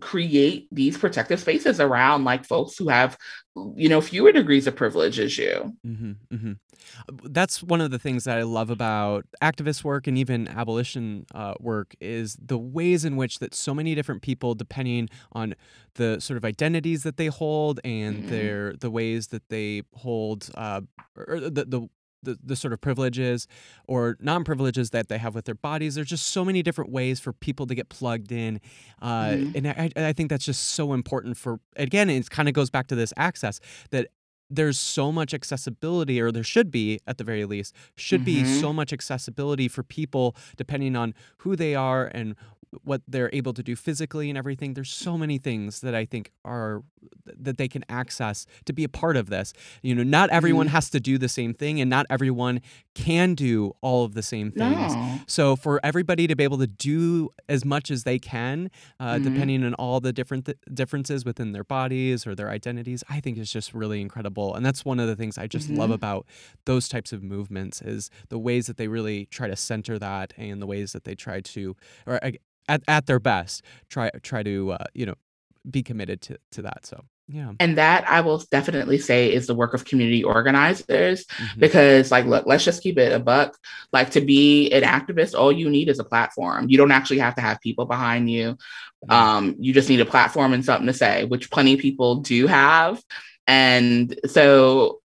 create 0.00 0.68
these 0.70 0.96
protective 0.96 1.40
spaces 1.40 1.80
around, 1.80 2.22
like, 2.22 2.44
folks 2.44 2.78
who 2.78 2.88
have, 2.88 3.18
you 3.74 3.88
know, 3.88 4.00
fewer 4.00 4.30
degrees 4.30 4.68
of 4.68 4.76
privilege 4.76 5.18
as 5.18 5.36
you? 5.36 5.76
Mm-hmm, 5.84 6.12
mm-hmm 6.32 6.52
that's 7.24 7.62
one 7.62 7.80
of 7.80 7.90
the 7.90 7.98
things 7.98 8.24
that 8.24 8.38
I 8.38 8.42
love 8.42 8.70
about 8.70 9.26
activist 9.42 9.84
work 9.84 10.06
and 10.06 10.16
even 10.18 10.48
abolition 10.48 11.26
uh, 11.34 11.54
work 11.60 11.94
is 12.00 12.36
the 12.40 12.58
ways 12.58 13.04
in 13.04 13.16
which 13.16 13.38
that 13.38 13.54
so 13.54 13.74
many 13.74 13.94
different 13.94 14.22
people, 14.22 14.54
depending 14.54 15.08
on 15.32 15.54
the 15.94 16.20
sort 16.20 16.36
of 16.36 16.44
identities 16.44 17.02
that 17.02 17.16
they 17.16 17.26
hold 17.26 17.80
and 17.84 18.18
mm-hmm. 18.18 18.30
their 18.30 18.74
the 18.74 18.90
ways 18.90 19.28
that 19.28 19.48
they 19.48 19.82
hold, 19.94 20.50
uh, 20.54 20.80
or 21.16 21.40
the, 21.40 21.64
the 21.64 21.88
the, 22.22 22.38
the 22.42 22.56
sort 22.56 22.72
of 22.72 22.80
privileges 22.80 23.46
or 23.86 24.16
non 24.20 24.44
privileges 24.44 24.90
that 24.90 25.08
they 25.08 25.18
have 25.18 25.34
with 25.34 25.44
their 25.44 25.54
bodies. 25.54 25.94
There's 25.94 26.08
just 26.08 26.28
so 26.28 26.44
many 26.44 26.62
different 26.62 26.90
ways 26.90 27.20
for 27.20 27.32
people 27.32 27.66
to 27.66 27.74
get 27.74 27.88
plugged 27.88 28.32
in. 28.32 28.60
Uh, 29.00 29.30
mm-hmm. 29.30 29.56
And 29.56 29.68
I, 29.68 29.90
I 29.96 30.12
think 30.12 30.30
that's 30.30 30.44
just 30.44 30.68
so 30.68 30.92
important 30.92 31.36
for, 31.36 31.60
again, 31.76 32.10
it 32.10 32.28
kind 32.30 32.48
of 32.48 32.54
goes 32.54 32.70
back 32.70 32.88
to 32.88 32.94
this 32.94 33.12
access 33.16 33.60
that 33.90 34.08
there's 34.50 34.78
so 34.78 35.12
much 35.12 35.32
accessibility 35.32 36.20
or 36.20 36.32
there 36.32 36.42
should 36.42 36.70
be 36.70 37.00
at 37.06 37.18
the 37.18 37.24
very 37.24 37.44
least 37.44 37.74
should 37.94 38.22
mm-hmm. 38.22 38.44
be 38.44 38.60
so 38.60 38.72
much 38.72 38.92
accessibility 38.92 39.68
for 39.68 39.82
people 39.82 40.34
depending 40.56 40.96
on 40.96 41.14
who 41.38 41.56
they 41.56 41.74
are 41.74 42.06
and 42.06 42.34
what 42.84 43.02
they're 43.08 43.30
able 43.32 43.52
to 43.52 43.62
do 43.62 43.74
physically 43.74 44.28
and 44.28 44.38
everything. 44.38 44.74
There's 44.74 44.90
so 44.90 45.18
many 45.18 45.38
things 45.38 45.80
that 45.80 45.94
I 45.94 46.04
think 46.04 46.30
are 46.44 46.82
that 47.24 47.58
they 47.58 47.68
can 47.68 47.84
access 47.88 48.46
to 48.64 48.72
be 48.72 48.84
a 48.84 48.88
part 48.88 49.16
of 49.16 49.28
this. 49.28 49.52
You 49.82 49.94
know, 49.94 50.02
not 50.02 50.30
everyone 50.30 50.66
mm-hmm. 50.66 50.74
has 50.74 50.90
to 50.90 51.00
do 51.00 51.18
the 51.18 51.28
same 51.28 51.54
thing 51.54 51.80
and 51.80 51.90
not 51.90 52.06
everyone 52.08 52.60
can 53.00 53.34
do 53.34 53.72
all 53.80 54.04
of 54.04 54.14
the 54.14 54.22
same 54.22 54.50
things. 54.50 54.94
No. 54.94 55.18
So 55.26 55.56
for 55.56 55.80
everybody 55.82 56.26
to 56.26 56.36
be 56.36 56.44
able 56.44 56.58
to 56.58 56.66
do 56.66 57.30
as 57.48 57.64
much 57.64 57.90
as 57.90 58.04
they 58.04 58.18
can, 58.18 58.70
uh, 58.98 59.14
mm-hmm. 59.14 59.24
depending 59.24 59.64
on 59.64 59.74
all 59.74 60.00
the 60.00 60.12
different 60.12 60.46
th- 60.46 60.58
differences 60.72 61.24
within 61.24 61.52
their 61.52 61.64
bodies 61.64 62.26
or 62.26 62.34
their 62.34 62.50
identities, 62.50 63.02
I 63.08 63.20
think 63.20 63.38
is 63.38 63.50
just 63.50 63.72
really 63.74 64.00
incredible. 64.00 64.54
And 64.54 64.64
that's 64.64 64.84
one 64.84 65.00
of 65.00 65.06
the 65.06 65.16
things 65.16 65.38
I 65.38 65.46
just 65.46 65.68
mm-hmm. 65.68 65.78
love 65.78 65.90
about 65.90 66.26
those 66.64 66.88
types 66.88 67.12
of 67.12 67.22
movements 67.22 67.80
is 67.80 68.10
the 68.28 68.38
ways 68.38 68.66
that 68.66 68.76
they 68.76 68.88
really 68.88 69.26
try 69.26 69.48
to 69.48 69.56
center 69.56 69.98
that 69.98 70.32
and 70.36 70.60
the 70.60 70.66
ways 70.66 70.92
that 70.92 71.04
they 71.04 71.14
try 71.14 71.40
to, 71.40 71.76
or 72.06 72.20
at, 72.70 72.82
at 72.86 73.06
their 73.06 73.20
best 73.20 73.62
try 73.88 74.10
try 74.22 74.42
to 74.42 74.72
uh, 74.72 74.84
you 74.94 75.04
know 75.04 75.14
be 75.70 75.82
committed 75.82 76.20
to 76.22 76.38
to 76.50 76.62
that 76.62 76.86
so 76.86 77.04
yeah. 77.32 77.52
And 77.60 77.78
that 77.78 78.08
i 78.08 78.20
will 78.20 78.38
definitely 78.50 78.98
say 78.98 79.32
is 79.32 79.46
the 79.46 79.54
work 79.54 79.72
of 79.72 79.84
community 79.84 80.24
organizers 80.24 81.24
mm-hmm. 81.26 81.60
because 81.60 82.10
like 82.10 82.26
look 82.26 82.44
let's 82.46 82.64
just 82.64 82.82
keep 82.82 82.98
it 82.98 83.12
a 83.12 83.20
buck. 83.20 83.56
Like 83.92 84.10
to 84.10 84.20
be 84.20 84.70
an 84.72 84.82
activist 84.82 85.38
all 85.38 85.52
you 85.52 85.70
need 85.70 85.88
is 85.88 86.00
a 86.00 86.04
platform. 86.04 86.68
You 86.68 86.76
don't 86.76 86.92
actually 86.92 87.20
have 87.20 87.36
to 87.36 87.40
have 87.40 87.60
people 87.60 87.86
behind 87.86 88.30
you. 88.30 88.56
Mm-hmm. 89.04 89.12
um 89.12 89.56
you 89.58 89.72
just 89.72 89.88
need 89.88 90.00
a 90.00 90.04
platform 90.04 90.52
and 90.52 90.64
something 90.64 90.86
to 90.86 90.92
say 90.92 91.24
which 91.24 91.50
plenty 91.50 91.74
of 91.74 91.80
people 91.80 92.16
do 92.16 92.46
have. 92.46 93.02
And 93.46 94.18
so 94.26 95.00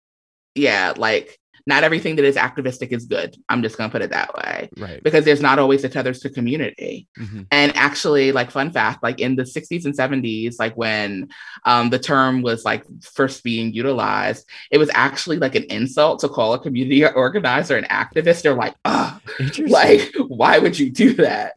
yeah 0.54 0.94
like 0.96 1.38
not 1.66 1.82
everything 1.82 2.14
that 2.16 2.24
is 2.24 2.36
activistic 2.36 2.92
is 2.92 3.06
good. 3.06 3.36
I'm 3.48 3.62
just 3.62 3.76
going 3.76 3.90
to 3.90 3.92
put 3.92 4.02
it 4.02 4.10
that 4.10 4.34
way. 4.34 4.68
Right. 4.76 5.02
Because 5.02 5.24
there's 5.24 5.40
not 5.42 5.58
always 5.58 5.82
a 5.82 5.88
tethers 5.88 6.20
to 6.20 6.30
community. 6.30 7.08
Mm-hmm. 7.18 7.42
And 7.50 7.76
actually, 7.76 8.30
like, 8.30 8.52
fun 8.52 8.70
fact, 8.70 9.02
like 9.02 9.20
in 9.20 9.34
the 9.34 9.42
60s 9.42 9.84
and 9.84 9.96
70s, 9.96 10.60
like 10.60 10.76
when 10.76 11.28
um, 11.64 11.90
the 11.90 11.98
term 11.98 12.42
was 12.42 12.64
like 12.64 12.84
first 13.02 13.42
being 13.42 13.72
utilized, 13.72 14.48
it 14.70 14.78
was 14.78 14.90
actually 14.94 15.38
like 15.38 15.56
an 15.56 15.64
insult 15.64 16.20
to 16.20 16.28
call 16.28 16.54
a 16.54 16.58
community 16.60 17.04
organizer 17.14 17.76
an 17.76 17.84
activist. 17.84 18.42
They're 18.42 18.54
like, 18.54 18.76
oh, 18.84 19.18
like, 19.66 20.14
why 20.28 20.60
would 20.60 20.78
you 20.78 20.90
do 20.90 21.14
that? 21.14 21.54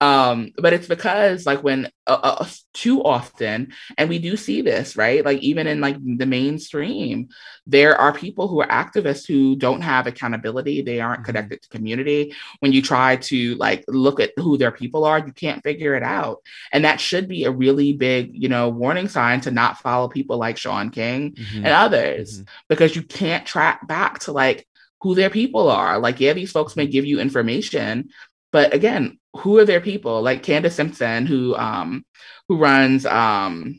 Um, 0.00 0.50
but 0.56 0.72
it's 0.72 0.88
because, 0.88 1.46
like, 1.46 1.62
when 1.62 1.90
uh, 2.06 2.20
uh, 2.22 2.46
too 2.72 3.02
often, 3.02 3.72
and 3.96 4.08
we 4.08 4.18
do 4.18 4.36
see 4.36 4.62
this, 4.62 4.96
right? 4.96 5.24
Like, 5.24 5.40
even 5.40 5.66
in 5.66 5.80
like 5.80 5.96
the 6.00 6.26
mainstream, 6.26 7.28
there 7.66 7.96
are 7.96 8.12
people 8.12 8.46
who 8.46 8.60
are 8.60 8.68
activists 8.68 9.26
who 9.26 9.56
don't 9.56 9.80
have 9.80 10.06
accountability 10.06 10.82
they 10.82 11.00
aren't 11.00 11.20
mm-hmm. 11.20 11.26
connected 11.26 11.62
to 11.62 11.68
community 11.68 12.34
when 12.60 12.72
you 12.72 12.82
try 12.82 13.16
to 13.16 13.54
like 13.56 13.84
look 13.88 14.20
at 14.20 14.32
who 14.36 14.56
their 14.56 14.70
people 14.70 15.04
are 15.04 15.18
you 15.18 15.32
can't 15.32 15.62
figure 15.62 15.94
it 15.94 16.02
out 16.02 16.38
and 16.72 16.84
that 16.84 17.00
should 17.00 17.28
be 17.28 17.44
a 17.44 17.50
really 17.50 17.92
big 17.92 18.30
you 18.32 18.48
know 18.48 18.68
warning 18.68 19.08
sign 19.08 19.40
to 19.40 19.50
not 19.50 19.78
follow 19.78 20.08
people 20.08 20.36
like 20.36 20.58
shaun 20.58 20.90
king 20.90 21.32
mm-hmm. 21.32 21.58
and 21.58 21.68
others 21.68 22.40
mm-hmm. 22.40 22.44
because 22.68 22.94
you 22.94 23.02
can't 23.02 23.46
track 23.46 23.86
back 23.86 24.18
to 24.18 24.32
like 24.32 24.66
who 25.00 25.14
their 25.14 25.30
people 25.30 25.70
are 25.70 25.98
like 25.98 26.20
yeah 26.20 26.32
these 26.32 26.52
folks 26.52 26.76
may 26.76 26.86
give 26.86 27.04
you 27.04 27.18
information 27.18 28.08
but 28.52 28.74
again 28.74 29.18
who 29.36 29.58
are 29.58 29.64
their 29.64 29.80
people? 29.80 30.22
Like 30.22 30.42
candace 30.42 30.76
simpson 30.76 31.26
who 31.26 31.54
um 31.56 32.04
who 32.48 32.56
runs 32.56 33.06
um 33.06 33.78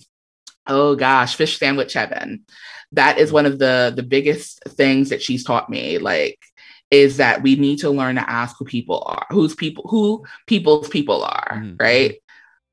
oh 0.68 0.96
gosh 0.96 1.36
fish 1.36 1.58
sandwich 1.58 1.94
heaven. 1.94 2.46
That 2.91 3.18
is 3.18 3.32
one 3.32 3.46
of 3.46 3.60
the 3.60 3.94
the 3.96 4.04
biggest 4.04 4.63
things 4.70 5.10
that 5.10 5.22
she's 5.22 5.44
taught 5.44 5.70
me 5.70 5.98
like 5.98 6.39
is 6.91 7.18
that 7.18 7.41
we 7.41 7.56
need 7.56 7.80
to 7.80 7.89
learn 7.89 8.15
to 8.15 8.30
ask 8.30 8.56
who 8.60 8.65
people 8.65 9.04
are 9.06 9.26
who's 9.32 9.56
people 9.56 9.86
who 9.89 10.24
people's 10.46 10.89
people 10.89 11.24
are 11.24 11.52
mm-hmm. 11.54 11.76
right? 11.80 12.15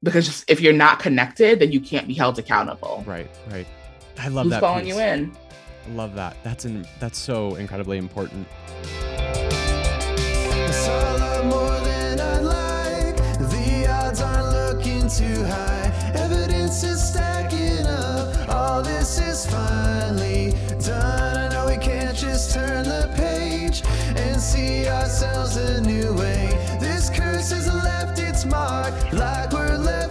Because 0.02 0.44
if 0.48 0.60
you're 0.60 0.72
not 0.72 0.98
connected 0.98 1.60
then 1.60 1.72
you 1.72 1.80
can't 1.80 2.08
be 2.08 2.14
held 2.14 2.38
accountable. 2.38 3.04
Right 3.06 3.30
right. 3.50 3.66
I 4.18 4.28
love 4.28 4.44
who's 4.44 4.50
that 4.52 4.60
calling 4.60 4.84
piece. 4.84 4.94
you 4.94 5.00
in? 5.00 5.36
I 5.86 5.90
love 5.92 6.14
that. 6.14 6.36
That's 6.44 6.64
in 6.64 6.86
that's 7.00 7.18
so 7.18 7.54
incredibly 7.56 7.98
important 7.98 8.46
too 15.18 15.44
high. 15.44 15.92
Evidence 16.14 16.82
is 16.84 17.02
stacking 17.02 17.86
up. 17.86 18.48
All 18.48 18.82
this 18.82 19.20
is 19.20 19.46
fine. 19.46 19.72
turn 22.52 22.84
the 22.84 23.10
page 23.16 23.82
and 24.14 24.38
see 24.38 24.86
ourselves 24.86 25.56
a 25.56 25.80
new 25.80 26.12
way. 26.14 26.48
This 26.80 27.08
curse 27.08 27.50
has 27.50 27.66
left 27.72 28.18
its 28.18 28.44
mark, 28.44 28.92
like 29.12 29.52
we're 29.52 29.78
left 29.78 30.01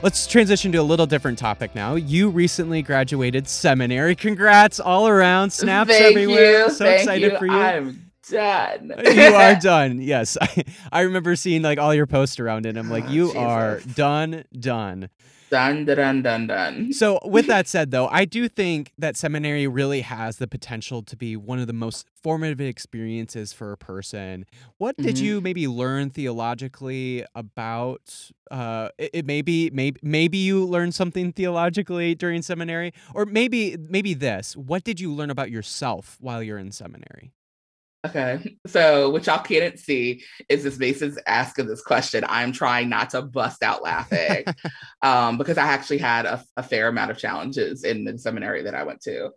Let's 0.00 0.28
transition 0.28 0.70
to 0.72 0.78
a 0.78 0.82
little 0.82 1.06
different 1.06 1.38
topic 1.38 1.74
now. 1.74 1.96
You 1.96 2.28
recently 2.30 2.82
graduated 2.82 3.48
seminary. 3.48 4.14
Congrats 4.14 4.78
all 4.78 5.08
around. 5.08 5.50
Snaps 5.50 5.90
Thank 5.90 6.16
everywhere. 6.16 6.60
you. 6.66 6.70
So 6.70 6.84
Thank 6.84 7.00
excited 7.00 7.32
you. 7.32 7.38
for 7.38 7.46
you. 7.46 7.52
I'm 7.52 8.10
done. 8.30 8.92
you 9.04 9.22
are 9.34 9.54
done. 9.60 10.00
Yes. 10.00 10.38
I, 10.40 10.64
I 10.92 11.00
remember 11.00 11.34
seeing 11.34 11.62
like 11.62 11.78
all 11.80 11.92
your 11.92 12.06
posts 12.06 12.38
around 12.38 12.64
it. 12.64 12.76
I'm 12.76 12.88
like, 12.90 13.06
Oh, 13.08 13.10
you 13.10 13.32
are 13.32 13.80
done, 13.96 14.44
done. 14.56 15.08
Done, 15.50 15.84
done, 15.84 16.22
done, 16.22 16.46
done. 16.46 16.92
So, 16.92 17.18
with 17.24 17.46
that 17.48 17.66
said, 17.68 17.90
though, 17.90 18.08
I 18.08 18.24
do 18.24 18.48
think 18.48 18.92
that 18.98 19.16
seminary 19.16 19.66
really 19.66 20.02
has 20.02 20.36
the 20.36 20.46
potential 20.46 21.02
to 21.02 21.16
be 21.16 21.36
one 21.36 21.58
of 21.58 21.66
the 21.66 21.72
most 21.72 22.06
formative 22.22 22.60
experiences 22.60 23.52
for 23.52 23.72
a 23.72 23.76
person. 23.76 24.44
What 24.78 24.96
did 24.96 25.16
Mhm. 25.16 25.20
you 25.22 25.40
maybe 25.40 25.66
learn 25.68 26.10
theologically 26.10 27.24
about? 27.34 28.30
Uh, 28.50 28.88
it, 28.98 29.10
it 29.12 29.26
maybe 29.26 29.70
maybe 29.72 30.00
maybe 30.02 30.38
you 30.38 30.64
learned 30.64 30.94
something 30.94 31.32
theologically 31.32 32.14
during 32.14 32.42
seminary, 32.42 32.92
or 33.14 33.26
maybe 33.26 33.76
maybe 33.88 34.14
this. 34.14 34.56
What 34.56 34.84
did 34.84 35.00
you 35.00 35.12
learn 35.12 35.30
about 35.30 35.50
yourself 35.50 36.16
while 36.20 36.42
you're 36.42 36.58
in 36.58 36.72
seminary? 36.72 37.32
Okay. 38.06 38.56
So 38.66 39.10
what 39.10 39.26
y'all 39.26 39.42
can't 39.42 39.78
see 39.78 40.22
is 40.48 40.62
this 40.62 40.78
Mason's 40.78 41.18
asking 41.26 41.66
this 41.66 41.82
question. 41.82 42.24
I'm 42.28 42.52
trying 42.52 42.88
not 42.88 43.10
to 43.10 43.22
bust 43.22 43.62
out 43.62 43.82
laughing. 43.82 44.44
um, 45.02 45.36
because 45.36 45.58
I 45.58 45.66
actually 45.66 45.98
had 45.98 46.24
a, 46.24 46.44
a 46.56 46.62
fair 46.62 46.88
amount 46.88 47.10
of 47.10 47.18
challenges 47.18 47.82
in 47.82 48.04
the 48.04 48.16
seminary 48.16 48.62
that 48.62 48.74
I 48.74 48.84
went 48.84 49.00
to. 49.02 49.30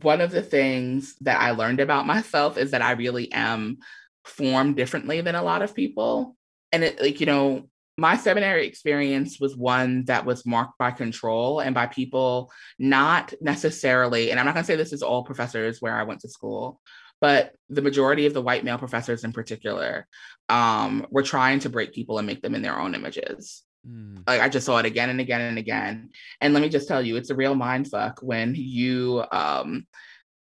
One 0.00 0.22
of 0.22 0.30
the 0.30 0.42
things 0.42 1.14
that 1.20 1.40
I 1.40 1.50
learned 1.50 1.80
about 1.80 2.06
myself 2.06 2.56
is 2.56 2.70
that 2.70 2.80
I 2.80 2.92
really 2.92 3.30
am 3.32 3.78
formed 4.24 4.76
differently 4.76 5.20
than 5.20 5.34
a 5.34 5.42
lot 5.42 5.60
of 5.60 5.74
people. 5.74 6.36
And 6.72 6.82
it 6.82 7.02
like, 7.02 7.20
you 7.20 7.26
know, 7.26 7.68
my 7.98 8.16
seminary 8.16 8.66
experience 8.66 9.38
was 9.38 9.54
one 9.54 10.06
that 10.06 10.24
was 10.24 10.46
marked 10.46 10.78
by 10.78 10.90
control 10.90 11.60
and 11.60 11.74
by 11.74 11.86
people 11.86 12.50
not 12.78 13.34
necessarily, 13.42 14.30
and 14.30 14.40
I'm 14.40 14.46
not 14.46 14.54
gonna 14.54 14.64
say 14.64 14.76
this 14.76 14.94
is 14.94 15.02
all 15.02 15.24
professors 15.24 15.82
where 15.82 15.94
I 15.94 16.04
went 16.04 16.20
to 16.20 16.28
school, 16.30 16.80
but 17.22 17.54
the 17.70 17.80
majority 17.80 18.26
of 18.26 18.34
the 18.34 18.42
white 18.42 18.64
male 18.64 18.76
professors 18.76 19.24
in 19.24 19.32
particular 19.32 20.06
um, 20.50 21.06
were 21.10 21.22
trying 21.22 21.60
to 21.60 21.70
break 21.70 21.94
people 21.94 22.18
and 22.18 22.26
make 22.26 22.42
them 22.42 22.54
in 22.54 22.60
their 22.60 22.78
own 22.78 22.94
images 22.94 23.62
Mm, 23.88 24.22
like 24.26 24.40
I 24.40 24.48
just 24.48 24.66
saw 24.66 24.78
it 24.78 24.86
again 24.86 25.10
and 25.10 25.20
again 25.20 25.40
and 25.40 25.58
again. 25.58 26.10
And 26.40 26.54
let 26.54 26.62
me 26.62 26.68
just 26.68 26.88
tell 26.88 27.02
you, 27.02 27.16
it's 27.16 27.30
a 27.30 27.34
real 27.34 27.54
mind 27.54 27.88
fuck 27.88 28.20
when 28.22 28.54
you 28.54 29.24
um 29.32 29.86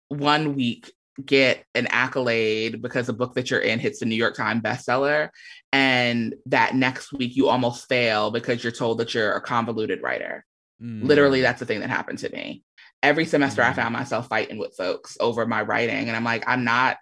one 0.09 0.55
week 0.55 0.93
get 1.25 1.65
an 1.75 1.87
accolade 1.91 2.83
because 2.83 3.09
a 3.09 3.13
book 3.13 3.35
that 3.35 3.51
you're 3.51 3.61
in 3.61 3.79
hits 3.79 4.01
the 4.01 4.07
New 4.07 4.17
York 4.17 4.35
Times 4.35 4.63
bestseller, 4.63 5.31
and 5.73 6.35
that 6.47 6.75
next 6.75 7.13
week 7.13 7.35
you 7.37 7.49
almost 7.49 7.89
fail 7.89 8.31
because 8.31 8.63
you're 8.63 8.73
told 8.73 8.99
that 8.99 9.15
you're 9.15 9.33
a 9.33 9.41
convoluted 9.41 10.03
writer. 10.03 10.45
Literally, 10.81 11.39
mm, 11.39 11.43
that's 11.43 11.61
the 11.61 11.67
thing 11.67 11.81
that 11.81 11.89
happened 11.89 12.19
to 12.19 12.31
me. 12.31 12.63
Every 13.05 13.27
semester, 13.27 13.63
I 13.63 13.73
Mm. 13.73 13.77
found 13.77 13.93
myself 13.93 14.29
fighting 14.29 14.57
with 14.59 14.75
folks 14.77 15.17
over 15.21 15.47
my 15.47 15.61
writing, 15.63 16.09
and 16.09 16.17
I'm 16.17 16.25
like, 16.25 16.43
I'm 16.49 16.65
not. 16.65 16.97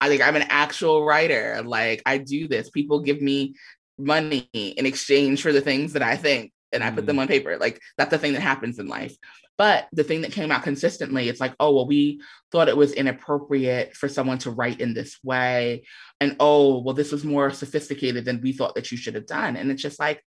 I 0.00 0.08
think 0.08 0.20
I'm 0.20 0.36
an 0.36 0.48
actual 0.50 1.04
writer. 1.04 1.62
Like 1.64 2.02
I 2.04 2.18
do 2.18 2.48
this. 2.48 2.68
People 2.68 3.00
give 3.00 3.22
me 3.22 3.54
money 3.96 4.48
in 4.52 4.84
exchange 4.84 5.40
for 5.40 5.52
the 5.52 5.60
things 5.60 5.92
that 5.92 6.02
I 6.02 6.16
think, 6.16 6.52
and 6.72 6.82
I 6.82 6.90
put 6.90 7.06
them 7.06 7.20
on 7.20 7.28
paper. 7.28 7.56
Like 7.56 7.80
that's 7.96 8.10
the 8.10 8.18
thing 8.18 8.32
that 8.34 8.40
happens 8.42 8.78
in 8.80 8.88
life. 8.88 9.16
But 9.56 9.86
the 9.92 10.02
thing 10.02 10.22
that 10.22 10.32
came 10.32 10.50
out 10.50 10.64
consistently, 10.64 11.28
it's 11.28 11.40
like, 11.40 11.54
oh 11.60 11.72
well, 11.72 11.86
we 11.86 12.20
thought 12.50 12.68
it 12.68 12.76
was 12.76 12.92
inappropriate 12.92 13.94
for 13.94 14.08
someone 14.08 14.38
to 14.38 14.50
write 14.50 14.80
in 14.80 14.92
this 14.92 15.16
way, 15.22 15.84
and 16.20 16.34
oh 16.40 16.80
well, 16.82 16.94
this 16.94 17.12
was 17.12 17.24
more 17.24 17.50
sophisticated 17.52 18.24
than 18.24 18.40
we 18.42 18.52
thought 18.52 18.74
that 18.74 18.90
you 18.90 18.98
should 18.98 19.14
have 19.14 19.26
done. 19.26 19.56
And 19.56 19.70
it's 19.70 19.82
just 19.82 20.00
like, 20.00 20.20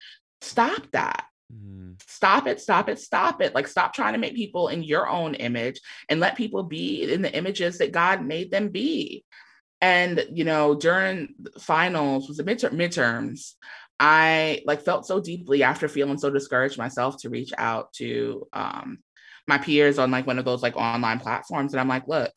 stop 0.43 0.83
that 0.93 1.25
mm, 1.55 2.03
stop 2.07 2.47
it 2.47 2.61
stop 2.61 2.89
it 2.89 2.99
stop 2.99 3.41
it. 3.41 3.55
Like 3.55 3.69
stop 3.69 3.95
trying 3.95 4.15
to 4.15 4.19
make 4.19 4.35
people 4.35 4.69
in 4.69 4.83
your 4.83 5.09
own 5.09 5.35
image 5.35 5.81
and 6.09 6.21
let 6.21 6.37
people 6.37 6.63
be 6.63 7.13
in 7.13 7.23
the 7.23 7.35
images 7.35 7.79
that 7.79 7.93
god 7.93 8.25
made 8.25 8.51
them 8.51 8.69
be. 8.69 9.25
And 9.81 10.27
you 10.33 10.45
know 10.45 10.75
during 10.75 11.35
finals 11.59 12.29
was 12.29 12.39
the 12.39 12.45
midter- 12.45 12.71
midterms 12.73 13.53
i 14.01 14.61
like 14.67 14.83
felt 14.83 15.07
so 15.07 15.21
deeply 15.21 15.63
after 15.63 15.87
feeling 15.89 16.19
so 16.19 16.31
discouraged 16.31 16.79
myself 16.79 17.17
to 17.21 17.31
reach 17.31 17.53
out 17.59 17.93
to 17.93 18.47
um 18.53 18.99
my 19.47 19.59
peers 19.59 19.99
on 19.99 20.11
like 20.11 20.27
one 20.27 20.39
of 20.39 20.45
those 20.45 20.63
like 20.63 20.77
online 20.77 21.21
platforms. 21.21 21.73
And 21.73 21.81
i'm 21.81 21.89
like 21.89 22.09
look 22.09 22.33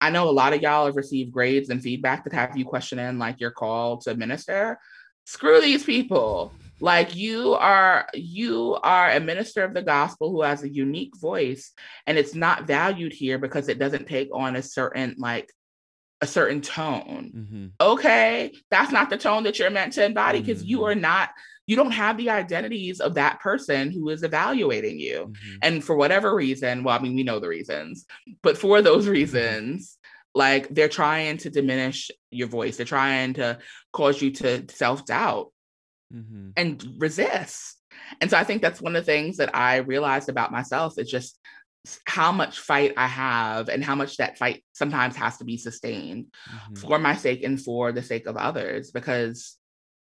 i 0.00 0.10
know 0.10 0.28
a 0.28 0.32
lot 0.32 0.52
of 0.52 0.62
y'all 0.62 0.86
have 0.86 0.96
received 0.96 1.32
grades 1.32 1.70
and 1.70 1.82
feedback 1.82 2.24
that 2.24 2.32
have 2.32 2.56
you 2.56 2.64
questioning 2.64 3.18
like 3.18 3.40
your 3.40 3.50
call 3.50 3.98
to 3.98 4.14
minister. 4.14 4.78
Screw 5.26 5.60
these 5.60 5.84
people 5.84 6.52
like 6.80 7.14
you 7.14 7.54
are 7.54 8.08
you 8.14 8.78
are 8.82 9.10
a 9.10 9.20
minister 9.20 9.64
of 9.64 9.74
the 9.74 9.82
gospel 9.82 10.30
who 10.30 10.42
has 10.42 10.62
a 10.62 10.68
unique 10.68 11.16
voice 11.16 11.72
and 12.06 12.18
it's 12.18 12.34
not 12.34 12.66
valued 12.66 13.12
here 13.12 13.38
because 13.38 13.68
it 13.68 13.78
doesn't 13.78 14.08
take 14.08 14.28
on 14.32 14.56
a 14.56 14.62
certain 14.62 15.14
like 15.18 15.52
a 16.22 16.26
certain 16.26 16.60
tone. 16.60 17.32
Mhm, 17.34 17.70
okay? 17.80 18.52
That's 18.70 18.92
not 18.92 19.08
the 19.10 19.16
tone 19.16 19.44
that 19.44 19.58
you're 19.58 19.70
meant 19.70 19.94
to 19.94 20.04
embody 20.04 20.40
because 20.40 20.62
you 20.62 20.80
Mhm. 20.80 20.86
are 20.90 20.94
not 20.94 21.30
you 21.66 21.76
don't 21.76 21.92
have 21.92 22.16
the 22.16 22.30
identities 22.30 23.00
of 23.00 23.14
that 23.14 23.38
person 23.40 23.92
who 23.92 24.08
is 24.08 24.24
evaluating 24.24 24.98
you. 24.98 25.28
Mhm, 25.28 25.58
and 25.62 25.84
for 25.84 25.94
whatever 25.96 26.34
reason 26.34 26.82
well 26.82 26.98
i 26.98 27.02
mean 27.02 27.14
we 27.14 27.22
know 27.22 27.38
the 27.38 27.48
reasons 27.48 28.06
but 28.42 28.58
for 28.58 28.82
those 28.82 29.06
reasons 29.06 29.98
like 30.34 30.68
they're 30.68 30.88
trying 30.88 31.36
to 31.38 31.50
diminish 31.50 32.10
your 32.30 32.46
voice. 32.48 32.76
They're 32.76 32.86
trying 32.86 33.34
to 33.34 33.58
cause 33.92 34.22
you 34.22 34.30
to 34.32 34.64
self-doubt 34.68 35.52
mhm, 36.12 36.52
and 36.56 36.94
resist. 36.98 37.76
And 38.20 38.30
so 38.30 38.36
I 38.36 38.44
think 38.44 38.62
that's 38.62 38.80
one 38.80 38.96
of 38.96 39.04
the 39.04 39.12
things 39.12 39.36
that 39.38 39.54
I 39.54 39.76
realized 39.78 40.28
about 40.28 40.52
myself 40.52 40.98
is 40.98 41.10
just 41.10 41.38
how 42.06 42.30
much 42.30 42.58
fight 42.58 42.92
I 42.96 43.06
have 43.06 43.68
and 43.68 43.82
how 43.82 43.94
much 43.94 44.18
that 44.18 44.36
fight 44.36 44.62
sometimes 44.72 45.16
has 45.16 45.38
to 45.38 45.44
be 45.44 45.56
sustained 45.56 46.26
mhm. 46.48 46.78
for 46.78 46.98
my 46.98 47.16
sake 47.16 47.42
and 47.42 47.60
for 47.60 47.90
the 47.92 48.02
sake 48.02 48.26
of 48.26 48.36
others 48.36 48.90
because 48.90 49.56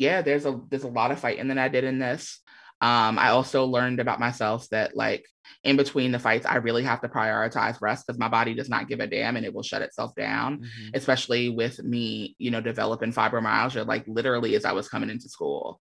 yeah, 0.01 0.23
there's 0.23 0.47
a 0.47 0.59
there's 0.71 0.85
a 0.85 0.89
lot 0.89 1.11
of 1.11 1.21
fighting 1.21 1.49
that 1.49 1.59
I 1.59 1.69
did 1.69 1.85
in 1.85 1.99
this. 1.99 2.41
Um, 2.81 3.19
I 3.19 3.29
also 3.29 3.67
learned 3.67 4.01
about 4.01 4.21
myself 4.21 4.69
that 4.71 4.97
like 4.97 5.27
in 5.65 5.77
between 5.77 6.13
the 6.13 6.19
fights, 6.19 6.47
I 6.47 6.57
really 6.57 6.83
have 6.85 7.01
to 7.03 7.09
prioritize 7.09 7.81
rest 7.83 8.07
because 8.07 8.19
my 8.19 8.29
body 8.29 8.55
does 8.55 8.69
not 8.71 8.89
give 8.89 9.01
a 9.01 9.07
damn 9.07 9.37
and 9.37 9.45
it 9.45 9.53
will 9.53 9.63
shut 9.63 9.83
itself 9.83 10.15
down 10.15 10.61
Mhm. 10.61 10.91
especially 10.95 11.49
with 11.51 11.83
me, 11.83 12.35
you 12.39 12.51
know, 12.51 12.61
developing 12.61 13.13
fibromyalgia, 13.13 13.87
like 13.87 14.05
literally 14.07 14.55
as 14.55 14.65
I 14.65 14.73
was 14.73 14.89
coming 14.89 15.11
into 15.11 15.29
school. 15.29 15.81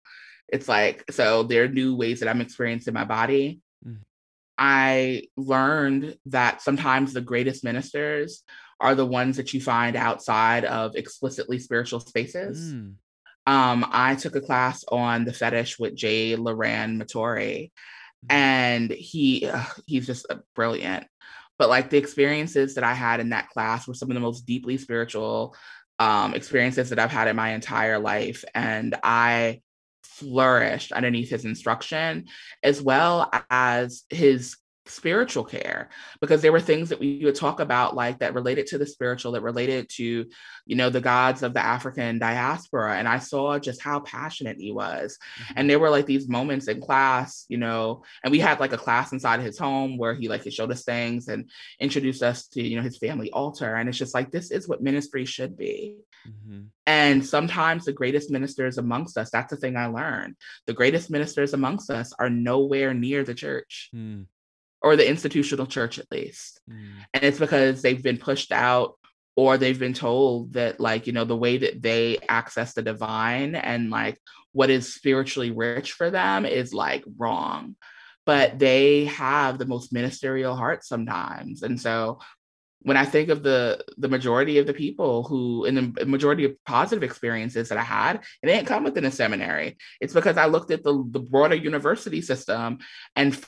It's 0.48 0.66
like, 0.68 1.04
so 1.10 1.42
there 1.42 1.64
are 1.64 1.68
new 1.68 1.94
ways 1.94 2.20
that 2.20 2.28
I'm 2.28 2.40
experiencing 2.40 2.94
my 2.94 3.04
body. 3.04 3.60
Mm-hmm. 3.86 4.02
I 4.56 5.28
learned 5.36 6.16
that 6.26 6.62
sometimes 6.62 7.12
the 7.12 7.20
greatest 7.20 7.62
ministers 7.62 8.42
are 8.80 8.94
the 8.94 9.06
ones 9.06 9.36
that 9.36 9.52
you 9.54 9.60
find 9.60 9.94
outside 9.96 10.64
of 10.64 10.96
explicitly 10.96 11.58
spiritual 11.58 12.00
spaces. 12.00 12.72
Mm, 12.74 12.94
Um, 13.48 13.86
I 13.90 14.14
took 14.14 14.36
a 14.36 14.42
class 14.42 14.84
on 14.88 15.24
the 15.24 15.32
fetish 15.32 15.78
with 15.78 15.96
J. 15.96 16.36
Lorand 16.36 16.98
Matory, 17.02 17.72
Mhm. 18.26 18.34
and 18.34 18.90
he 18.90 19.46
ugh, 19.46 19.82
he's 19.86 20.06
just 20.06 20.26
uh, 20.28 20.36
brilliant. 20.54 21.06
But 21.58 21.70
like 21.70 21.88
the 21.88 21.96
experiences 21.96 22.74
that 22.74 22.84
I 22.84 22.92
had 22.92 23.20
in 23.20 23.30
that 23.30 23.48
class 23.48 23.88
were 23.88 23.94
some 23.94 24.10
of 24.10 24.14
the 24.14 24.20
most 24.20 24.44
deeply 24.44 24.76
spiritual 24.76 25.56
um, 25.98 26.34
experiences 26.34 26.90
that 26.90 26.98
I've 26.98 27.10
had 27.10 27.26
in 27.26 27.36
my 27.36 27.50
entire 27.54 27.98
life, 27.98 28.44
and 28.54 28.94
I 29.02 29.62
flourished 30.04 30.92
underneath 30.92 31.30
his 31.30 31.44
instruction 31.44 32.26
as 32.62 32.82
well 32.82 33.30
as 33.50 34.04
his 34.10 34.56
spiritual 34.88 35.44
care 35.44 35.88
because 36.20 36.42
there 36.42 36.52
were 36.52 36.60
things 36.60 36.88
that 36.88 36.98
we 36.98 37.20
would 37.24 37.34
talk 37.34 37.60
about 37.60 37.94
like 37.94 38.18
that 38.18 38.34
related 38.34 38.66
to 38.66 38.78
the 38.78 38.86
spiritual 38.86 39.32
that 39.32 39.42
related 39.42 39.88
to 39.88 40.26
you 40.66 40.76
know 40.76 40.90
the 40.90 41.00
gods 41.00 41.42
of 41.42 41.54
the 41.54 41.64
african 41.64 42.18
diaspora 42.18 42.96
and 42.96 43.06
i 43.06 43.18
saw 43.18 43.58
just 43.58 43.82
how 43.82 44.00
passionate 44.00 44.56
he 44.58 44.72
was. 44.72 45.18
And 45.56 45.68
there 45.68 45.78
were 45.78 45.90
like 45.90 46.06
these 46.06 46.28
moments 46.28 46.68
in 46.68 46.80
class 46.80 47.44
you 47.48 47.58
know 47.58 48.02
and 48.24 48.30
we 48.30 48.38
had 48.38 48.60
like 48.60 48.72
a 48.72 48.78
class 48.78 49.12
inside 49.12 49.40
his 49.40 49.58
home 49.58 49.98
where 49.98 50.14
he 50.14 50.28
like 50.28 50.42
he 50.42 50.50
showed 50.50 50.72
us 50.72 50.84
things 50.84 51.28
and 51.28 51.50
introduced 51.80 52.22
us 52.22 52.46
to 52.48 52.62
you 52.62 52.76
know 52.76 52.82
his 52.82 52.98
family 52.98 53.30
altar 53.32 53.74
and 53.74 53.88
it's 53.88 53.98
just 53.98 54.14
like 54.14 54.30
this 54.30 54.50
is 54.50 54.68
what 54.68 54.82
ministry 54.82 55.24
should 55.24 55.56
be. 55.56 55.96
Mm-hmm. 56.28 56.62
and 56.84 57.24
sometimes 57.24 57.84
the 57.84 57.92
greatest 57.92 58.28
ministers 58.28 58.76
amongst 58.76 59.16
us 59.16 59.30
that's 59.30 59.50
the 59.50 59.56
thing 59.56 59.76
i 59.76 59.86
learned 59.86 60.34
the 60.66 60.74
greatest 60.74 61.10
ministers 61.10 61.54
amongst 61.54 61.90
us 61.90 62.12
are 62.18 62.28
nowhere 62.28 62.92
near 62.94 63.24
the 63.24 63.34
church. 63.34 63.90
Mm, 63.94 64.26
or 64.82 64.96
the 64.96 65.08
institutional 65.08 65.66
church 65.66 65.98
at 65.98 66.10
least 66.10 66.60
mm, 66.70 66.90
and 67.14 67.24
it's 67.24 67.38
because 67.38 67.82
they've 67.82 68.02
been 68.02 68.18
pushed 68.18 68.52
out 68.52 68.94
or 69.36 69.56
they've 69.56 69.78
been 69.78 69.94
told 69.94 70.52
that 70.54 70.80
like 70.80 71.06
you 71.06 71.12
know 71.12 71.24
the 71.24 71.36
way 71.36 71.58
that 71.58 71.82
they 71.82 72.18
access 72.28 72.74
the 72.74 72.82
divine 72.82 73.54
and 73.54 73.90
like 73.90 74.20
what 74.52 74.70
is 74.70 74.94
spiritually 74.94 75.50
rich 75.50 75.92
for 75.92 76.10
them 76.10 76.44
is 76.44 76.72
like 76.74 77.04
wrong 77.16 77.76
but 78.28 78.58
they 78.58 79.06
have 79.06 79.56
the 79.56 79.64
most 79.64 79.90
ministerial 79.90 80.54
heart 80.54 80.84
sometimes. 80.84 81.62
And 81.62 81.80
so 81.80 82.18
when 82.82 82.98
I 82.98 83.06
think 83.06 83.30
of 83.30 83.42
the 83.42 83.82
the 83.96 84.10
majority 84.10 84.58
of 84.58 84.66
the 84.66 84.74
people 84.74 85.22
who 85.22 85.64
in 85.64 85.74
the 85.74 86.04
majority 86.04 86.44
of 86.44 86.52
positive 86.66 87.02
experiences 87.02 87.70
that 87.70 87.78
I 87.78 87.82
had, 87.82 88.16
it 88.42 88.46
didn't 88.48 88.66
come 88.66 88.84
within 88.84 89.06
a 89.06 89.10
seminary. 89.10 89.78
It's 89.98 90.12
because 90.12 90.36
I 90.36 90.44
looked 90.44 90.70
at 90.70 90.82
the, 90.82 91.02
the 91.10 91.20
broader 91.20 91.54
university 91.54 92.20
system 92.20 92.80
and 93.16 93.42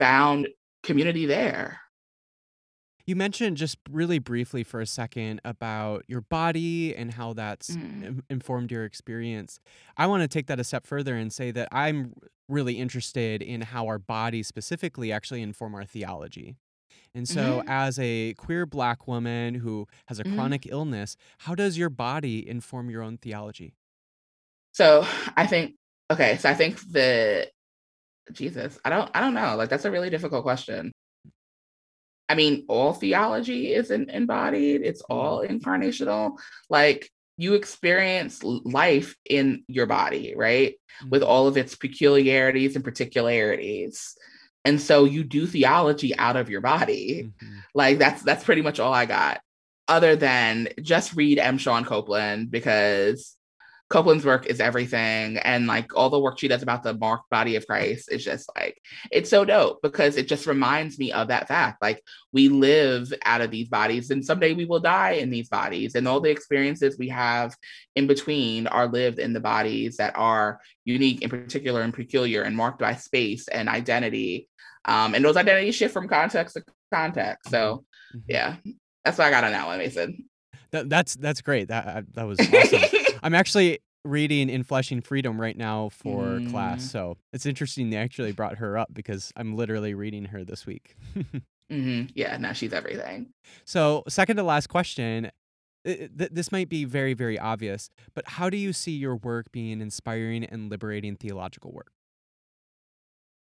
found 0.00 0.48
community 0.84 1.26
there. 1.26 1.80
You 3.06 3.16
mentioned 3.16 3.58
just 3.58 3.76
really 3.90 4.18
briefly 4.18 4.64
for 4.64 4.80
a 4.80 4.86
second 4.86 5.40
about 5.44 6.04
your 6.08 6.22
body 6.22 6.96
and 6.96 7.12
how 7.12 7.34
that's 7.34 7.76
Mm. 7.76 8.22
informed 8.30 8.70
your 8.70 8.84
experience. 8.84 9.60
I 9.98 10.06
want 10.06 10.22
to 10.22 10.28
take 10.28 10.46
that 10.46 10.58
a 10.58 10.64
step 10.64 10.86
further 10.86 11.14
and 11.14 11.30
say 11.32 11.50
that 11.50 11.68
I'm 11.70 12.14
really 12.48 12.78
interested 12.78 13.42
in 13.42 13.60
how 13.62 13.86
our 13.88 13.98
bodies 13.98 14.46
specifically 14.48 15.12
actually 15.12 15.42
inform 15.42 15.74
our 15.74 15.84
theology. 15.84 16.56
And 17.14 17.28
so, 17.28 17.62
Mhm. 17.62 17.68
as 17.68 17.98
a 17.98 18.34
queer 18.34 18.66
black 18.66 19.08
woman 19.08 19.56
who 19.56 19.86
has 20.08 20.18
a 20.20 20.24
Mhm. 20.24 20.34
chronic 20.34 20.66
illness, 20.66 21.16
how 21.40 21.54
does 21.54 21.78
your 21.78 21.90
body 21.90 22.46
inform 22.48 22.90
your 22.90 23.02
own 23.02 23.18
theology? 23.18 23.74
So 24.72 25.02
I 25.36 25.46
think 25.46 25.76
okay, 26.12 26.36
so 26.38 26.48
I 26.50 26.54
think 26.54 26.80
that 26.92 27.50
Jesus, 28.32 28.78
I 28.84 28.90
don't 28.90 29.10
I 29.14 29.20
don't 29.20 29.34
know. 29.34 29.56
Like 29.56 29.68
that's 29.68 29.84
a 29.84 29.90
really 29.90 30.10
difficult 30.10 30.42
question. 30.42 30.92
I 32.28 32.34
mean, 32.34 32.64
all 32.68 32.94
theology 32.94 33.72
is 33.74 33.90
in, 33.90 34.08
embodied, 34.08 34.80
it's 34.82 35.02
all 35.02 35.46
incarnational. 35.46 36.38
Like 36.70 37.10
you 37.36 37.54
experience 37.54 38.42
life 38.42 39.14
in 39.28 39.64
your 39.68 39.86
body, 39.86 40.34
right? 40.36 40.76
With 41.10 41.22
Mhm. 41.22 41.26
all 41.26 41.48
of 41.48 41.56
its 41.56 41.74
peculiarities 41.74 42.76
and 42.76 42.84
particularities. 42.84 44.16
And 44.64 44.80
so 44.80 45.04
you 45.04 45.24
do 45.24 45.46
theology 45.46 46.16
out 46.16 46.36
of 46.36 46.48
your 46.48 46.62
body. 46.62 47.30
Mhm. 47.42 47.56
Like 47.74 47.98
that's 47.98 48.22
that's 48.22 48.44
pretty 48.44 48.62
much 48.62 48.80
all 48.80 48.92
I 48.94 49.04
got. 49.06 49.40
Other 49.86 50.16
than 50.16 50.68
just 50.80 51.14
read 51.14 51.38
M. 51.38 51.58
Shawn 51.58 51.84
Copeland 51.84 52.50
because 52.50 53.36
Copeland's 53.90 54.24
work 54.24 54.46
is 54.46 54.60
everything. 54.60 55.36
And 55.38 55.66
like 55.66 55.94
all 55.94 56.10
the 56.10 56.18
work 56.18 56.38
she 56.38 56.48
does 56.48 56.62
about 56.62 56.82
the 56.82 56.94
marked 56.94 57.28
body 57.30 57.56
of 57.56 57.66
Christ 57.66 58.10
is 58.10 58.24
just 58.24 58.48
like 58.56 58.80
it's 59.12 59.28
so 59.30 59.44
dope 59.44 59.82
because 59.82 60.16
it 60.16 60.26
just 60.26 60.46
reminds 60.46 60.98
me 60.98 61.12
of 61.12 61.28
that 61.28 61.48
fact. 61.48 61.82
Like 61.82 62.02
we 62.32 62.48
live 62.48 63.12
out 63.24 63.42
of 63.42 63.50
these 63.50 63.68
bodies 63.68 64.10
and 64.10 64.24
someday 64.24 64.54
we 64.54 64.64
will 64.64 64.80
die 64.80 65.12
in 65.12 65.30
these 65.30 65.48
bodies. 65.48 65.94
And 65.94 66.08
all 66.08 66.20
the 66.20 66.30
experiences 66.30 66.96
we 66.98 67.08
have 67.10 67.54
in 67.94 68.06
between 68.06 68.66
are 68.66 68.86
lived 68.88 69.18
in 69.18 69.32
the 69.32 69.40
bodies 69.40 69.98
that 69.98 70.16
are 70.16 70.60
unique 70.84 71.22
in 71.22 71.30
particular 71.30 71.82
and 71.82 71.92
peculiar 71.92 72.42
and 72.42 72.56
marked 72.56 72.80
by 72.80 72.94
space 72.94 73.48
and 73.48 73.68
identity. 73.68 74.48
Um, 74.86 75.14
and 75.14 75.24
those 75.24 75.36
identities 75.36 75.74
shift 75.74 75.92
from 75.94 76.08
context 76.08 76.54
to 76.56 76.64
context. 76.92 77.50
So 77.50 77.84
Mhm. 78.14 78.22
yeah, 78.28 78.56
that's 79.04 79.18
what 79.18 79.26
I 79.26 79.30
got 79.30 79.44
on 79.44 79.52
that 79.52 79.66
one, 79.66 79.78
Mason. 79.78 80.24
That, 80.70 80.88
that's 80.88 81.14
that's 81.16 81.40
great. 81.42 81.68
That 81.68 82.06
that 82.14 82.26
was 82.26 82.38
awesome. 82.52 82.80
I'm 83.24 83.34
actually 83.34 83.80
reading 84.04 84.48
Enfleshing 84.48 85.02
Freedom 85.02 85.40
right 85.40 85.56
now 85.56 85.88
for 85.88 86.40
class, 86.50 86.84
Mm. 86.84 86.90
so 86.90 87.16
it's 87.32 87.46
interesting 87.46 87.88
they 87.90 87.96
actually 87.96 88.32
brought 88.32 88.58
her 88.58 88.76
up 88.76 88.92
because 88.92 89.32
I'm 89.34 89.56
literally 89.56 89.94
reading 89.94 90.26
her 90.26 90.44
this 90.44 90.66
week. 90.66 90.94
Mhm. 91.72 92.10
Yeah, 92.14 92.36
now 92.36 92.52
she's 92.52 92.74
everything. 92.74 93.32
so, 93.64 94.04
second 94.06 94.36
to 94.36 94.42
last 94.42 94.68
question. 94.68 95.30
th- 95.86 96.10
this 96.14 96.52
might 96.52 96.68
be 96.68 96.84
very, 96.84 97.14
very 97.14 97.38
obvious, 97.38 97.88
but 98.14 98.28
how 98.28 98.50
do 98.50 98.58
you 98.58 98.72
see 98.74 98.92
your 98.92 99.16
work 99.16 99.50
being 99.50 99.80
inspiring 99.80 100.44
and 100.44 100.70
liberating 100.70 101.16
theological 101.16 101.72
work? 101.72 101.90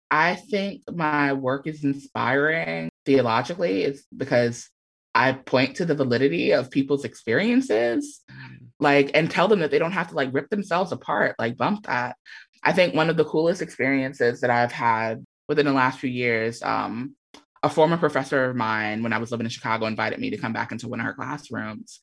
I 0.09 0.35
think 0.35 0.83
my 0.91 1.33
work 1.33 1.67
is 1.67 1.83
inspiring 1.83 2.89
theologically. 3.05 3.83
It's 3.83 4.03
because 4.15 4.69
I 5.15 5.33
point 5.33 5.77
to 5.77 5.85
the 5.85 5.95
validity 5.95 6.51
of 6.51 6.71
people's 6.71 7.05
experiences, 7.05 8.21
Mm, 8.31 8.67
like, 8.79 9.11
and 9.13 9.29
tell 9.29 9.47
them 9.47 9.59
that 9.59 9.71
they 9.71 9.79
don't 9.79 9.91
have 9.91 10.09
to 10.09 10.15
like 10.15 10.33
rip 10.33 10.49
themselves 10.49 10.91
apart, 10.91 11.35
like 11.37 11.57
bump 11.57 11.85
that. 11.85 12.15
I 12.63 12.73
think 12.73 12.95
one 12.95 13.09
of 13.09 13.17
the 13.17 13.25
coolest 13.25 13.61
experiences 13.61 14.41
that 14.41 14.49
I've 14.49 14.71
had 14.71 15.25
within 15.47 15.65
the 15.65 15.73
last 15.73 15.99
few 15.99 16.09
years, 16.09 16.63
um, 16.63 17.15
a 17.63 17.69
former 17.69 17.95
professor 17.95 18.49
of 18.49 18.57
mine 18.57 19.03
when 19.03 19.13
I 19.13 19.17
was 19.17 19.31
living 19.31 19.45
in 19.45 19.49
Chicago 19.49 19.85
invited 19.85 20.19
me 20.19 20.29
to 20.31 20.37
come 20.37 20.51
back 20.51 20.73
into 20.73 20.89
one 20.89 20.99
of 20.99 21.05
her 21.05 21.13
classrooms. 21.13 22.01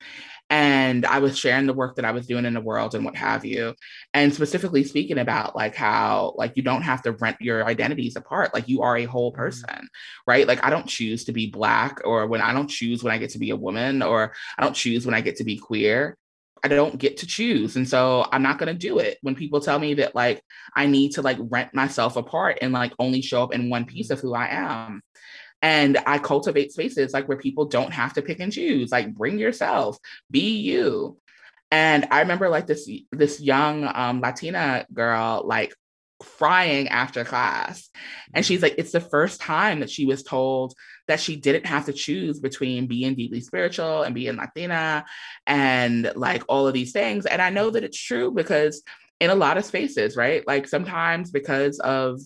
And 0.48 1.04
I 1.04 1.18
was 1.18 1.38
sharing 1.38 1.66
the 1.66 1.74
work 1.74 1.96
that 1.96 2.06
I 2.06 2.12
was 2.12 2.26
doing 2.26 2.46
in 2.46 2.54
the 2.54 2.62
world 2.62 2.94
and 2.94 3.04
what 3.04 3.14
have 3.16 3.44
you. 3.44 3.74
And 4.14 4.32
specifically 4.32 4.84
speaking 4.84 5.18
about 5.18 5.54
like 5.54 5.74
how 5.74 6.32
like 6.36 6.56
you 6.56 6.62
don't 6.62 6.82
have 6.82 7.02
to 7.02 7.12
rent 7.12 7.36
your 7.40 7.66
identities 7.66 8.16
apart. 8.16 8.54
Like 8.54 8.68
you 8.68 8.80
are 8.80 8.96
a 8.96 9.04
whole 9.04 9.32
mm-hmm. 9.32 9.42
person, 9.42 9.88
right? 10.26 10.48
Like 10.48 10.64
I 10.64 10.70
don't 10.70 10.86
choose 10.86 11.24
to 11.24 11.32
be 11.32 11.50
black 11.50 12.00
or 12.06 12.26
when 12.26 12.40
I 12.40 12.54
don't 12.54 12.70
choose 12.70 13.04
when 13.04 13.12
I 13.12 13.18
get 13.18 13.30
to 13.30 13.38
be 13.38 13.50
a 13.50 13.56
woman 13.56 14.00
or 14.00 14.32
I 14.58 14.62
don't 14.62 14.74
choose 14.74 15.04
when 15.04 15.14
I 15.14 15.20
get 15.20 15.36
to 15.36 15.44
be 15.44 15.58
queer. 15.58 16.16
I 16.64 16.68
don't 16.68 16.98
get 16.98 17.18
to 17.18 17.26
choose. 17.26 17.76
And 17.76 17.88
so 17.88 18.26
I'm 18.32 18.42
not 18.42 18.58
going 18.58 18.72
to 18.72 18.78
do 18.78 18.98
it. 18.98 19.18
When 19.22 19.34
people 19.34 19.60
tell 19.60 19.78
me 19.78 19.94
that 19.94 20.14
like 20.14 20.42
I 20.74 20.86
need 20.86 21.12
to 21.12 21.22
like 21.22 21.38
rent 21.38 21.74
myself 21.74 22.16
apart 22.16 22.58
and 22.62 22.72
like 22.72 22.92
only 22.98 23.22
show 23.22 23.42
up 23.42 23.54
in 23.54 23.70
one 23.70 23.84
piece 23.84 24.06
mm-hmm. 24.06 24.14
of 24.14 24.20
who 24.20 24.34
I 24.34 24.48
am. 24.48 25.02
And 25.62 25.98
I 26.06 26.18
cultivate 26.18 26.72
spaces 26.72 27.12
like 27.12 27.28
where 27.28 27.36
people 27.36 27.66
don't 27.66 27.92
have 27.92 28.14
to 28.14 28.22
pick 28.22 28.40
and 28.40 28.52
choose, 28.52 28.90
like 28.90 29.14
bring 29.14 29.38
yourself, 29.38 29.98
be 30.30 30.58
you. 30.58 31.18
And 31.70 32.08
I 32.10 32.20
remember 32.20 32.48
like 32.48 32.66
this 32.66 32.90
this 33.12 33.40
young 33.40 33.88
um, 33.94 34.20
Latina 34.20 34.86
girl 34.92 35.42
like 35.44 35.74
crying 36.20 36.88
after 36.88 37.24
class. 37.24 37.88
And 38.34 38.44
she's 38.44 38.62
like, 38.62 38.74
it's 38.78 38.92
the 38.92 39.00
first 39.00 39.40
time 39.40 39.80
that 39.80 39.90
she 39.90 40.04
was 40.04 40.22
told 40.22 40.74
that 41.08 41.20
she 41.20 41.36
didn't 41.36 41.66
have 41.66 41.86
to 41.86 41.92
choose 41.92 42.38
between 42.38 42.86
being 42.86 43.14
deeply 43.14 43.40
spiritual 43.40 44.02
and 44.02 44.14
being 44.14 44.36
Latina 44.36 45.04
and 45.46 46.12
like 46.14 46.44
all 46.48 46.68
of 46.68 46.74
these 46.74 46.92
things. 46.92 47.26
And 47.26 47.42
I 47.42 47.50
know 47.50 47.70
that 47.70 47.84
it's 47.84 48.00
true 48.00 48.30
because 48.30 48.82
in 49.18 49.30
a 49.30 49.34
lot 49.34 49.58
of 49.58 49.64
spaces, 49.64 50.16
right? 50.16 50.46
Like 50.46 50.68
sometimes 50.68 51.30
because 51.30 51.78
of 51.80 52.20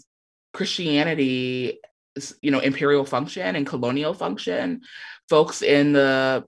Christianity, 0.52 1.80
you 2.42 2.50
know, 2.50 2.60
imperial 2.60 3.04
function 3.04 3.56
and 3.56 3.66
colonial 3.66 4.14
function, 4.14 4.82
folks 5.28 5.62
in 5.62 5.92
the 5.92 6.44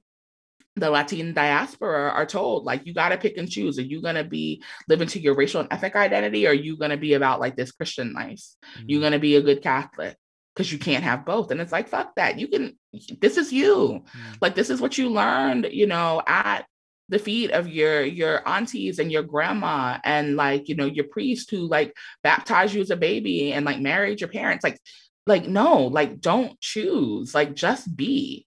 the 0.76 0.90
Latin 0.90 1.32
diaspora 1.32 2.10
are 2.10 2.26
told 2.26 2.64
like 2.64 2.86
you 2.86 2.92
got 2.92 3.08
to 3.08 3.16
pick 3.16 3.38
and 3.38 3.50
choose. 3.50 3.78
Are 3.78 3.82
you 3.82 4.02
gonna 4.02 4.24
be 4.24 4.62
living 4.88 5.08
to 5.08 5.20
your 5.20 5.34
racial 5.34 5.60
and 5.60 5.72
ethnic 5.72 5.96
identity? 5.96 6.46
Or 6.46 6.50
are 6.50 6.54
you 6.54 6.76
gonna 6.76 6.98
be 6.98 7.14
about 7.14 7.40
like 7.40 7.56
this 7.56 7.72
Christian 7.72 8.12
life? 8.12 8.42
You're 8.86 9.00
mm, 9.00 9.02
gonna 9.02 9.18
be 9.18 9.36
a 9.36 9.42
good 9.42 9.62
Catholic 9.62 10.16
because 10.54 10.70
you 10.70 10.78
can't 10.78 11.04
have 11.04 11.24
both. 11.24 11.50
And 11.50 11.60
it's 11.60 11.72
like 11.72 11.88
fuck 11.88 12.14
that. 12.16 12.38
You 12.38 12.48
can. 12.48 12.78
This 13.20 13.38
is 13.38 13.52
you. 13.52 14.04
mm, 14.14 14.36
Like 14.40 14.54
this 14.54 14.70
is 14.70 14.80
what 14.80 14.98
you 14.98 15.08
learned. 15.08 15.68
You 15.72 15.86
know 15.86 16.22
at 16.26 16.66
the 17.08 17.18
feet 17.18 17.52
of 17.52 17.68
your 17.68 18.02
your 18.02 18.46
aunties 18.48 18.98
and 18.98 19.12
your 19.12 19.22
grandma 19.22 19.98
and 20.04 20.36
like 20.36 20.68
you 20.68 20.74
know 20.74 20.86
your 20.86 21.04
priest 21.06 21.50
who 21.50 21.68
like 21.68 21.94
baptized 22.22 22.74
you 22.74 22.80
as 22.80 22.90
a 22.90 22.96
baby 22.96 23.52
and 23.52 23.64
like 23.64 23.80
married 23.80 24.20
your 24.20 24.28
parents. 24.28 24.64
Like 24.64 24.78
like 25.26 25.48
no 25.48 25.86
like 25.86 26.20
don't 26.20 26.58
choose 26.60 27.34
like 27.34 27.54
just 27.54 27.94
be 27.96 28.46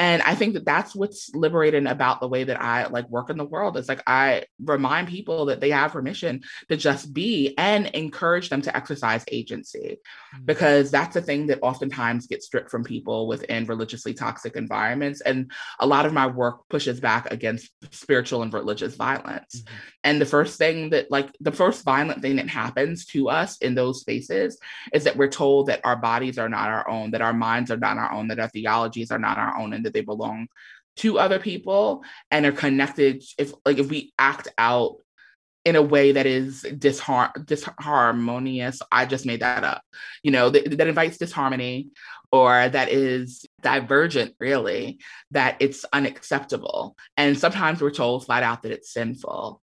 and 0.00 0.22
i 0.22 0.34
think 0.34 0.54
that 0.54 0.64
that's 0.64 0.94
what's 0.94 1.32
liberating 1.34 1.86
about 1.86 2.20
the 2.20 2.26
way 2.26 2.42
that 2.42 2.60
i 2.60 2.86
like 2.86 3.08
work 3.10 3.28
in 3.28 3.36
the 3.36 3.44
world 3.44 3.76
is 3.76 3.86
like 3.86 4.02
i 4.06 4.42
remind 4.64 5.06
people 5.06 5.44
that 5.44 5.60
they 5.60 5.70
have 5.70 5.92
permission 5.92 6.40
to 6.70 6.76
just 6.76 7.12
be 7.12 7.54
and 7.58 7.86
encourage 7.88 8.48
them 8.48 8.62
to 8.62 8.74
exercise 8.74 9.24
agency 9.30 9.98
mm. 10.34 10.46
because 10.46 10.90
that's 10.90 11.12
the 11.12 11.20
thing 11.20 11.46
that 11.46 11.58
oftentimes 11.60 12.26
gets 12.26 12.46
stripped 12.46 12.70
from 12.70 12.82
people 12.82 13.28
within 13.28 13.66
religiously 13.66 14.14
toxic 14.14 14.56
environments 14.56 15.20
and 15.20 15.52
a 15.80 15.86
lot 15.86 16.06
of 16.06 16.14
my 16.14 16.26
work 16.26 16.66
pushes 16.70 16.98
back 16.98 17.30
against 17.30 17.70
spiritual 17.90 18.42
and 18.42 18.54
religious 18.54 18.96
violence 18.96 19.60
Mhm. 19.60 19.68
and 20.04 20.20
the 20.20 20.26
first 20.26 20.56
thing 20.56 20.90
that 20.90 21.10
like 21.10 21.28
the 21.40 21.52
first 21.52 21.84
violent 21.84 22.22
thing 22.22 22.36
that 22.36 22.48
happens 22.48 23.04
to 23.06 23.28
us 23.28 23.58
in 23.58 23.74
those 23.74 24.00
spaces 24.00 24.58
is 24.94 25.04
that 25.04 25.16
we're 25.16 25.28
told 25.28 25.66
that 25.66 25.82
our 25.84 25.96
bodies 25.96 26.38
are 26.38 26.48
not 26.48 26.70
our 26.70 26.88
own 26.88 27.10
that 27.10 27.20
our 27.20 27.34
minds 27.34 27.70
are 27.70 27.76
not 27.76 27.98
our 27.98 28.10
own 28.12 28.28
that 28.28 28.40
our 28.40 28.48
theologies 28.48 29.10
are 29.10 29.18
not 29.18 29.36
our 29.36 29.58
own 29.58 29.74
and 29.74 29.89
that 29.90 29.98
they 29.98 30.04
belong 30.04 30.48
to 30.96 31.18
other 31.18 31.38
people 31.38 32.02
and 32.30 32.46
are 32.46 32.52
connected. 32.52 33.22
If 33.38 33.52
like 33.64 33.78
if 33.78 33.88
we 33.88 34.12
act 34.18 34.48
out 34.58 34.96
in 35.64 35.76
a 35.76 35.82
way 35.82 36.12
that 36.12 36.24
is 36.24 36.64
dishar- 36.66 37.34
disharmonious 37.44 38.80
i 38.90 39.04
just 39.04 39.26
made 39.26 39.40
that 39.40 39.64
up. 39.64 39.82
You 40.22 40.30
know 40.30 40.50
that, 40.50 40.78
that 40.78 40.88
invites 40.88 41.18
disharmony 41.18 41.88
or 42.32 42.68
that 42.68 42.90
is 42.90 43.44
divergent 43.60 44.34
really 44.38 45.00
that 45.32 45.56
it's 45.60 45.84
unacceptable. 45.92 46.96
And 47.16 47.38
sometimes 47.38 47.80
we're 47.80 47.90
told 47.90 48.24
flat 48.24 48.42
out 48.42 48.62
that 48.62 48.72
it's 48.72 48.92
sinful 48.92 49.60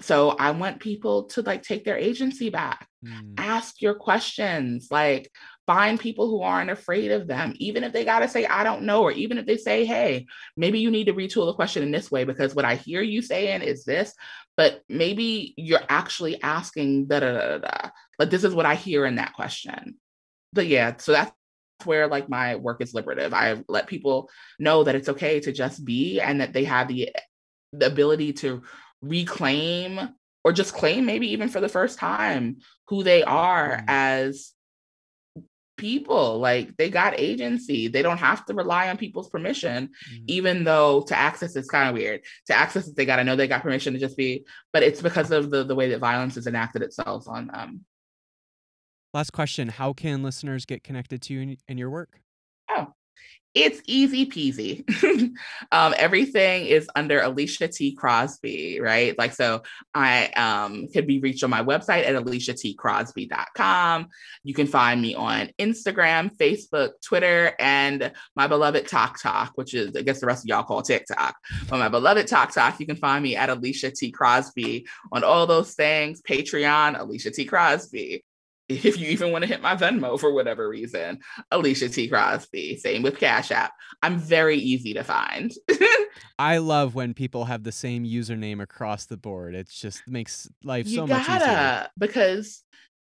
so 0.00 0.30
i 0.38 0.50
want 0.50 0.80
people 0.80 1.24
to 1.24 1.42
like 1.42 1.62
take 1.62 1.84
their 1.84 1.96
agency 1.96 2.50
back. 2.50 2.88
Mm, 3.04 3.34
ask 3.38 3.80
your 3.80 3.94
questions 3.94 4.88
like 4.90 5.30
find 5.66 6.00
people 6.00 6.28
who 6.28 6.42
aren't 6.42 6.70
afraid 6.70 7.10
of 7.10 7.26
them 7.26 7.54
even 7.56 7.84
if 7.84 7.92
they 7.92 8.04
got 8.04 8.20
to 8.20 8.28
say 8.28 8.46
i 8.46 8.64
don't 8.64 8.82
know 8.82 9.02
or 9.02 9.12
even 9.12 9.38
if 9.38 9.46
they 9.46 9.56
say 9.56 9.84
hey 9.84 10.26
maybe 10.56 10.80
you 10.80 10.90
need 10.90 11.04
to 11.04 11.14
retool 11.14 11.46
the 11.46 11.54
question 11.54 11.82
in 11.82 11.90
this 11.90 12.10
way 12.10 12.24
because 12.24 12.54
what 12.54 12.64
i 12.64 12.74
hear 12.74 13.02
you 13.02 13.22
saying 13.22 13.62
is 13.62 13.84
this 13.84 14.12
but 14.56 14.82
maybe 14.88 15.54
you're 15.56 15.80
actually 15.88 16.42
asking 16.42 17.06
da 17.06 17.20
da 17.20 17.32
da 17.32 17.58
da 17.58 17.90
like 18.18 18.30
this 18.30 18.44
is 18.44 18.54
what 18.54 18.66
i 18.66 18.74
hear 18.74 19.06
in 19.06 19.16
that 19.16 19.34
question. 19.34 19.96
But 20.52 20.66
yeah, 20.66 20.96
so 20.98 21.12
that's 21.12 21.32
where 21.84 22.06
like 22.06 22.28
my 22.28 22.56
work 22.56 22.80
is 22.80 22.94
liberative. 22.94 23.34
I 23.34 23.62
let 23.68 23.86
people 23.86 24.30
know 24.58 24.84
that 24.84 24.94
it's 24.94 25.08
okay 25.08 25.40
to 25.40 25.52
just 25.52 25.84
be 25.84 26.20
and 26.20 26.40
that 26.40 26.52
they 26.52 26.64
have 26.64 26.88
the 26.88 27.10
the 27.72 27.86
ability 27.86 28.32
to 28.32 28.62
reclaim 29.08 30.00
or 30.44 30.52
just 30.52 30.74
claim 30.74 31.06
maybe 31.06 31.28
even 31.32 31.48
for 31.48 31.60
the 31.60 31.68
first 31.68 31.98
time 31.98 32.58
who 32.88 33.02
they 33.02 33.22
are 33.22 33.78
Mhm. 33.78 33.84
as 33.88 34.52
people 35.76 36.38
like 36.38 36.76
they 36.76 36.88
got 36.88 37.18
agency 37.18 37.88
they 37.88 38.00
don't 38.00 38.18
have 38.18 38.46
to 38.46 38.54
rely 38.54 38.88
on 38.88 38.96
people's 38.96 39.28
permission 39.28 39.88
Mhm. 40.12 40.24
even 40.28 40.64
though 40.64 41.02
to 41.02 41.16
access 41.16 41.56
it's 41.56 41.68
kind 41.68 41.88
of 41.88 41.94
weird 41.94 42.22
to 42.46 42.54
access 42.54 42.86
it 42.86 42.94
they 42.94 43.04
got 43.04 43.16
to 43.16 43.24
know 43.24 43.34
they 43.34 43.48
got 43.48 43.62
permission 43.62 43.92
to 43.92 43.98
just 43.98 44.16
be 44.16 44.44
but 44.72 44.84
it's 44.84 45.02
because 45.02 45.32
of 45.32 45.50
the 45.50 45.64
the 45.64 45.74
way 45.74 45.90
that 45.90 45.98
violence 45.98 46.36
has 46.36 46.46
enacted 46.46 46.82
itself 46.82 47.28
on 47.28 47.48
them 47.48 47.84
Last 49.12 49.30
question 49.32 49.68
How 49.68 49.92
can 49.92 50.22
listeners 50.24 50.64
get 50.64 50.82
connected 50.82 51.22
to 51.22 51.34
you 51.34 51.40
and, 51.42 51.56
and 51.68 51.78
your 51.78 51.88
work? 51.90 52.20
It's 53.54 53.80
easy 53.86 54.26
peasy. 54.26 54.84
um, 55.72 55.94
everything 55.96 56.66
is 56.66 56.88
under 56.96 57.20
Alicia 57.20 57.68
T. 57.68 57.94
Crosby, 57.94 58.80
right? 58.80 59.16
Like, 59.16 59.32
so 59.32 59.62
I 59.94 60.26
um, 60.30 60.88
can 60.88 61.06
be 61.06 61.20
reached 61.20 61.44
on 61.44 61.50
my 61.50 61.62
website 61.62 62.04
at 62.04 62.16
aliciatcrosby.com. 62.16 64.08
You 64.42 64.54
can 64.54 64.66
find 64.66 65.00
me 65.00 65.14
on 65.14 65.50
Instagram, 65.60 66.36
Facebook, 66.36 67.00
Twitter, 67.00 67.52
and 67.60 68.10
my 68.34 68.48
beloved 68.48 68.88
Talk 68.88 69.22
Talk, 69.22 69.52
which 69.54 69.72
is, 69.72 69.94
I 69.96 70.02
guess 70.02 70.18
the 70.18 70.26
rest 70.26 70.44
of 70.44 70.48
y'all 70.48 70.64
call 70.64 70.82
TikTok. 70.82 71.36
But 71.68 71.78
my 71.78 71.88
beloved 71.88 72.26
Talk 72.26 72.52
Talk, 72.52 72.80
you 72.80 72.86
can 72.86 72.96
find 72.96 73.22
me 73.22 73.36
at 73.36 73.50
Alicia 73.50 73.92
T. 73.92 74.10
Crosby 74.10 74.88
on 75.12 75.22
all 75.22 75.46
those 75.46 75.74
things. 75.74 76.20
Patreon, 76.22 76.98
Alicia 76.98 77.30
T. 77.30 77.44
Crosby. 77.44 78.24
If 78.68 78.98
you 78.98 79.08
even 79.08 79.30
want 79.30 79.42
to 79.42 79.48
hit 79.48 79.60
my 79.60 79.76
Venmo 79.76 80.18
for 80.18 80.32
whatever 80.32 80.68
reason, 80.68 81.18
Alicia 81.50 81.88
T. 81.90 82.08
Crosby. 82.08 82.76
Same 82.78 83.02
with 83.02 83.18
Cash 83.18 83.50
App. 83.50 83.72
I'm 84.02 84.18
very 84.18 84.56
easy 84.56 84.94
to 84.94 85.04
find. 85.04 85.52
I 86.38 86.58
love 86.58 86.94
when 86.94 87.14
people 87.14 87.44
have 87.44 87.62
the 87.62 87.72
same 87.72 88.04
username 88.04 88.62
across 88.62 89.06
the 89.06 89.16
board. 89.16 89.54
It 89.54 89.68
just 89.68 90.02
makes 90.08 90.48
life 90.62 90.86
you 90.86 90.96
so 90.96 91.06
much 91.06 91.28
easier. 91.28 91.88
because 91.98 92.62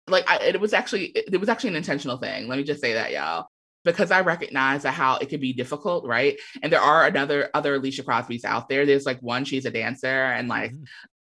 like 0.06 0.28
I, 0.30 0.38
it 0.44 0.60
was 0.60 0.72
actually 0.72 1.06
it, 1.06 1.38
was 1.38 1.48
actually 1.48 1.70
an 1.70 1.76
intentional 1.76 2.18
thing. 2.18 2.48
Let 2.48 2.56
me 2.58 2.64
just 2.64 2.80
say 2.80 2.94
that, 2.94 3.12
y'all. 3.12 3.46
Because 3.84 4.10
I 4.10 4.20
recognize 4.20 4.82
that 4.82 4.92
how 4.92 5.16
it 5.18 5.28
could 5.28 5.40
be 5.40 5.52
difficult, 5.52 6.06
right? 6.06 6.38
And 6.62 6.72
there 6.72 6.80
are 6.80 7.06
another 7.06 7.50
other 7.54 7.74
Alicia 7.76 8.02
Crosby's 8.02 8.44
out 8.44 8.68
there. 8.68 8.86
There's 8.86 9.06
like 9.06 9.20
one, 9.20 9.44
she's 9.44 9.66
a 9.66 9.70
dancer, 9.70 10.06
and 10.06 10.48
like 10.48 10.72
Mhm. 10.72 10.84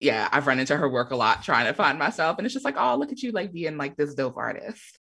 Yeah, 0.04 0.28
I've 0.30 0.46
run 0.46 0.60
into 0.60 0.76
her 0.76 0.88
work 0.88 1.10
a 1.10 1.16
lot 1.16 1.42
trying 1.42 1.66
to 1.66 1.74
find 1.74 1.98
myself. 1.98 2.38
And 2.38 2.44
it's 2.46 2.52
just 2.52 2.64
like, 2.64 2.76
oh, 2.78 2.96
look 2.96 3.10
at 3.10 3.22
you 3.22 3.32
like 3.32 3.52
being 3.52 3.76
like 3.76 3.96
this 3.96 4.14
dope 4.14 4.36
artist. 4.36 4.98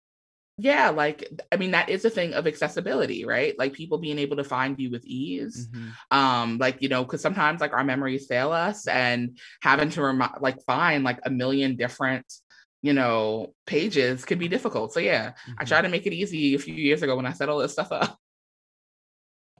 Yeah, 0.57 0.89
like 0.89 1.27
I 1.51 1.57
mean, 1.57 1.71
that 1.71 1.89
is 1.89 2.05
a 2.05 2.09
thing 2.09 2.33
of 2.33 2.45
accessibility, 2.47 3.25
right? 3.25 3.57
Like 3.57 3.73
people 3.73 3.97
being 3.97 4.19
able 4.19 4.37
to 4.37 4.43
find 4.43 4.79
you 4.79 4.91
with 4.91 5.03
ease. 5.05 5.67
Mhm. 5.67 6.15
Um, 6.15 6.57
like, 6.59 6.81
you 6.81 6.89
know, 6.89 7.03
because 7.03 7.21
sometimes 7.21 7.59
like 7.59 7.73
our 7.73 7.83
memories 7.83 8.27
fail 8.27 8.51
us 8.51 8.87
and 8.87 9.37
having 9.61 9.89
to 9.89 10.01
remi- 10.03 10.39
like 10.39 10.61
find 10.63 11.03
like 11.03 11.19
a 11.25 11.31
million 11.31 11.75
different, 11.75 12.31
you 12.83 12.93
know, 12.93 13.53
pages 13.65 14.25
can 14.25 14.37
be 14.37 14.47
difficult. 14.47 14.93
So 14.93 14.99
yeah, 14.99 15.33
I 15.57 15.63
Mhm. 15.63 15.67
tried 15.67 15.81
to 15.81 15.89
make 15.89 16.05
it 16.05 16.13
easy 16.13 16.53
a 16.53 16.59
few 16.59 16.75
years 16.75 17.01
ago 17.01 17.15
when 17.15 17.25
I 17.25 17.33
set 17.33 17.49
all 17.49 17.59
this 17.59 17.73
stuff 17.73 17.91
up. 17.91 18.19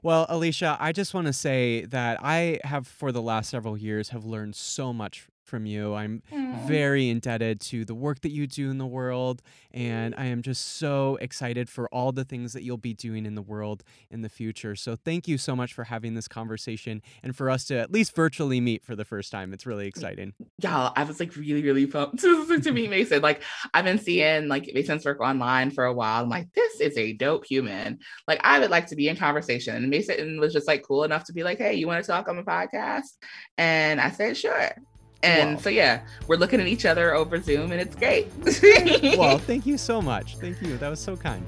Well, 0.02 0.26
Alicia, 0.28 0.76
I 0.78 0.92
just 0.92 1.14
want 1.14 1.28
to 1.28 1.32
say 1.32 1.86
that 1.86 2.18
I 2.22 2.60
have, 2.62 2.86
for 2.86 3.10
the 3.10 3.22
last 3.22 3.48
several 3.48 3.74
years, 3.76 4.10
have 4.10 4.26
learned 4.26 4.54
so 4.54 4.92
much 4.92 5.28
from 5.44 5.66
you. 5.66 5.94
I'm 5.94 6.22
mm. 6.32 6.66
very 6.66 7.08
indebted 7.08 7.60
to 7.62 7.84
the 7.84 7.94
work 7.94 8.20
that 8.22 8.30
you 8.30 8.46
do 8.46 8.70
in 8.70 8.78
the 8.78 8.86
world, 8.86 9.42
and 9.72 10.14
I 10.16 10.26
am 10.26 10.42
just 10.42 10.76
so 10.76 11.18
excited 11.20 11.68
for 11.68 11.88
all 11.88 12.12
the 12.12 12.24
things 12.24 12.52
that 12.54 12.62
you'll 12.62 12.76
be 12.76 12.94
doing 12.94 13.26
in 13.26 13.34
the 13.34 13.42
world 13.42 13.84
in 14.10 14.22
the 14.22 14.28
future. 14.28 14.74
So, 14.76 14.96
thank 14.96 15.28
you 15.28 15.38
so 15.38 15.54
much 15.54 15.72
for 15.72 15.84
having 15.84 16.14
this 16.14 16.28
conversation 16.28 17.02
and 17.22 17.36
for 17.36 17.50
us 17.50 17.64
to 17.66 17.76
at 17.76 17.92
least 17.92 18.14
virtually 18.14 18.60
meet 18.60 18.84
for 18.84 18.96
the 18.96 19.04
first 19.04 19.30
time. 19.30 19.52
It's 19.52 19.66
really 19.66 19.86
exciting. 19.86 20.34
y'all, 20.58 20.92
I 20.96 21.04
was 21.04 21.20
like 21.20 21.36
really, 21.36 21.62
really 21.62 21.86
pumped 21.86 22.18
to, 22.20 22.60
to 22.60 22.72
meet 22.72 22.90
Mason. 22.90 23.22
Like 23.22 23.42
I've 23.72 23.84
been 23.84 23.98
seeing 23.98 24.48
like 24.48 24.70
Mason's 24.74 25.04
work 25.04 25.20
online 25.20 25.70
for 25.70 25.84
a 25.84 25.92
while. 25.92 26.22
I'm 26.22 26.28
like, 26.28 26.52
this 26.54 26.80
is 26.80 26.96
a 26.96 27.12
dope 27.12 27.44
human. 27.44 27.98
Like 28.26 28.40
I 28.42 28.58
would 28.58 28.70
like 28.70 28.86
to 28.88 28.96
be 28.96 29.08
in 29.08 29.16
conversation. 29.16 29.76
And 29.76 29.90
Mason 29.90 30.40
was 30.40 30.52
just 30.52 30.66
like 30.66 30.82
cool 30.82 31.04
enough 31.04 31.24
to 31.24 31.32
be 31.32 31.42
like, 31.42 31.58
hey, 31.58 31.74
you 31.74 31.86
want 31.86 32.04
to 32.04 32.10
talk 32.10 32.28
on 32.28 32.36
the 32.36 32.42
podcast? 32.42 33.16
And 33.58 34.00
I 34.00 34.10
said, 34.10 34.36
sure. 34.36 34.70
And 35.24 35.56
Wow. 35.56 35.62
so 35.62 35.70
yeah, 35.70 36.00
we're 36.28 36.36
looking 36.36 36.60
at 36.60 36.66
each 36.66 36.84
other 36.84 37.14
over 37.14 37.40
Zoom 37.40 37.72
and 37.72 37.80
it's 37.80 37.96
great. 37.96 38.28
well, 39.18 39.38
thank 39.50 39.64
you 39.66 39.78
so 39.78 40.02
much. 40.02 40.36
Thank 40.36 40.60
you. 40.62 40.76
That 40.78 40.90
was 40.90 41.00
so 41.00 41.16
kind. 41.16 41.44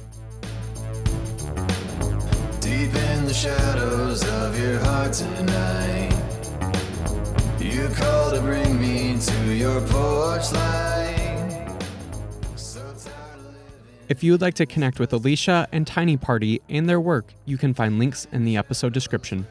Deep 2.61 2.95
in 2.95 3.25
the 3.27 3.35
shadows 3.35 4.23
of 4.29 4.59
your 4.59 4.79
heart 4.81 5.13
tonight, 5.13 6.13
you 7.61 7.89
call 7.95 8.31
to 8.33 8.41
bring 8.41 8.81
me 8.81 9.19
to 9.21 9.55
your 9.55 9.81
porch 9.83 10.51
light. 10.53 11.77
So 12.57 12.81
tired 12.81 13.39
of 13.39 13.45
living. 13.45 13.61
If 14.09 14.25
you 14.25 14.33
would 14.33 14.41
like 14.41 14.55
to 14.55 14.67
connect 14.67 14.99
with 14.99 15.13
Alicia 15.13 15.69
and 15.73 15.87
Tiny 15.87 16.17
Party 16.17 16.61
and 16.69 16.89
their 16.89 17.01
work, 17.01 17.33
you 17.45 17.57
can 17.57 17.73
find 17.75 17.99
links 17.99 18.27
in 18.33 18.45
the 18.45 18.57
episode 18.57 18.93
description. 18.93 19.47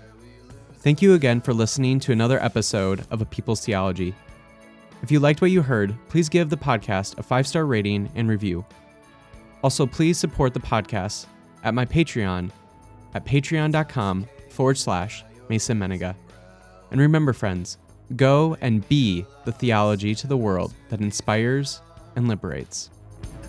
Thank 0.85 1.01
you 1.01 1.15
again 1.15 1.41
for 1.41 1.51
listening 1.51 1.99
to 2.01 2.11
another 2.11 2.39
episode 2.43 3.07
of 3.09 3.19
A 3.19 3.25
People's 3.25 3.65
Theology. 3.65 4.13
If 5.01 5.09
you 5.09 5.19
liked 5.19 5.41
what 5.41 5.49
you 5.49 5.63
heard, 5.63 5.95
please 6.09 6.29
give 6.29 6.47
the 6.51 6.57
podcast 6.57 7.17
a 7.17 7.23
five 7.23 7.47
star 7.47 7.65
rating 7.65 8.07
and 8.13 8.29
review. 8.29 8.63
Also, 9.63 9.87
please 9.87 10.19
support 10.19 10.53
the 10.53 10.59
podcast 10.59 11.25
at 11.63 11.73
my 11.73 11.85
Patreon 11.85 12.51
at 13.15 13.25
patreon.com 13.25 14.27
forward 14.51 14.77
slash 14.77 15.23
Mason 15.49 15.79
Mennenga. 15.79 16.13
And 16.91 17.01
remember, 17.01 17.33
friends, 17.33 17.79
go 18.15 18.55
and 18.61 18.87
be 18.87 19.25
the 19.43 19.53
theology 19.53 20.13
to 20.13 20.27
the 20.27 20.37
world 20.37 20.71
that 20.89 21.01
inspires 21.01 21.81
and 22.15 22.27
liberates. 22.27 22.91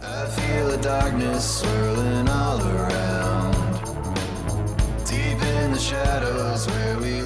I 0.01 0.25
feel 0.25 0.75
darkness 0.81 1.61
swirling 1.61 2.31
all 2.31 2.67
around. 2.67 3.53
Deep 5.05 5.43
in 5.43 5.73
the 5.73 5.79
shadows 5.79 6.67
where 6.67 6.99
we 6.99 7.26